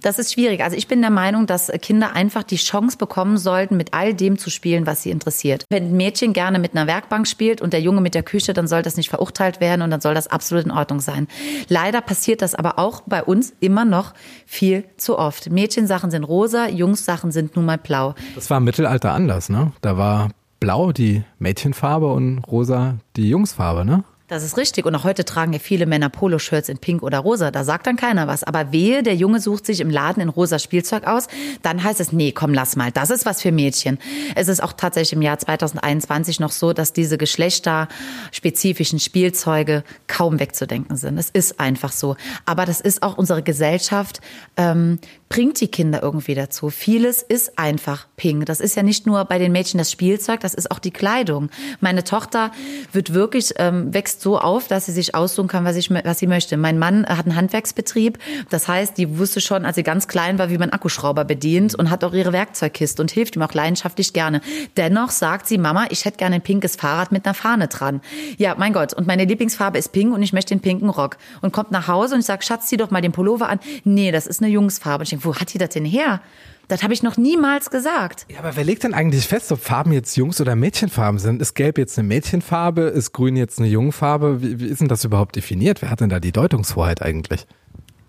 Das 0.00 0.18
ist 0.18 0.32
schwierig. 0.32 0.62
Also 0.62 0.76
ich 0.76 0.86
bin 0.86 1.00
der 1.00 1.10
Meinung, 1.10 1.46
dass 1.46 1.72
Kinder 1.82 2.14
einfach 2.14 2.44
die 2.44 2.56
Chance 2.56 2.96
bekommen 2.96 3.36
sollten, 3.36 3.76
mit 3.76 3.94
all 3.94 4.14
dem 4.14 4.38
zu 4.38 4.48
spielen, 4.48 4.86
was 4.86 5.02
sie 5.02 5.10
interessiert. 5.10 5.64
Wenn 5.70 5.88
ein 5.88 5.96
Mädchen 5.96 6.32
gerne 6.32 6.58
mit 6.58 6.74
einer 6.76 6.86
Werkbank 6.86 7.26
spielt 7.26 7.60
und 7.60 7.72
der 7.72 7.80
Junge 7.80 8.00
mit 8.00 8.14
der 8.14 8.22
Küche, 8.22 8.52
dann 8.52 8.68
soll 8.68 8.82
das 8.82 8.96
nicht 8.96 9.10
verurteilt 9.10 9.60
werden 9.60 9.82
und 9.82 9.90
dann 9.90 10.00
soll 10.00 10.14
das 10.14 10.28
absolut 10.28 10.64
in 10.64 10.70
Ordnung 10.70 11.00
sein. 11.00 11.26
Leider 11.68 12.00
passiert 12.00 12.40
das 12.40 12.54
aber 12.54 12.78
auch 12.78 13.02
bei 13.06 13.22
uns 13.22 13.52
immer 13.60 13.84
noch 13.84 14.14
viel 14.46 14.84
zu 14.96 15.18
oft. 15.18 15.50
Mädchensachen 15.50 16.10
sind 16.10 16.24
rosa, 16.24 16.68
Jungssachen 16.68 17.32
sind 17.32 17.56
nun 17.56 17.64
mal 17.64 17.78
blau. 17.78 18.14
Das 18.34 18.50
war 18.50 18.58
im 18.58 18.64
Mittelalter 18.64 19.12
anders, 19.12 19.48
ne? 19.48 19.72
Da 19.80 19.96
war 19.96 20.30
blau 20.60 20.92
die 20.92 21.24
Mädchenfarbe 21.38 22.12
und 22.12 22.38
rosa 22.40 22.98
die 23.16 23.28
Jungsfarbe, 23.30 23.84
ne? 23.84 24.04
Das 24.28 24.42
ist 24.42 24.58
richtig. 24.58 24.84
Und 24.84 24.94
auch 24.94 25.04
heute 25.04 25.24
tragen 25.24 25.54
ja 25.54 25.58
viele 25.58 25.86
Männer 25.86 26.10
Poloshirts 26.10 26.68
in 26.68 26.76
Pink 26.76 27.02
oder 27.02 27.20
Rosa. 27.20 27.50
Da 27.50 27.64
sagt 27.64 27.86
dann 27.86 27.96
keiner 27.96 28.26
was. 28.26 28.44
Aber 28.44 28.72
wehe, 28.72 29.02
der 29.02 29.16
Junge 29.16 29.40
sucht 29.40 29.64
sich 29.64 29.80
im 29.80 29.88
Laden 29.88 30.22
in 30.22 30.28
rosa 30.28 30.58
Spielzeug 30.58 31.06
aus. 31.06 31.28
Dann 31.62 31.82
heißt 31.82 31.98
es, 31.98 32.12
nee, 32.12 32.32
komm, 32.32 32.52
lass 32.52 32.76
mal. 32.76 32.92
Das 32.92 33.08
ist 33.08 33.24
was 33.24 33.40
für 33.40 33.52
Mädchen. 33.52 33.98
Es 34.34 34.48
ist 34.48 34.62
auch 34.62 34.74
tatsächlich 34.74 35.14
im 35.14 35.22
Jahr 35.22 35.38
2021 35.38 36.40
noch 36.40 36.50
so, 36.50 36.74
dass 36.74 36.92
diese 36.92 37.16
geschlechterspezifischen 37.16 39.00
Spielzeuge 39.00 39.82
kaum 40.08 40.38
wegzudenken 40.40 40.96
sind. 40.96 41.16
Es 41.16 41.30
ist 41.30 41.58
einfach 41.58 41.92
so. 41.92 42.14
Aber 42.44 42.66
das 42.66 42.82
ist 42.82 43.02
auch 43.02 43.16
unsere 43.16 43.42
Gesellschaft, 43.42 44.20
ähm, 44.58 44.98
bringt 45.30 45.60
die 45.60 45.68
Kinder 45.68 46.02
irgendwie 46.02 46.34
dazu. 46.34 46.68
Vieles 46.68 47.22
ist 47.22 47.58
einfach 47.58 48.06
pink. 48.16 48.46
Das 48.46 48.60
ist 48.60 48.76
ja 48.76 48.82
nicht 48.82 49.06
nur 49.06 49.24
bei 49.24 49.38
den 49.38 49.52
Mädchen 49.52 49.78
das 49.78 49.90
Spielzeug, 49.90 50.40
das 50.40 50.54
ist 50.54 50.70
auch 50.70 50.78
die 50.78 50.90
Kleidung. 50.90 51.50
Meine 51.80 52.04
Tochter 52.04 52.50
wird 52.92 53.14
wirklich, 53.14 53.54
ähm, 53.56 53.92
wächst 53.92 54.17
so 54.20 54.38
auf, 54.38 54.68
dass 54.68 54.86
sie 54.86 54.92
sich 54.92 55.14
aussuchen 55.14 55.48
kann, 55.48 55.64
was, 55.64 55.76
ich, 55.76 55.90
was 55.90 56.18
sie 56.18 56.26
möchte. 56.26 56.56
Mein 56.56 56.78
Mann 56.78 57.06
hat 57.06 57.26
einen 57.26 57.36
Handwerksbetrieb. 57.36 58.18
Das 58.50 58.68
heißt, 58.68 58.96
die 58.98 59.18
wusste 59.18 59.40
schon, 59.40 59.64
als 59.64 59.76
sie 59.76 59.82
ganz 59.82 60.08
klein 60.08 60.38
war, 60.38 60.50
wie 60.50 60.58
man 60.58 60.70
Akkuschrauber 60.70 61.24
bedient 61.24 61.74
und 61.74 61.90
hat 61.90 62.04
auch 62.04 62.12
ihre 62.12 62.32
Werkzeugkiste 62.32 63.02
und 63.02 63.10
hilft 63.10 63.36
ihm 63.36 63.42
auch 63.42 63.54
leidenschaftlich 63.54 64.12
gerne. 64.12 64.40
Dennoch 64.76 65.10
sagt 65.10 65.46
sie, 65.46 65.58
Mama, 65.58 65.86
ich 65.90 66.04
hätte 66.04 66.18
gerne 66.18 66.36
ein 66.36 66.42
pinkes 66.42 66.76
Fahrrad 66.76 67.12
mit 67.12 67.26
einer 67.26 67.34
Fahne 67.34 67.68
dran. 67.68 68.00
Ja, 68.36 68.54
mein 68.58 68.72
Gott. 68.72 68.94
Und 68.94 69.06
meine 69.06 69.24
Lieblingsfarbe 69.24 69.78
ist 69.78 69.92
pink 69.92 70.14
und 70.14 70.22
ich 70.22 70.32
möchte 70.32 70.54
den 70.54 70.60
pinken 70.60 70.88
Rock. 70.88 71.16
Und 71.40 71.52
kommt 71.52 71.70
nach 71.70 71.88
Hause 71.88 72.14
und 72.14 72.20
ich 72.20 72.26
sage, 72.26 72.44
Schatz, 72.44 72.66
zieh 72.66 72.76
doch 72.76 72.90
mal 72.90 73.00
den 73.00 73.12
Pullover 73.12 73.48
an. 73.48 73.60
Nee, 73.84 74.12
das 74.12 74.26
ist 74.26 74.42
eine 74.42 74.50
Jungsfarbe. 74.50 75.02
Und 75.02 75.04
ich 75.04 75.10
denke, 75.10 75.24
wo 75.24 75.34
hat 75.34 75.52
die 75.52 75.58
das 75.58 75.70
denn 75.70 75.84
her? 75.84 76.20
Das 76.68 76.82
habe 76.82 76.92
ich 76.92 77.02
noch 77.02 77.16
niemals 77.16 77.70
gesagt. 77.70 78.26
Ja, 78.30 78.40
aber 78.40 78.54
wer 78.54 78.64
legt 78.64 78.84
denn 78.84 78.92
eigentlich 78.92 79.26
fest, 79.26 79.50
ob 79.52 79.60
Farben 79.60 79.90
jetzt 79.92 80.16
Jungs- 80.16 80.40
oder 80.40 80.54
Mädchenfarben 80.54 81.18
sind? 81.18 81.40
Ist 81.40 81.54
Gelb 81.54 81.78
jetzt 81.78 81.98
eine 81.98 82.06
Mädchenfarbe? 82.06 82.82
Ist 82.82 83.12
Grün 83.12 83.36
jetzt 83.36 83.58
eine 83.58 83.68
Jungenfarbe? 83.68 84.42
Wie, 84.42 84.60
wie 84.60 84.66
ist 84.66 84.82
denn 84.82 84.88
das 84.88 85.02
überhaupt 85.04 85.36
definiert? 85.36 85.80
Wer 85.80 85.90
hat 85.90 86.00
denn 86.00 86.10
da 86.10 86.20
die 86.20 86.32
Deutungshoheit 86.32 87.00
eigentlich? 87.00 87.46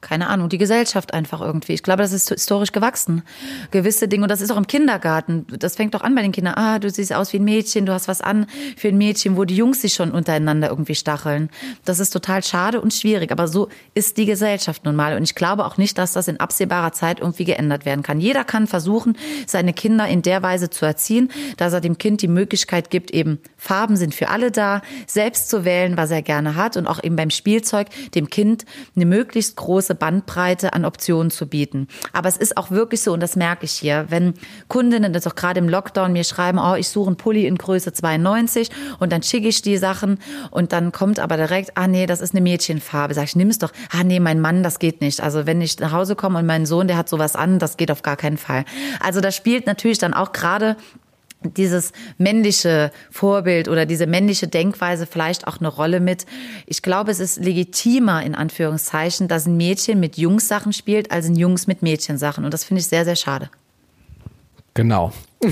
Keine 0.01 0.27
Ahnung, 0.27 0.49
die 0.49 0.57
Gesellschaft 0.57 1.13
einfach 1.13 1.41
irgendwie. 1.41 1.73
Ich 1.73 1.83
glaube, 1.83 2.01
das 2.01 2.13
ist 2.13 2.29
historisch 2.29 2.71
gewachsen. 2.71 3.23
Gewisse 3.71 4.07
Dinge, 4.07 4.23
und 4.23 4.29
das 4.29 4.41
ist 4.41 4.51
auch 4.51 4.57
im 4.57 4.67
Kindergarten. 4.67 5.45
Das 5.59 5.75
fängt 5.75 5.93
doch 5.93 6.01
an 6.01 6.15
bei 6.15 6.21
den 6.21 6.31
Kindern. 6.31 6.55
Ah, 6.55 6.79
du 6.79 6.89
siehst 6.89 7.13
aus 7.13 7.33
wie 7.33 7.37
ein 7.37 7.43
Mädchen, 7.43 7.85
du 7.85 7.93
hast 7.93 8.07
was 8.07 8.21
an 8.21 8.47
für 8.77 8.89
ein 8.89 8.97
Mädchen, 8.97 9.37
wo 9.37 9.45
die 9.45 9.55
Jungs 9.55 9.81
sich 9.81 9.93
schon 9.93 10.11
untereinander 10.11 10.69
irgendwie 10.69 10.95
stacheln. 10.95 11.49
Das 11.85 11.99
ist 11.99 12.11
total 12.11 12.43
schade 12.43 12.81
und 12.81 12.93
schwierig. 12.93 13.31
Aber 13.31 13.47
so 13.47 13.69
ist 13.93 14.17
die 14.17 14.25
Gesellschaft 14.25 14.85
nun 14.85 14.95
mal. 14.95 15.15
Und 15.15 15.23
ich 15.23 15.35
glaube 15.35 15.65
auch 15.65 15.77
nicht, 15.77 15.97
dass 15.97 16.13
das 16.13 16.27
in 16.27 16.39
absehbarer 16.39 16.93
Zeit 16.93 17.19
irgendwie 17.19 17.45
geändert 17.45 17.85
werden 17.85 18.03
kann. 18.03 18.19
Jeder 18.19 18.43
kann 18.43 18.67
versuchen, 18.67 19.17
seine 19.47 19.73
Kinder 19.73 20.07
in 20.07 20.21
der 20.21 20.41
Weise 20.41 20.69
zu 20.69 20.85
erziehen, 20.85 21.29
dass 21.57 21.73
er 21.73 21.81
dem 21.81 21.97
Kind 21.97 22.21
die 22.21 22.27
Möglichkeit 22.27 22.89
gibt, 22.89 23.11
eben 23.11 23.39
Farben 23.57 23.97
sind 23.97 24.15
für 24.15 24.29
alle 24.29 24.51
da, 24.51 24.81
selbst 25.07 25.49
zu 25.49 25.65
wählen, 25.65 25.97
was 25.97 26.11
er 26.11 26.21
gerne 26.21 26.55
hat 26.55 26.77
und 26.77 26.87
auch 26.87 27.03
eben 27.03 27.15
beim 27.15 27.29
Spielzeug 27.29 27.87
dem 28.15 28.29
Kind 28.29 28.65
eine 28.95 29.05
möglichst 29.05 29.55
große 29.57 29.88
große 29.89 29.95
Bandbreite 29.95 30.73
an 30.73 30.85
Optionen 30.85 31.31
zu 31.31 31.47
bieten. 31.47 31.87
Aber 32.13 32.29
es 32.29 32.37
ist 32.37 32.57
auch 32.57 32.71
wirklich 32.71 33.01
so, 33.01 33.13
und 33.13 33.21
das 33.21 33.35
merke 33.35 33.65
ich 33.65 33.71
hier, 33.71 34.05
wenn 34.09 34.33
Kundinnen 34.67 35.13
das 35.13 35.25
auch 35.25 35.35
gerade 35.35 35.59
im 35.59 35.67
Lockdown 35.67 36.13
mir 36.13 36.23
schreiben, 36.23 36.59
oh, 36.59 36.75
ich 36.75 36.89
suche 36.89 37.07
einen 37.07 37.17
Pulli 37.17 37.47
in 37.47 37.57
Größe 37.57 37.91
92 37.91 38.69
und 38.99 39.11
dann 39.11 39.23
schicke 39.23 39.47
ich 39.47 39.61
die 39.61 39.77
Sachen 39.77 40.19
und 40.51 40.71
dann 40.71 40.91
kommt 40.91 41.19
aber 41.19 41.37
direkt, 41.37 41.71
ah 41.75 41.87
nee, 41.87 42.05
das 42.05 42.21
ist 42.21 42.33
eine 42.33 42.41
Mädchenfarbe. 42.41 43.13
Sag 43.13 43.25
ich, 43.25 43.35
nimm 43.35 43.49
es 43.49 43.57
doch. 43.57 43.71
Ah 43.91 44.03
nee, 44.03 44.19
mein 44.19 44.39
Mann, 44.39 44.63
das 44.63 44.79
geht 44.79 45.01
nicht. 45.01 45.21
Also 45.21 45.45
wenn 45.45 45.61
ich 45.61 45.79
nach 45.79 45.91
Hause 45.91 46.15
komme 46.15 46.39
und 46.39 46.45
mein 46.45 46.65
Sohn, 46.65 46.87
der 46.87 46.97
hat 46.97 47.09
sowas 47.09 47.35
an, 47.35 47.59
das 47.59 47.77
geht 47.77 47.91
auf 47.91 48.03
gar 48.03 48.15
keinen 48.15 48.37
Fall. 48.37 48.65
Also 48.99 49.21
da 49.21 49.31
spielt 49.31 49.65
natürlich 49.65 49.97
dann 49.97 50.13
auch 50.13 50.31
gerade 50.31 50.75
dieses 51.43 51.91
männliche 52.17 52.91
Vorbild 53.11 53.67
oder 53.69 53.85
diese 53.85 54.07
männliche 54.07 54.47
Denkweise 54.47 55.05
vielleicht 55.05 55.47
auch 55.47 55.59
eine 55.59 55.69
Rolle 55.69 55.99
mit. 55.99 56.25
Ich 56.65 56.81
glaube, 56.81 57.11
es 57.11 57.19
ist 57.19 57.37
legitimer, 57.43 58.23
in 58.23 58.35
Anführungszeichen, 58.35 59.27
dass 59.27 59.45
ein 59.45 59.55
Mädchen 59.57 59.99
mit 59.99 60.17
Jungs-Sachen 60.17 60.73
spielt, 60.73 61.11
als 61.11 61.27
ein 61.27 61.35
Jungs 61.35 61.67
mit 61.67 61.81
Mädchensachen. 61.81 62.43
Und 62.45 62.53
das 62.53 62.63
finde 62.63 62.81
ich 62.81 62.87
sehr, 62.87 63.05
sehr 63.05 63.15
schade. 63.15 63.49
Genau. 64.73 65.13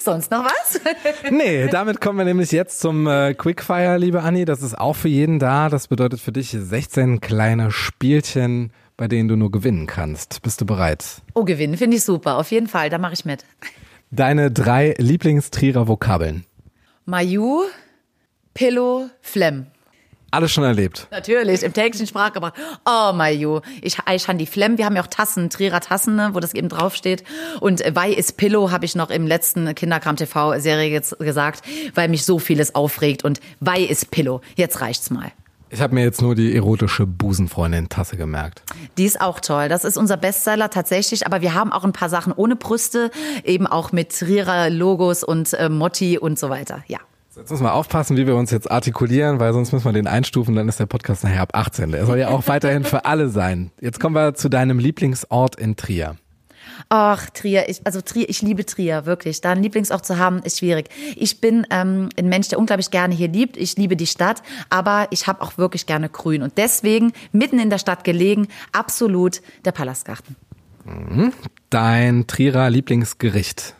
Sonst 0.00 0.30
noch 0.30 0.44
was? 0.44 0.80
Nee, 1.30 1.68
damit 1.68 2.00
kommen 2.00 2.18
wir 2.18 2.24
nämlich 2.24 2.52
jetzt 2.52 2.80
zum 2.80 3.06
äh, 3.06 3.34
Quickfire, 3.34 3.98
liebe 3.98 4.22
Anni. 4.22 4.44
Das 4.44 4.62
ist 4.62 4.78
auch 4.78 4.96
für 4.96 5.08
jeden 5.08 5.38
da. 5.38 5.68
Das 5.68 5.88
bedeutet 5.88 6.20
für 6.20 6.32
dich 6.32 6.50
16 6.50 7.20
kleine 7.20 7.70
Spielchen, 7.70 8.72
bei 8.96 9.08
denen 9.08 9.28
du 9.28 9.36
nur 9.36 9.50
gewinnen 9.50 9.86
kannst. 9.86 10.42
Bist 10.42 10.60
du 10.60 10.66
bereit? 10.66 11.22
Oh, 11.34 11.44
gewinnen 11.44 11.76
finde 11.76 11.96
ich 11.96 12.04
super. 12.04 12.38
Auf 12.38 12.50
jeden 12.50 12.68
Fall, 12.68 12.90
da 12.90 12.98
mache 12.98 13.14
ich 13.14 13.24
mit. 13.24 13.44
Deine 14.10 14.50
drei 14.50 14.94
Lieblingstrierer 14.98 15.88
Vokabeln. 15.88 16.44
Mayu, 17.04 17.62
Pillow, 18.54 19.08
Flem. 19.20 19.66
Alles 20.32 20.52
schon 20.52 20.64
erlebt. 20.64 21.06
Natürlich, 21.10 21.62
im 21.62 21.72
täglichen 21.72 22.06
Sprachgebrauch. 22.06 22.52
Oh, 22.84 23.12
Mayu. 23.12 23.60
Ich, 23.80 23.98
ich 24.12 24.28
han 24.28 24.38
die 24.38 24.46
Flem. 24.46 24.76
Wir 24.76 24.84
haben 24.84 24.96
ja 24.96 25.02
auch 25.02 25.06
Tassen, 25.06 25.50
Trierer 25.50 25.80
Tassen, 25.80 26.16
ne, 26.16 26.30
wo 26.32 26.40
das 26.40 26.52
eben 26.52 26.68
draufsteht. 26.68 27.22
Und 27.60 27.82
Wei 27.94 28.10
ist 28.10 28.36
Pillow, 28.36 28.70
habe 28.70 28.84
ich 28.84 28.96
noch 28.96 29.10
im 29.10 29.26
letzten 29.26 29.74
Kinderkram-TV-Serie 29.74 31.00
gesagt, 31.18 31.62
weil 31.94 32.08
mich 32.08 32.24
so 32.24 32.38
vieles 32.38 32.74
aufregt. 32.74 33.24
Und 33.24 33.40
Wei 33.60 33.80
ist 33.80 34.10
Pillow. 34.10 34.40
Jetzt 34.56 34.80
reicht's 34.80 35.10
mal. 35.10 35.32
Ich 35.68 35.80
habe 35.80 35.94
mir 35.94 36.04
jetzt 36.04 36.22
nur 36.22 36.34
die 36.34 36.54
erotische 36.54 37.06
Busenfreundin-Tasse 37.06 38.16
gemerkt. 38.16 38.62
Die 38.98 39.04
ist 39.04 39.20
auch 39.20 39.40
toll. 39.40 39.68
Das 39.68 39.84
ist 39.84 39.96
unser 39.96 40.16
Bestseller 40.16 40.70
tatsächlich. 40.70 41.26
Aber 41.26 41.40
wir 41.40 41.54
haben 41.54 41.72
auch 41.72 41.84
ein 41.84 41.92
paar 41.92 42.08
Sachen 42.08 42.32
ohne 42.32 42.54
Brüste, 42.54 43.10
eben 43.44 43.66
auch 43.66 43.90
mit 43.90 44.16
Trierer 44.16 44.70
Logos 44.70 45.24
und 45.24 45.52
äh, 45.54 45.68
Motti 45.68 46.18
und 46.18 46.38
so 46.38 46.50
weiter. 46.50 46.84
Ja. 46.86 46.98
Jetzt 47.36 47.50
müssen 47.50 47.64
wir 47.64 47.74
aufpassen, 47.74 48.16
wie 48.16 48.26
wir 48.26 48.34
uns 48.34 48.50
jetzt 48.50 48.70
artikulieren, 48.70 49.40
weil 49.40 49.52
sonst 49.52 49.70
müssen 49.72 49.84
wir 49.84 49.92
den 49.92 50.06
einstufen, 50.06 50.54
dann 50.54 50.68
ist 50.70 50.80
der 50.80 50.86
Podcast 50.86 51.22
nachher 51.22 51.42
ab 51.42 51.50
18. 51.52 51.92
Der 51.92 52.06
soll 52.06 52.18
ja 52.18 52.28
auch 52.28 52.42
weiterhin 52.46 52.84
für 52.84 53.04
alle 53.04 53.28
sein. 53.28 53.72
Jetzt 53.80 54.00
kommen 54.00 54.14
wir 54.14 54.34
zu 54.34 54.48
deinem 54.48 54.78
Lieblingsort 54.78 55.56
in 55.56 55.76
Trier. 55.76 56.16
Ach, 56.88 57.30
Trier, 57.30 57.68
ich, 57.68 57.80
also 57.84 58.00
Trier, 58.00 58.28
ich 58.28 58.42
liebe 58.42 58.66
Trier, 58.66 59.06
wirklich. 59.06 59.40
Da 59.40 59.52
einen 59.52 59.62
Lieblingsort 59.62 60.04
zu 60.04 60.18
haben, 60.18 60.40
ist 60.42 60.58
schwierig. 60.58 60.88
Ich 61.14 61.40
bin 61.40 61.66
ähm, 61.70 62.08
ein 62.18 62.28
Mensch, 62.28 62.48
der 62.48 62.58
unglaublich 62.58 62.90
gerne 62.90 63.14
hier 63.14 63.28
liebt. 63.28 63.56
Ich 63.56 63.76
liebe 63.76 63.96
die 63.96 64.06
Stadt, 64.06 64.42
aber 64.70 65.06
ich 65.10 65.26
habe 65.26 65.42
auch 65.42 65.58
wirklich 65.58 65.86
gerne 65.86 66.08
Grün. 66.08 66.42
Und 66.42 66.58
deswegen, 66.58 67.12
mitten 67.32 67.58
in 67.58 67.70
der 67.70 67.78
Stadt 67.78 68.04
gelegen, 68.04 68.48
absolut 68.72 69.40
der 69.64 69.72
Palastgarten. 69.72 70.36
Dein 71.70 72.26
Trierer 72.26 72.70
Lieblingsgericht. 72.70 73.75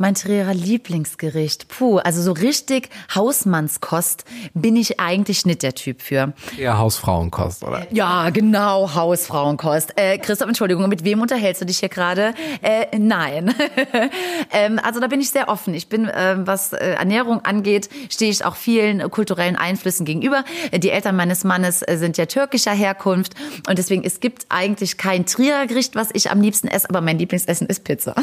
Mein 0.00 0.14
Trierer 0.14 0.54
Lieblingsgericht. 0.54 1.68
Puh, 1.68 1.98
also 1.98 2.22
so 2.22 2.32
richtig 2.32 2.88
Hausmannskost 3.14 4.24
bin 4.54 4.74
ich 4.74 4.98
eigentlich 4.98 5.44
nicht 5.44 5.62
der 5.62 5.74
Typ 5.74 6.00
für. 6.00 6.32
Eher 6.56 6.78
Hausfrauenkost, 6.78 7.62
oder? 7.64 7.86
Ja, 7.90 8.30
genau, 8.30 8.94
Hausfrauenkost. 8.94 9.92
Äh, 9.96 10.16
Christoph, 10.16 10.48
Entschuldigung, 10.48 10.88
mit 10.88 11.04
wem 11.04 11.20
unterhältst 11.20 11.60
du 11.60 11.66
dich 11.66 11.80
hier 11.80 11.90
gerade? 11.90 12.32
Äh, 12.62 12.96
nein. 12.98 13.54
ähm, 14.52 14.80
also 14.82 15.00
da 15.00 15.06
bin 15.06 15.20
ich 15.20 15.28
sehr 15.28 15.50
offen. 15.50 15.74
Ich 15.74 15.90
bin, 15.90 16.08
äh, 16.08 16.36
was 16.38 16.72
äh, 16.72 16.92
Ernährung 16.92 17.44
angeht, 17.44 17.90
stehe 18.08 18.30
ich 18.30 18.42
auch 18.42 18.56
vielen 18.56 19.10
kulturellen 19.10 19.56
Einflüssen 19.56 20.06
gegenüber. 20.06 20.46
Die 20.72 20.88
Eltern 20.88 21.14
meines 21.14 21.44
Mannes 21.44 21.82
äh, 21.82 21.98
sind 21.98 22.16
ja 22.16 22.24
türkischer 22.24 22.72
Herkunft 22.72 23.34
und 23.68 23.76
deswegen, 23.76 24.02
es 24.02 24.20
gibt 24.20 24.46
eigentlich 24.48 24.96
kein 24.96 25.26
Trierer 25.26 25.66
Gericht, 25.66 25.94
was 25.94 26.08
ich 26.14 26.30
am 26.30 26.40
liebsten 26.40 26.68
esse, 26.68 26.88
aber 26.88 27.02
mein 27.02 27.18
Lieblingsessen 27.18 27.66
ist 27.66 27.84
Pizza. 27.84 28.14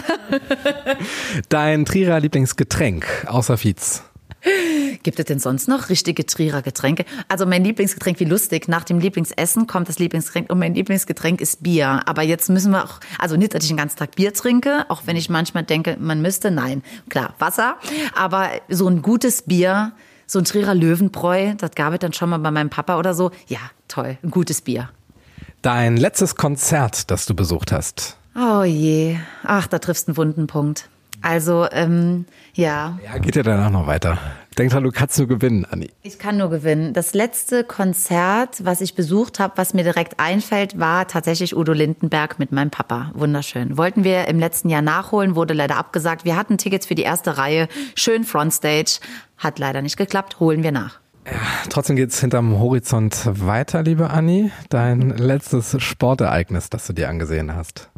Dein 1.68 1.84
Trierer 1.84 2.22
Lieblingsgetränk, 2.22 3.26
außer 3.28 3.58
Fietz. 3.58 4.02
Gibt 5.04 5.20
es 5.20 5.26
denn 5.26 5.40
sonst 5.40 5.68
noch 5.68 5.90
richtige 5.90 6.26
Trierer 6.26 6.62
Getränke? 6.62 7.04
Also 7.28 7.46
mein 7.46 7.62
Lieblingsgetränk, 7.66 8.22
wie 8.22 8.24
lustig, 8.24 8.70
nach 8.70 8.86
dem 8.86 9.00
Lieblingsessen 9.00 9.68
kommt 9.68 9.90
das 9.90 10.00
Lieblingsgetränk 10.00 10.50
und 10.50 10.60
mein 10.60 10.76
Lieblingsgetränk 10.76 11.42
ist 11.42 11.64
Bier. 11.64 12.04
Aber 12.06 12.22
jetzt 12.22 12.50
müssen 12.50 12.72
wir 12.72 12.86
auch, 12.86 13.02
also 13.20 13.36
nicht, 13.36 13.54
dass 13.54 13.64
ich 13.64 13.68
den 13.68 13.76
ganzen 13.76 13.98
Tag 13.98 14.16
Bier 14.16 14.34
trinke, 14.34 14.86
auch 14.88 15.02
wenn 15.08 15.18
ich 15.18 15.30
manchmal 15.30 15.64
denke, 15.64 15.98
man 16.00 16.22
müsste, 16.22 16.52
nein, 16.52 16.84
klar, 17.10 17.34
Wasser. 17.38 17.76
Aber 18.16 18.48
so 18.70 18.88
ein 18.88 19.02
gutes 19.02 19.42
Bier, 19.42 19.92
so 20.26 20.40
ein 20.40 20.46
Trierer 20.46 20.74
Löwenbräu, 20.74 21.54
das 21.58 21.72
gab 21.72 21.92
es 21.92 22.00
dann 22.00 22.14
schon 22.14 22.30
mal 22.30 22.38
bei 22.38 22.52
meinem 22.52 22.70
Papa 22.70 22.98
oder 22.98 23.14
so. 23.14 23.32
Ja, 23.48 23.60
toll, 23.90 24.18
ein 24.24 24.32
gutes 24.32 24.62
Bier. 24.62 24.90
Dein 25.62 25.98
letztes 25.98 26.38
Konzert, 26.38 27.12
das 27.12 27.26
du 27.26 27.36
besucht 27.36 27.74
hast. 27.74 28.16
Oh 28.38 28.64
je, 28.64 29.18
ach, 29.44 29.68
da 29.68 29.80
triffst 29.80 30.08
du 30.08 30.12
einen 30.12 30.18
wunden 30.18 30.48
Punkt. 30.48 30.88
Also, 31.22 31.68
ähm, 31.72 32.26
ja, 32.54 33.00
Ja, 33.04 33.18
geht 33.18 33.36
ja 33.36 33.44
danach 33.44 33.70
noch 33.70 33.88
weiter. 33.88 34.18
Denk 34.58 34.72
dran, 34.72 34.84
du 34.84 34.92
kannst 34.92 35.20
nur 35.20 35.28
gewinnen, 35.28 35.66
Anni. 35.66 35.92
Ich 36.02 36.18
kann 36.18 36.38
nur 36.38 36.50
gewinnen. 36.50 36.94
Das 36.94 37.14
letzte 37.14 37.64
Konzert, 37.64 38.66
was 38.66 38.82
ich 38.82 38.96
besucht 38.96 39.40
habe, 39.40 39.54
was 39.56 39.76
mir 39.76 39.84
direkt 39.84 40.20
einfällt, 40.20 40.80
war 40.80 41.08
tatsächlich 41.08 41.56
Udo 41.56 41.74
Lindenberg 41.74 42.40
mit 42.40 42.52
meinem 42.52 42.72
Papa. 42.72 43.12
Wunderschön. 43.14 43.78
Wollten 43.78 44.04
wir 44.04 44.28
im 44.28 44.40
letzten 44.40 44.70
Jahr 44.70 44.82
nachholen, 44.82 45.36
wurde 45.36 45.54
leider 45.54 45.78
abgesagt. 45.78 46.26
Wir 46.26 46.36
hatten 46.36 46.58
Tickets 46.58 46.88
für 46.88 46.96
die 46.96 47.04
erste 47.04 47.38
Reihe, 47.38 47.68
schön 47.94 48.24
Frontstage. 48.24 49.00
Hat 49.38 49.60
leider 49.60 49.84
nicht 49.84 49.98
geklappt, 49.98 50.40
holen 50.40 50.64
wir 50.64 50.72
nach. 50.72 51.00
Trotzdem 51.70 51.96
geht's 51.96 52.20
hinterm 52.20 52.58
Horizont 52.58 53.24
weiter, 53.26 53.84
liebe 53.84 54.10
Anni. 54.10 54.52
Dein 54.70 55.10
letztes 55.10 55.76
Sportereignis, 55.84 56.70
das 56.70 56.88
du 56.88 56.94
dir 56.94 57.10
angesehen 57.10 57.54
hast. 57.54 57.90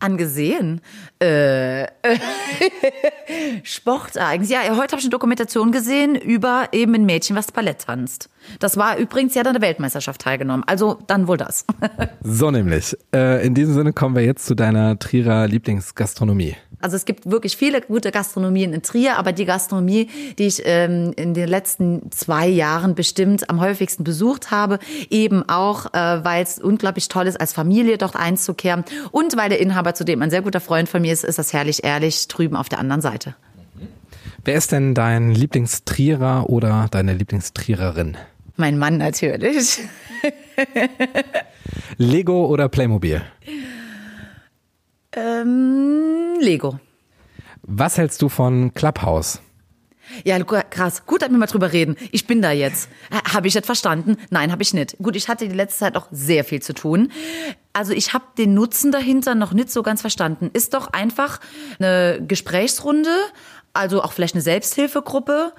Angesehen. 0.00 0.80
Äh, 1.18 1.86
Sportereignis. 3.62 4.50
Ja, 4.50 4.60
heute 4.70 4.92
habe 4.92 4.98
ich 4.98 5.04
eine 5.04 5.10
Dokumentation 5.10 5.72
gesehen 5.72 6.14
über 6.16 6.68
eben 6.72 6.94
ein 6.94 7.04
Mädchen, 7.06 7.36
was 7.36 7.52
Ballett 7.52 7.82
tanzt. 7.86 8.30
Das 8.58 8.76
war 8.76 8.96
übrigens 8.96 9.34
ja 9.34 9.42
an 9.42 9.52
der 9.52 9.62
Weltmeisterschaft 9.62 10.22
teilgenommen. 10.22 10.64
Also 10.66 10.98
dann 11.06 11.28
wohl 11.28 11.36
das. 11.36 11.66
So 12.22 12.50
nämlich. 12.50 12.96
Äh, 13.14 13.46
in 13.46 13.54
diesem 13.54 13.74
Sinne 13.74 13.92
kommen 13.92 14.14
wir 14.14 14.24
jetzt 14.24 14.46
zu 14.46 14.54
deiner 14.54 14.98
Trierer 14.98 15.46
Lieblingsgastronomie. 15.46 16.56
Also 16.80 16.96
es 16.96 17.04
gibt 17.04 17.30
wirklich 17.30 17.56
viele 17.56 17.82
gute 17.82 18.10
Gastronomien 18.10 18.72
in 18.72 18.82
Trier, 18.82 19.18
aber 19.18 19.32
die 19.32 19.44
Gastronomie, 19.44 20.08
die 20.38 20.46
ich 20.46 20.62
ähm, 20.64 21.12
in 21.16 21.34
den 21.34 21.48
letzten 21.48 22.10
zwei 22.10 22.48
Jahren 22.48 22.94
bestimmt 22.94 23.50
am 23.50 23.60
häufigsten 23.60 24.02
besucht 24.02 24.50
habe, 24.50 24.78
eben 25.10 25.46
auch, 25.48 25.92
äh, 25.92 26.24
weil 26.24 26.42
es 26.42 26.58
unglaublich 26.58 27.08
toll 27.08 27.26
ist, 27.26 27.38
als 27.38 27.52
Familie 27.52 27.98
dort 27.98 28.16
einzukehren 28.16 28.84
und 29.10 29.36
weil 29.36 29.50
der 29.50 29.60
Inhaber, 29.60 29.89
zudem 29.94 30.22
ein 30.22 30.30
sehr 30.30 30.42
guter 30.42 30.60
Freund 30.60 30.88
von 30.88 31.02
mir 31.02 31.12
ist, 31.12 31.24
ist 31.24 31.38
das 31.38 31.52
herrlich 31.52 31.84
ehrlich 31.84 32.28
drüben 32.28 32.56
auf 32.56 32.68
der 32.68 32.78
anderen 32.78 33.00
Seite. 33.00 33.34
Wer 34.44 34.54
ist 34.54 34.72
denn 34.72 34.94
dein 34.94 35.32
Lieblingstrierer 35.32 36.48
oder 36.48 36.86
deine 36.90 37.12
Lieblingstriererin? 37.12 38.16
Mein 38.56 38.78
Mann 38.78 38.98
natürlich. 38.98 39.80
Lego 41.96 42.46
oder 42.46 42.68
Playmobil? 42.68 43.22
Ähm, 45.12 46.36
Lego. 46.40 46.78
Was 47.62 47.98
hältst 47.98 48.22
du 48.22 48.28
von 48.28 48.72
Clubhouse? 48.74 49.40
Ja, 50.24 50.42
krass. 50.42 51.06
Gut, 51.06 51.22
dass 51.22 51.30
wir 51.30 51.38
mal 51.38 51.46
drüber 51.46 51.72
reden. 51.72 51.96
Ich 52.12 52.26
bin 52.26 52.42
da 52.42 52.52
jetzt. 52.52 52.88
Habe 53.32 53.48
ich 53.48 53.54
das 53.54 53.66
verstanden? 53.66 54.16
Nein, 54.30 54.52
habe 54.52 54.62
ich 54.62 54.74
nicht. 54.74 54.96
Gut, 54.98 55.16
ich 55.16 55.28
hatte 55.28 55.48
die 55.48 55.54
letzte 55.54 55.80
Zeit 55.80 55.96
auch 55.96 56.06
sehr 56.10 56.44
viel 56.44 56.62
zu 56.62 56.74
tun. 56.74 57.12
Also 57.72 57.92
ich 57.92 58.12
habe 58.12 58.24
den 58.36 58.54
Nutzen 58.54 58.92
dahinter 58.92 59.34
noch 59.34 59.52
nicht 59.52 59.70
so 59.70 59.82
ganz 59.82 60.00
verstanden. 60.00 60.50
Ist 60.52 60.74
doch 60.74 60.92
einfach 60.92 61.40
eine 61.78 62.20
Gesprächsrunde, 62.26 63.14
also 63.72 64.02
auch 64.02 64.12
vielleicht 64.12 64.34
eine 64.34 64.42
Selbsthilfegruppe, 64.42 65.52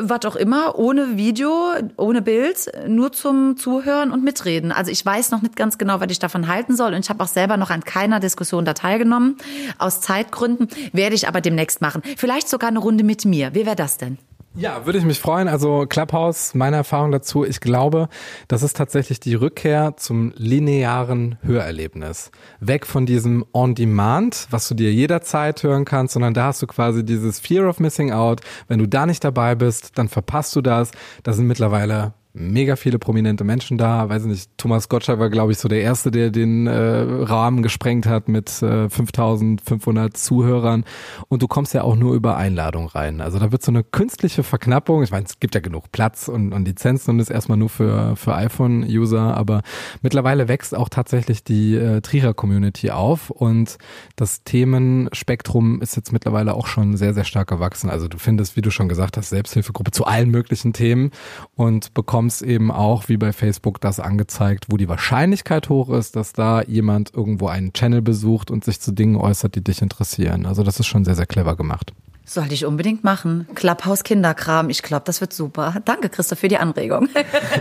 was 0.00 0.24
auch 0.24 0.36
immer, 0.36 0.78
ohne 0.78 1.16
Video, 1.16 1.52
ohne 1.96 2.22
Bild, 2.22 2.70
nur 2.86 3.12
zum 3.12 3.56
Zuhören 3.56 4.10
und 4.10 4.24
Mitreden. 4.24 4.72
Also 4.72 4.90
ich 4.90 5.04
weiß 5.04 5.30
noch 5.30 5.42
nicht 5.42 5.56
ganz 5.56 5.78
genau, 5.78 6.00
was 6.00 6.10
ich 6.10 6.18
davon 6.18 6.48
halten 6.48 6.76
soll 6.76 6.94
und 6.94 7.00
ich 7.00 7.10
habe 7.10 7.22
auch 7.22 7.28
selber 7.28 7.56
noch 7.56 7.70
an 7.70 7.84
keiner 7.84 8.20
Diskussion 8.20 8.64
da 8.64 8.74
teilgenommen. 8.74 9.36
Aus 9.78 10.00
Zeitgründen 10.00 10.68
werde 10.92 11.14
ich 11.14 11.28
aber 11.28 11.40
demnächst 11.40 11.80
machen. 11.80 12.02
Vielleicht 12.16 12.48
sogar 12.48 12.70
eine 12.70 12.78
Runde 12.78 13.04
mit 13.04 13.24
mir. 13.24 13.54
Wie 13.54 13.66
wäre 13.66 13.76
das 13.76 13.98
denn? 13.98 14.18
Ja, 14.54 14.84
würde 14.84 14.98
ich 14.98 15.04
mich 15.04 15.18
freuen. 15.18 15.48
Also 15.48 15.86
Clubhouse, 15.88 16.54
meine 16.54 16.76
Erfahrung 16.76 17.10
dazu, 17.10 17.42
ich 17.42 17.60
glaube, 17.60 18.08
das 18.48 18.62
ist 18.62 18.76
tatsächlich 18.76 19.18
die 19.18 19.34
Rückkehr 19.34 19.94
zum 19.96 20.34
linearen 20.36 21.38
Hörerlebnis. 21.42 22.30
Weg 22.60 22.86
von 22.86 23.06
diesem 23.06 23.46
On-Demand, 23.54 24.48
was 24.50 24.68
du 24.68 24.74
dir 24.74 24.92
jederzeit 24.92 25.62
hören 25.62 25.86
kannst, 25.86 26.12
sondern 26.12 26.34
da 26.34 26.46
hast 26.46 26.60
du 26.60 26.66
quasi 26.66 27.02
dieses 27.02 27.40
Fear 27.40 27.66
of 27.66 27.80
Missing 27.80 28.12
Out. 28.12 28.42
Wenn 28.68 28.78
du 28.78 28.86
da 28.86 29.06
nicht 29.06 29.24
dabei 29.24 29.54
bist, 29.54 29.96
dann 29.96 30.08
verpasst 30.08 30.54
du 30.54 30.60
das. 30.60 30.90
Da 31.22 31.32
sind 31.32 31.46
mittlerweile 31.46 32.12
mega 32.34 32.76
viele 32.76 32.98
prominente 32.98 33.44
Menschen 33.44 33.76
da. 33.76 34.08
Weiß 34.08 34.24
nicht, 34.24 34.50
Thomas 34.56 34.88
Gottschalk 34.88 35.18
war, 35.18 35.28
glaube 35.28 35.52
ich, 35.52 35.58
so 35.58 35.68
der 35.68 35.82
Erste, 35.82 36.10
der 36.10 36.30
den 36.30 36.66
äh, 36.66 36.72
Rahmen 36.72 37.62
gesprengt 37.62 38.06
hat 38.06 38.28
mit 38.28 38.62
äh, 38.62 38.88
5500 38.88 40.16
Zuhörern. 40.16 40.84
Und 41.28 41.42
du 41.42 41.48
kommst 41.48 41.74
ja 41.74 41.82
auch 41.82 41.96
nur 41.96 42.14
über 42.14 42.36
Einladung 42.36 42.86
rein. 42.86 43.20
Also 43.20 43.38
da 43.38 43.52
wird 43.52 43.62
so 43.62 43.70
eine 43.70 43.84
künstliche 43.84 44.42
Verknappung. 44.42 45.02
Ich 45.02 45.10
meine, 45.10 45.26
es 45.26 45.40
gibt 45.40 45.54
ja 45.54 45.60
genug 45.60 45.92
Platz 45.92 46.28
und, 46.28 46.52
und 46.52 46.66
Lizenzen 46.66 47.10
und 47.10 47.20
ist 47.20 47.30
erstmal 47.30 47.58
nur 47.58 47.68
für, 47.68 48.16
für 48.16 48.34
iPhone-User. 48.34 49.36
Aber 49.36 49.62
mittlerweile 50.00 50.48
wächst 50.48 50.74
auch 50.74 50.88
tatsächlich 50.88 51.44
die 51.44 51.74
äh, 51.74 52.00
Trierer-Community 52.00 52.90
auf. 52.92 53.28
Und 53.28 53.76
das 54.16 54.42
Themenspektrum 54.44 55.82
ist 55.82 55.96
jetzt 55.96 56.12
mittlerweile 56.12 56.54
auch 56.54 56.66
schon 56.66 56.96
sehr, 56.96 57.12
sehr 57.12 57.24
stark 57.24 57.48
gewachsen. 57.48 57.90
Also 57.90 58.08
du 58.08 58.16
findest, 58.16 58.56
wie 58.56 58.62
du 58.62 58.70
schon 58.70 58.88
gesagt 58.88 59.18
hast, 59.18 59.28
Selbsthilfegruppe 59.28 59.90
zu 59.90 60.06
allen 60.06 60.30
möglichen 60.30 60.72
Themen 60.72 61.10
und 61.56 61.92
bekommst 61.92 62.21
bekommst 62.22 62.42
eben 62.42 62.70
auch, 62.70 63.08
wie 63.08 63.16
bei 63.16 63.32
Facebook, 63.32 63.80
das 63.80 63.98
angezeigt, 63.98 64.66
wo 64.68 64.76
die 64.76 64.88
Wahrscheinlichkeit 64.88 65.68
hoch 65.68 65.88
ist, 65.90 66.14
dass 66.14 66.32
da 66.32 66.62
jemand 66.62 67.12
irgendwo 67.12 67.48
einen 67.48 67.72
Channel 67.72 68.00
besucht 68.00 68.52
und 68.52 68.64
sich 68.64 68.80
zu 68.80 68.92
Dingen 68.92 69.16
äußert, 69.16 69.56
die 69.56 69.64
dich 69.64 69.82
interessieren. 69.82 70.46
Also 70.46 70.62
das 70.62 70.78
ist 70.78 70.86
schon 70.86 71.04
sehr, 71.04 71.16
sehr 71.16 71.26
clever 71.26 71.56
gemacht. 71.56 71.92
Sollte 72.24 72.54
ich 72.54 72.64
unbedingt 72.64 73.02
machen. 73.02 73.48
Clubhouse 73.56 74.04
Kinderkram. 74.04 74.70
Ich 74.70 74.84
glaube, 74.84 75.02
das 75.04 75.20
wird 75.20 75.32
super. 75.32 75.74
Danke, 75.84 76.10
Christoph, 76.10 76.38
für 76.38 76.46
die 76.46 76.58
Anregung. 76.58 77.08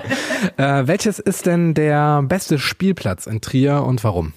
äh, 0.58 0.86
welches 0.86 1.18
ist 1.18 1.48
denn 1.48 1.74
der 1.74 2.22
beste 2.22 2.60
Spielplatz 2.60 3.26
in 3.26 3.42
Trier 3.42 3.82
und 3.82 4.04
warum? 4.04 4.32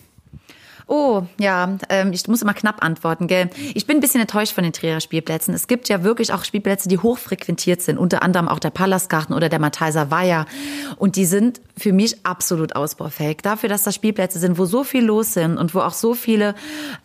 Oh, 0.86 1.22
ja, 1.40 1.78
ähm, 1.88 2.12
ich 2.12 2.28
muss 2.28 2.42
immer 2.42 2.52
knapp 2.52 2.84
antworten, 2.84 3.26
gell? 3.26 3.48
Ich 3.74 3.86
bin 3.86 3.96
ein 3.96 4.00
bisschen 4.00 4.20
enttäuscht 4.20 4.52
von 4.52 4.64
den 4.64 4.74
Trierer 4.74 5.00
Spielplätzen. 5.00 5.54
Es 5.54 5.66
gibt 5.66 5.88
ja 5.88 6.02
wirklich 6.02 6.32
auch 6.32 6.44
Spielplätze, 6.44 6.90
die 6.90 6.98
hochfrequentiert 6.98 7.80
sind, 7.80 7.96
unter 7.96 8.22
anderem 8.22 8.48
auch 8.48 8.58
der 8.58 8.68
Palastgarten 8.68 9.34
oder 9.34 9.48
der 9.48 9.60
Matheiser 9.60 10.10
Weiher. 10.10 10.44
Und 10.96 11.16
die 11.16 11.24
sind 11.24 11.62
für 11.76 11.94
mich 11.94 12.26
absolut 12.26 12.76
ausbaufähig. 12.76 13.38
Dafür, 13.42 13.70
dass 13.70 13.82
das 13.82 13.94
Spielplätze 13.94 14.38
sind, 14.38 14.58
wo 14.58 14.66
so 14.66 14.84
viel 14.84 15.04
los 15.04 15.32
sind 15.32 15.56
und 15.56 15.74
wo 15.74 15.80
auch 15.80 15.94
so 15.94 16.12
viele 16.12 16.54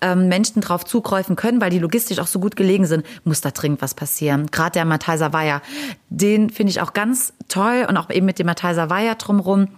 ähm, 0.02 0.28
Menschen 0.28 0.62
drauf 0.62 0.84
zugreifen 0.84 1.38
können, 1.38 1.62
weil 1.62 1.70
die 1.72 1.80
logistisch 1.80 2.20
auch 2.20 2.28
so 2.28 2.40
gut 2.40 2.58
gelegen 2.58 2.86
sind, 2.86 3.06
muss 3.24 3.40
da 3.40 3.52
dringend 3.52 3.82
was 3.82 3.94
passieren. 3.94 4.48
Gerade 4.52 4.74
der 4.74 4.86
Matheiser 4.86 5.32
Weiher, 5.32 5.62
den 6.10 6.50
finde 6.50 6.72
ich 6.72 6.82
auch 6.82 6.92
ganz 6.92 7.32
toll 7.48 7.86
und 7.88 7.96
auch 7.96 8.10
eben 8.10 8.26
mit 8.26 8.40
dem 8.40 8.46
Matheiser 8.46 8.90
Weiher 8.90 9.16
drumrum. 9.16 9.70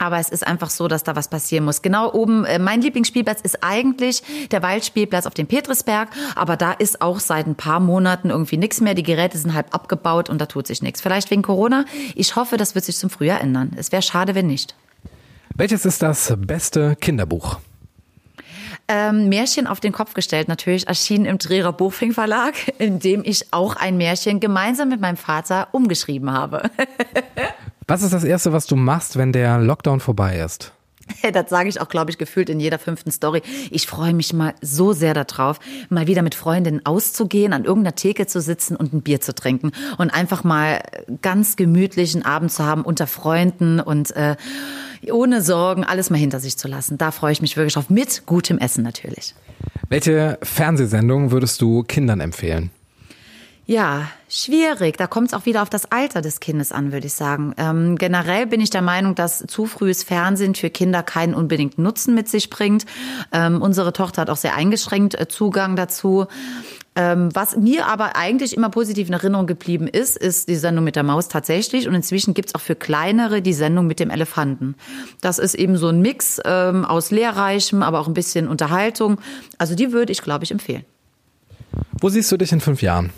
Aber 0.00 0.18
es 0.18 0.30
ist 0.30 0.46
einfach 0.46 0.70
so, 0.70 0.88
dass 0.88 1.04
da 1.04 1.14
was 1.14 1.28
passieren 1.28 1.66
muss. 1.66 1.82
Genau 1.82 2.12
oben, 2.12 2.46
äh, 2.46 2.58
mein 2.58 2.80
Lieblingsspielplatz 2.80 3.42
ist 3.42 3.62
eigentlich 3.62 4.22
der 4.50 4.62
Waldspielplatz 4.62 5.26
auf 5.26 5.34
dem 5.34 5.46
Petrisberg. 5.46 6.08
Aber 6.34 6.56
da 6.56 6.72
ist 6.72 7.02
auch 7.02 7.20
seit 7.20 7.46
ein 7.46 7.54
paar 7.54 7.80
Monaten 7.80 8.30
irgendwie 8.30 8.56
nichts 8.56 8.80
mehr. 8.80 8.94
Die 8.94 9.02
Geräte 9.02 9.36
sind 9.36 9.52
halb 9.52 9.74
abgebaut 9.74 10.30
und 10.30 10.40
da 10.40 10.46
tut 10.46 10.66
sich 10.66 10.80
nichts. 10.80 11.02
Vielleicht 11.02 11.30
wegen 11.30 11.42
Corona. 11.42 11.84
Ich 12.14 12.34
hoffe, 12.34 12.56
das 12.56 12.74
wird 12.74 12.86
sich 12.86 12.96
zum 12.96 13.10
Frühjahr 13.10 13.42
ändern. 13.42 13.72
Es 13.76 13.92
wäre 13.92 14.00
schade, 14.00 14.34
wenn 14.34 14.46
nicht. 14.46 14.74
Welches 15.54 15.84
ist 15.84 16.02
das 16.02 16.34
beste 16.38 16.96
Kinderbuch? 16.96 17.58
Ähm, 18.92 19.28
Märchen 19.28 19.68
auf 19.68 19.78
den 19.78 19.92
Kopf 19.92 20.14
gestellt, 20.14 20.48
natürlich 20.48 20.88
erschienen 20.88 21.24
im 21.24 21.38
Trierer 21.38 21.72
Buchfing 21.72 22.12
Verlag, 22.12 22.54
in 22.78 22.98
dem 22.98 23.22
ich 23.24 23.52
auch 23.52 23.76
ein 23.76 23.96
Märchen 23.96 24.40
gemeinsam 24.40 24.88
mit 24.88 25.00
meinem 25.00 25.16
Vater 25.16 25.68
umgeschrieben 25.70 26.32
habe. 26.32 26.68
Was 27.86 28.02
ist 28.02 28.12
das 28.12 28.24
Erste, 28.24 28.52
was 28.52 28.66
du 28.66 28.76
machst, 28.76 29.16
wenn 29.16 29.32
der 29.32 29.58
Lockdown 29.58 29.98
vorbei 29.98 30.38
ist? 30.38 30.72
Das 31.32 31.48
sage 31.48 31.68
ich 31.68 31.80
auch, 31.80 31.88
glaube 31.88 32.10
ich, 32.10 32.18
gefühlt 32.18 32.48
in 32.50 32.60
jeder 32.60 32.78
fünften 32.78 33.10
Story. 33.10 33.42
Ich 33.70 33.86
freue 33.86 34.14
mich 34.14 34.32
mal 34.32 34.54
so 34.60 34.92
sehr 34.92 35.14
darauf, 35.14 35.58
mal 35.88 36.06
wieder 36.06 36.22
mit 36.22 36.34
Freundinnen 36.34 36.84
auszugehen, 36.84 37.52
an 37.52 37.64
irgendeiner 37.64 37.94
Theke 37.94 38.26
zu 38.26 38.40
sitzen 38.40 38.76
und 38.76 38.92
ein 38.92 39.02
Bier 39.02 39.20
zu 39.20 39.34
trinken 39.34 39.72
und 39.98 40.10
einfach 40.10 40.44
mal 40.44 40.80
ganz 41.22 41.56
gemütlichen 41.56 42.24
Abend 42.24 42.52
zu 42.52 42.64
haben 42.64 42.82
unter 42.82 43.06
Freunden 43.06 43.80
und 43.80 44.14
äh, 44.16 44.36
ohne 45.10 45.42
Sorgen 45.42 45.84
alles 45.84 46.10
mal 46.10 46.18
hinter 46.18 46.40
sich 46.40 46.56
zu 46.56 46.68
lassen. 46.68 46.98
Da 46.98 47.10
freue 47.10 47.32
ich 47.32 47.42
mich 47.42 47.56
wirklich 47.56 47.74
drauf, 47.74 47.90
mit 47.90 48.26
gutem 48.26 48.58
Essen 48.58 48.82
natürlich. 48.82 49.34
Welche 49.88 50.38
Fernsehsendung 50.42 51.30
würdest 51.30 51.60
du 51.60 51.82
Kindern 51.84 52.20
empfehlen? 52.20 52.70
Ja, 53.70 54.10
schwierig. 54.28 54.96
Da 54.96 55.06
kommt 55.06 55.28
es 55.28 55.32
auch 55.32 55.46
wieder 55.46 55.62
auf 55.62 55.70
das 55.70 55.92
Alter 55.92 56.22
des 56.22 56.40
Kindes 56.40 56.72
an, 56.72 56.90
würde 56.90 57.06
ich 57.06 57.12
sagen. 57.12 57.54
Ähm, 57.56 57.94
generell 57.94 58.48
bin 58.48 58.60
ich 58.60 58.70
der 58.70 58.82
Meinung, 58.82 59.14
dass 59.14 59.44
zu 59.46 59.66
frühes 59.66 60.02
Fernsehen 60.02 60.56
für 60.56 60.70
Kinder 60.70 61.04
keinen 61.04 61.34
unbedingten 61.34 61.84
Nutzen 61.84 62.12
mit 62.16 62.28
sich 62.28 62.50
bringt. 62.50 62.84
Ähm, 63.30 63.62
unsere 63.62 63.92
Tochter 63.92 64.22
hat 64.22 64.28
auch 64.28 64.38
sehr 64.38 64.56
eingeschränkt 64.56 65.14
äh, 65.14 65.28
Zugang 65.28 65.76
dazu. 65.76 66.26
Ähm, 66.96 67.28
was 67.32 67.56
mir 67.56 67.86
aber 67.86 68.16
eigentlich 68.16 68.56
immer 68.56 68.70
positiv 68.70 69.06
in 69.06 69.14
Erinnerung 69.14 69.46
geblieben 69.46 69.86
ist, 69.86 70.16
ist 70.16 70.48
die 70.48 70.56
Sendung 70.56 70.82
mit 70.82 70.96
der 70.96 71.04
Maus 71.04 71.28
tatsächlich. 71.28 71.86
Und 71.86 71.94
inzwischen 71.94 72.34
gibt's 72.34 72.56
auch 72.56 72.60
für 72.60 72.74
kleinere 72.74 73.40
die 73.40 73.52
Sendung 73.52 73.86
mit 73.86 74.00
dem 74.00 74.10
Elefanten. 74.10 74.74
Das 75.20 75.38
ist 75.38 75.54
eben 75.54 75.76
so 75.76 75.90
ein 75.90 76.02
Mix 76.02 76.40
ähm, 76.44 76.84
aus 76.84 77.12
Lehrreichem, 77.12 77.84
aber 77.84 78.00
auch 78.00 78.08
ein 78.08 78.14
bisschen 78.14 78.48
Unterhaltung. 78.48 79.20
Also 79.58 79.76
die 79.76 79.92
würde 79.92 80.10
ich, 80.10 80.22
glaube 80.22 80.42
ich, 80.42 80.50
empfehlen. 80.50 80.84
Wo 81.92 82.08
siehst 82.08 82.32
du 82.32 82.36
dich 82.36 82.50
in 82.50 82.60
fünf 82.60 82.82
Jahren? 82.82 83.12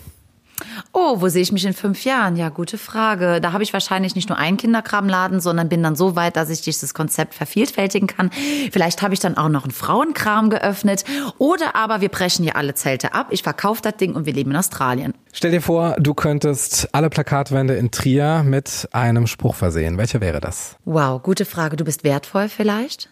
Oh, 0.92 1.20
wo 1.20 1.28
sehe 1.28 1.42
ich 1.42 1.52
mich 1.52 1.64
in 1.64 1.72
fünf 1.72 2.04
Jahren? 2.04 2.36
Ja, 2.36 2.48
gute 2.48 2.78
Frage. 2.78 3.40
Da 3.40 3.52
habe 3.52 3.62
ich 3.62 3.72
wahrscheinlich 3.72 4.14
nicht 4.14 4.28
nur 4.28 4.38
einen 4.38 4.56
Kinderkramladen, 4.56 5.40
sondern 5.40 5.68
bin 5.68 5.82
dann 5.82 5.96
so 5.96 6.16
weit, 6.16 6.36
dass 6.36 6.50
ich 6.50 6.62
dieses 6.62 6.94
Konzept 6.94 7.34
vervielfältigen 7.34 8.08
kann. 8.08 8.30
Vielleicht 8.72 9.02
habe 9.02 9.14
ich 9.14 9.20
dann 9.20 9.36
auch 9.36 9.48
noch 9.48 9.64
einen 9.64 9.72
Frauenkram 9.72 10.50
geöffnet. 10.50 11.04
Oder 11.38 11.76
aber 11.76 12.00
wir 12.00 12.08
brechen 12.08 12.42
hier 12.44 12.56
alle 12.56 12.74
Zelte 12.74 13.14
ab. 13.14 13.28
Ich 13.30 13.42
verkaufe 13.42 13.82
das 13.82 13.96
Ding 13.96 14.14
und 14.14 14.26
wir 14.26 14.32
leben 14.32 14.50
in 14.50 14.56
Australien. 14.56 15.14
Stell 15.32 15.50
dir 15.50 15.62
vor, 15.62 15.96
du 15.98 16.14
könntest 16.14 16.88
alle 16.92 17.08
Plakatwände 17.08 17.74
in 17.74 17.90
Trier 17.90 18.42
mit 18.44 18.88
einem 18.92 19.26
Spruch 19.26 19.54
versehen. 19.54 19.96
Welcher 19.98 20.20
wäre 20.20 20.40
das? 20.40 20.76
Wow, 20.84 21.22
gute 21.22 21.44
Frage. 21.44 21.76
Du 21.76 21.84
bist 21.84 22.04
wertvoll 22.04 22.48
vielleicht? 22.48 23.11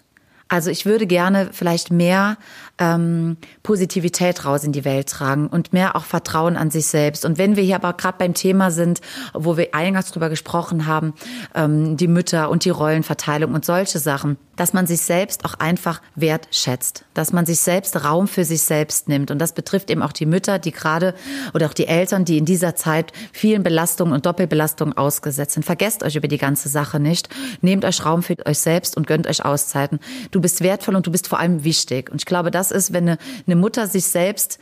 Also 0.51 0.69
ich 0.69 0.85
würde 0.85 1.07
gerne 1.07 1.51
vielleicht 1.53 1.93
mehr 1.93 2.37
ähm, 2.79 3.37
Positivität 3.63 4.45
raus 4.45 4.65
in 4.65 4.73
die 4.73 4.85
Welt 4.85 5.09
tragen 5.09 5.47
und 5.47 5.73
mehr 5.73 5.95
auch 5.95 6.03
Vertrauen 6.03 6.57
an 6.57 6.73
sich 6.73 6.89
selbst. 6.89 7.25
Und 7.25 7.39
wenn 7.39 7.55
wir 7.55 7.63
hier 7.63 7.77
aber 7.77 7.93
gerade 7.93 8.19
beim 8.19 8.35
Thema 8.35 8.73
sind, 8.73 9.01
wo 9.33 9.57
wir 9.57 9.75
eingangs 9.77 10.11
drüber 10.11 10.29
gesprochen 10.29 10.87
haben, 10.87 11.15
ähm, 11.55 11.97
die 11.97 12.09
Mütter 12.09 12.51
und 12.51 12.65
die 12.65 12.71
Rollenverteilung 12.71 13.55
und 13.55 13.65
solche 13.65 14.01
Sachen, 14.01 14.39
dass 14.61 14.75
man 14.75 14.87
sich 14.87 15.01
selbst 15.01 15.47
auch 15.47 15.55
einfach 15.55 16.03
wertschätzt, 16.17 17.07
dass 17.15 17.33
man 17.33 17.47
sich 17.47 17.61
selbst 17.61 18.05
Raum 18.05 18.29
für 18.29 18.45
sich 18.45 18.61
selbst 18.61 19.09
nimmt. 19.09 19.31
Und 19.31 19.39
das 19.39 19.55
betrifft 19.55 19.89
eben 19.91 20.03
auch 20.03 20.13
die 20.13 20.27
Mütter, 20.27 20.59
die 20.59 20.71
gerade 20.71 21.15
oder 21.55 21.65
auch 21.65 21.73
die 21.73 21.87
Eltern, 21.87 22.27
die 22.27 22.37
in 22.37 22.45
dieser 22.45 22.77
Zeit 22.77 23.11
vielen 23.33 23.63
Belastungen 23.63 24.13
und 24.13 24.27
Doppelbelastungen 24.27 24.95
ausgesetzt 24.95 25.55
sind. 25.55 25.65
Vergesst 25.65 26.03
euch 26.03 26.15
über 26.15 26.29
die 26.29 26.37
ganze 26.37 26.69
Sache 26.69 27.01
nicht. 27.01 27.31
Nehmt 27.63 27.87
euch 27.87 28.05
Raum 28.05 28.23
für 28.23 28.37
euch 28.45 28.59
selbst 28.59 28.99
und 28.99 29.07
gönnt 29.07 29.27
euch 29.27 29.43
Auszeiten. 29.47 29.99
Du 30.31 30.43
bist 30.43 30.61
wertvoll 30.61 30.95
und 30.95 31.07
du 31.07 31.11
bist 31.11 31.29
vor 31.29 31.39
allem 31.39 31.65
wichtig. 31.65 32.11
Und 32.11 32.21
ich 32.21 32.27
glaube, 32.27 32.51
das 32.51 32.71
ist, 32.71 32.93
wenn 32.93 33.09
eine, 33.09 33.19
eine 33.47 33.57
Mutter 33.57 33.87
sich 33.87 34.05
selbst 34.05 34.59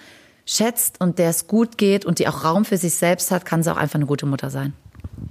schätzt 0.46 1.00
und 1.00 1.18
der 1.18 1.30
es 1.30 1.48
gut 1.48 1.76
geht 1.76 2.04
und 2.04 2.20
die 2.20 2.28
auch 2.28 2.44
Raum 2.44 2.64
für 2.64 2.76
sich 2.76 2.94
selbst 2.94 3.32
hat, 3.32 3.44
kann 3.44 3.64
sie 3.64 3.72
auch 3.72 3.76
einfach 3.76 3.96
eine 3.96 4.06
gute 4.06 4.26
Mutter 4.26 4.50
sein. 4.50 4.74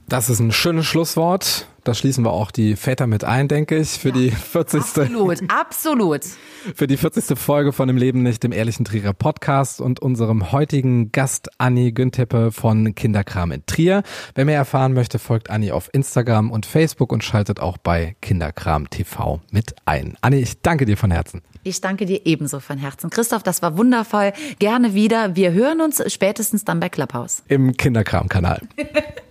Das 0.10 0.30
ist 0.30 0.42
ein 0.42 0.52
schönes 0.52 0.86
Schlusswort. 0.86 1.68
Da 1.88 1.94
schließen 1.94 2.26
wir 2.26 2.32
auch 2.34 2.52
die 2.52 2.76
Väter 2.76 3.08
mit 3.08 3.24
ein, 3.24 3.48
denke 3.48 3.78
ich, 3.78 3.92
für 3.92 4.10
ja, 4.10 4.16
die 4.16 4.32
40. 4.32 4.82
Absolut, 4.82 5.42
absolut. 5.48 6.22
Für 6.76 6.86
die 6.86 6.98
40. 6.98 7.40
Folge 7.40 7.72
von 7.72 7.88
dem 7.88 7.96
Leben 7.96 8.24
nicht, 8.24 8.44
dem 8.44 8.52
ehrlichen 8.52 8.84
Trierer 8.84 9.14
Podcast 9.14 9.80
und 9.80 10.02
unserem 10.02 10.52
heutigen 10.52 11.14
Gast 11.14 11.50
Anni 11.60 11.94
Günteppe 11.94 12.52
von 12.52 12.94
Kinderkram 12.94 13.54
in 13.54 13.66
Trier. 13.68 14.04
Wer 14.36 14.44
mehr 14.44 14.58
erfahren 14.58 14.92
möchte, 14.92 15.18
folgt 15.18 15.50
Anni 15.50 15.72
auf 15.72 15.90
Instagram 15.94 16.52
und 16.52 16.66
Facebook 16.66 17.14
und 17.14 17.24
schaltet 17.24 17.62
auch 17.62 17.78
bei 17.78 18.18
Kinderkram 18.20 18.90
TV 18.90 19.40
mit 19.52 19.76
ein. 19.86 20.18
Anni, 20.20 20.40
ich 20.40 20.62
danke 20.62 20.84
dir 20.84 20.98
von 20.98 21.12
Herzen. 21.12 21.42
Ich 21.64 21.80
danke 21.80 22.06
dir 22.06 22.26
ebenso 22.26 22.60
von 22.60 22.80
Herzen. 22.80 23.10
Christoph, 23.10 23.44
das 23.44 23.62
war 23.62 23.78
wundervoll. 23.78 24.34
Gerne 24.60 24.94
wieder. 24.94 25.38
Wir 25.38 25.54
hören 25.54 25.80
uns 25.80 26.04
spätestens 26.12 26.66
dann 26.66 26.82
bei 26.82 26.90
Clubhouse. 26.90 27.44
Im 27.48 27.78
Kinderkram-Kanal. 27.78 28.60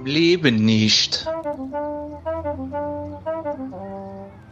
Im 0.00 0.06
Leben 0.06 0.64
nicht. 0.64 1.26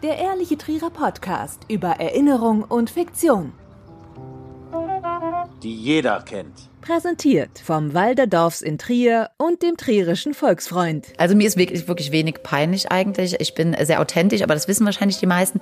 Der 0.03 0.19
Ehrliche 0.19 0.59
Trierer 0.59 0.91
Podcast 0.91 1.63
über 1.69 1.93
Erinnerung 1.93 2.65
und 2.65 2.91
Fiktion. 2.91 3.55
Die 5.63 5.75
jeder 5.75 6.21
kennt. 6.21 6.69
Präsentiert 6.83 7.61
vom 7.65 7.95
Walderdorfs 7.95 8.61
in 8.61 8.77
Trier 8.77 9.31
und 9.39 9.63
dem 9.63 9.79
Trierischen 9.79 10.35
Volksfreund. 10.35 11.07
Also 11.17 11.35
mir 11.35 11.49
ist 11.49 11.57
wirklich, 11.57 11.89
wirklich 11.89 12.13
wenig 12.13 12.43
peinlich 12.43 12.93
eigentlich. 12.93 13.41
Ich 13.41 13.55
bin 13.55 13.75
sehr 13.81 14.03
authentisch, 14.03 14.43
aber 14.43 14.53
das 14.53 14.69
wissen 14.69 14.85
wahrscheinlich 14.85 15.17
die 15.17 15.27
meisten. 15.27 15.61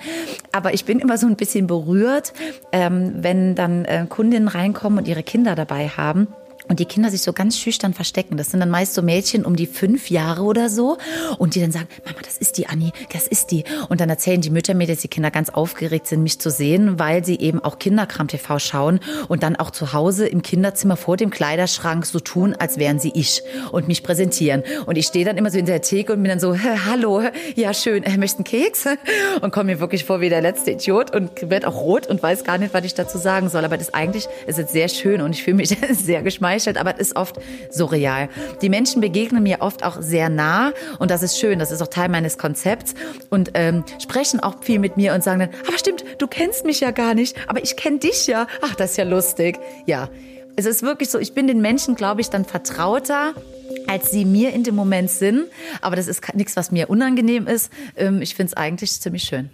Aber 0.50 0.74
ich 0.74 0.84
bin 0.84 0.98
immer 0.98 1.16
so 1.16 1.28
ein 1.28 1.36
bisschen 1.36 1.68
berührt, 1.68 2.32
ähm, 2.72 3.12
wenn 3.18 3.54
dann 3.54 3.84
äh, 3.84 4.06
Kundinnen 4.08 4.48
reinkommen 4.48 4.98
und 4.98 5.06
ihre 5.06 5.22
Kinder 5.22 5.54
dabei 5.54 5.86
haben 5.86 6.26
und 6.68 6.80
die 6.80 6.84
Kinder 6.84 7.10
sich 7.10 7.22
so 7.22 7.32
ganz 7.32 7.58
schüchtern 7.58 7.94
verstecken. 7.94 8.36
Das 8.36 8.50
sind 8.50 8.60
dann 8.60 8.70
meist 8.70 8.94
so 8.94 9.02
Mädchen 9.02 9.44
um 9.44 9.56
die 9.56 9.66
fünf 9.66 10.10
Jahre 10.10 10.42
oder 10.42 10.68
so 10.68 10.98
und 11.38 11.54
die 11.54 11.60
dann 11.60 11.72
sagen, 11.72 11.88
Mama, 12.04 12.18
das 12.24 12.38
ist 12.38 12.58
die 12.58 12.66
Anni, 12.66 12.92
das 13.12 13.26
ist 13.26 13.50
die. 13.50 13.64
Und 13.88 14.00
dann 14.00 14.10
erzählen 14.10 14.40
die 14.40 14.50
Mütter 14.50 14.74
mir, 14.74 14.86
dass 14.86 14.98
die 14.98 15.08
Kinder 15.08 15.30
ganz 15.30 15.50
aufgeregt 15.50 16.06
sind, 16.06 16.22
mich 16.22 16.38
zu 16.38 16.50
sehen, 16.50 16.98
weil 16.98 17.24
sie 17.24 17.38
eben 17.38 17.62
auch 17.62 17.78
Kinderkram 17.78 18.28
TV 18.28 18.58
schauen 18.58 19.00
und 19.28 19.42
dann 19.42 19.56
auch 19.56 19.70
zu 19.70 19.92
Hause 19.92 20.26
im 20.26 20.42
Kinderzimmer 20.42 20.96
vor 20.96 21.16
dem 21.16 21.30
Kleiderschrank 21.30 22.06
so 22.06 22.20
tun, 22.20 22.54
als 22.58 22.78
wären 22.78 22.98
sie 22.98 23.12
ich 23.14 23.42
und 23.72 23.88
mich 23.88 24.02
präsentieren. 24.02 24.62
Und 24.86 24.96
ich 24.96 25.06
stehe 25.06 25.24
dann 25.24 25.36
immer 25.36 25.50
so 25.50 25.58
in 25.58 25.66
der 25.66 25.82
Theke 25.82 26.12
und 26.12 26.22
bin 26.22 26.30
dann 26.30 26.40
so, 26.40 26.56
hallo, 26.58 27.22
ja 27.54 27.74
schön, 27.74 28.02
äh, 28.02 28.16
möchten 28.16 28.44
Keks? 28.44 28.86
Und 29.40 29.52
komme 29.52 29.72
mir 29.72 29.80
wirklich 29.80 30.04
vor 30.04 30.20
wie 30.20 30.28
der 30.28 30.40
letzte 30.40 30.72
Idiot 30.72 31.14
und 31.14 31.50
werde 31.50 31.68
auch 31.68 31.76
rot 31.76 32.06
und 32.06 32.22
weiß 32.22 32.44
gar 32.44 32.58
nicht, 32.58 32.72
was 32.72 32.84
ich 32.84 32.94
dazu 32.94 33.18
sagen 33.18 33.48
soll. 33.48 33.64
Aber 33.64 33.76
das 33.76 33.92
eigentlich 33.92 34.28
ist 34.46 34.58
jetzt 34.58 34.72
sehr 34.72 34.88
schön 34.88 35.20
und 35.20 35.32
ich 35.32 35.42
fühle 35.42 35.56
mich 35.56 35.68
sehr 35.92 36.22
geschmeichelt, 36.22 36.55
aber 36.78 36.94
es 36.94 37.08
ist 37.08 37.16
oft 37.16 37.36
surreal. 37.70 38.28
Die 38.62 38.68
Menschen 38.68 39.00
begegnen 39.00 39.42
mir 39.42 39.60
oft 39.60 39.84
auch 39.84 40.00
sehr 40.00 40.28
nah 40.28 40.72
und 40.98 41.10
das 41.10 41.22
ist 41.22 41.38
schön, 41.38 41.58
das 41.58 41.70
ist 41.70 41.82
auch 41.82 41.88
Teil 41.88 42.08
meines 42.08 42.38
Konzepts 42.38 42.94
und 43.30 43.50
ähm, 43.54 43.84
sprechen 44.02 44.40
auch 44.40 44.62
viel 44.62 44.78
mit 44.78 44.96
mir 44.96 45.14
und 45.14 45.22
sagen 45.22 45.40
dann, 45.40 45.50
aber 45.66 45.78
stimmt, 45.78 46.04
du 46.18 46.26
kennst 46.26 46.64
mich 46.64 46.80
ja 46.80 46.90
gar 46.90 47.14
nicht, 47.14 47.36
aber 47.48 47.62
ich 47.62 47.76
kenne 47.76 47.98
dich 47.98 48.26
ja. 48.26 48.46
Ach, 48.62 48.74
das 48.74 48.92
ist 48.92 48.96
ja 48.96 49.04
lustig. 49.04 49.58
Ja, 49.86 50.08
es 50.56 50.66
ist 50.66 50.82
wirklich 50.82 51.10
so, 51.10 51.18
ich 51.18 51.34
bin 51.34 51.46
den 51.46 51.60
Menschen, 51.60 51.94
glaube 51.94 52.20
ich, 52.20 52.30
dann 52.30 52.44
vertrauter 52.44 53.34
als 53.86 54.10
sie 54.10 54.24
mir 54.24 54.52
in 54.52 54.64
dem 54.64 54.74
Moment 54.74 55.10
sind. 55.10 55.46
Aber 55.80 55.96
das 55.96 56.08
ist 56.08 56.34
nichts, 56.34 56.56
was 56.56 56.70
mir 56.70 56.90
unangenehm 56.90 57.46
ist. 57.46 57.70
Ähm, 57.96 58.22
ich 58.22 58.34
finde 58.34 58.50
es 58.50 58.56
eigentlich 58.56 59.00
ziemlich 59.00 59.24
schön. 59.24 59.50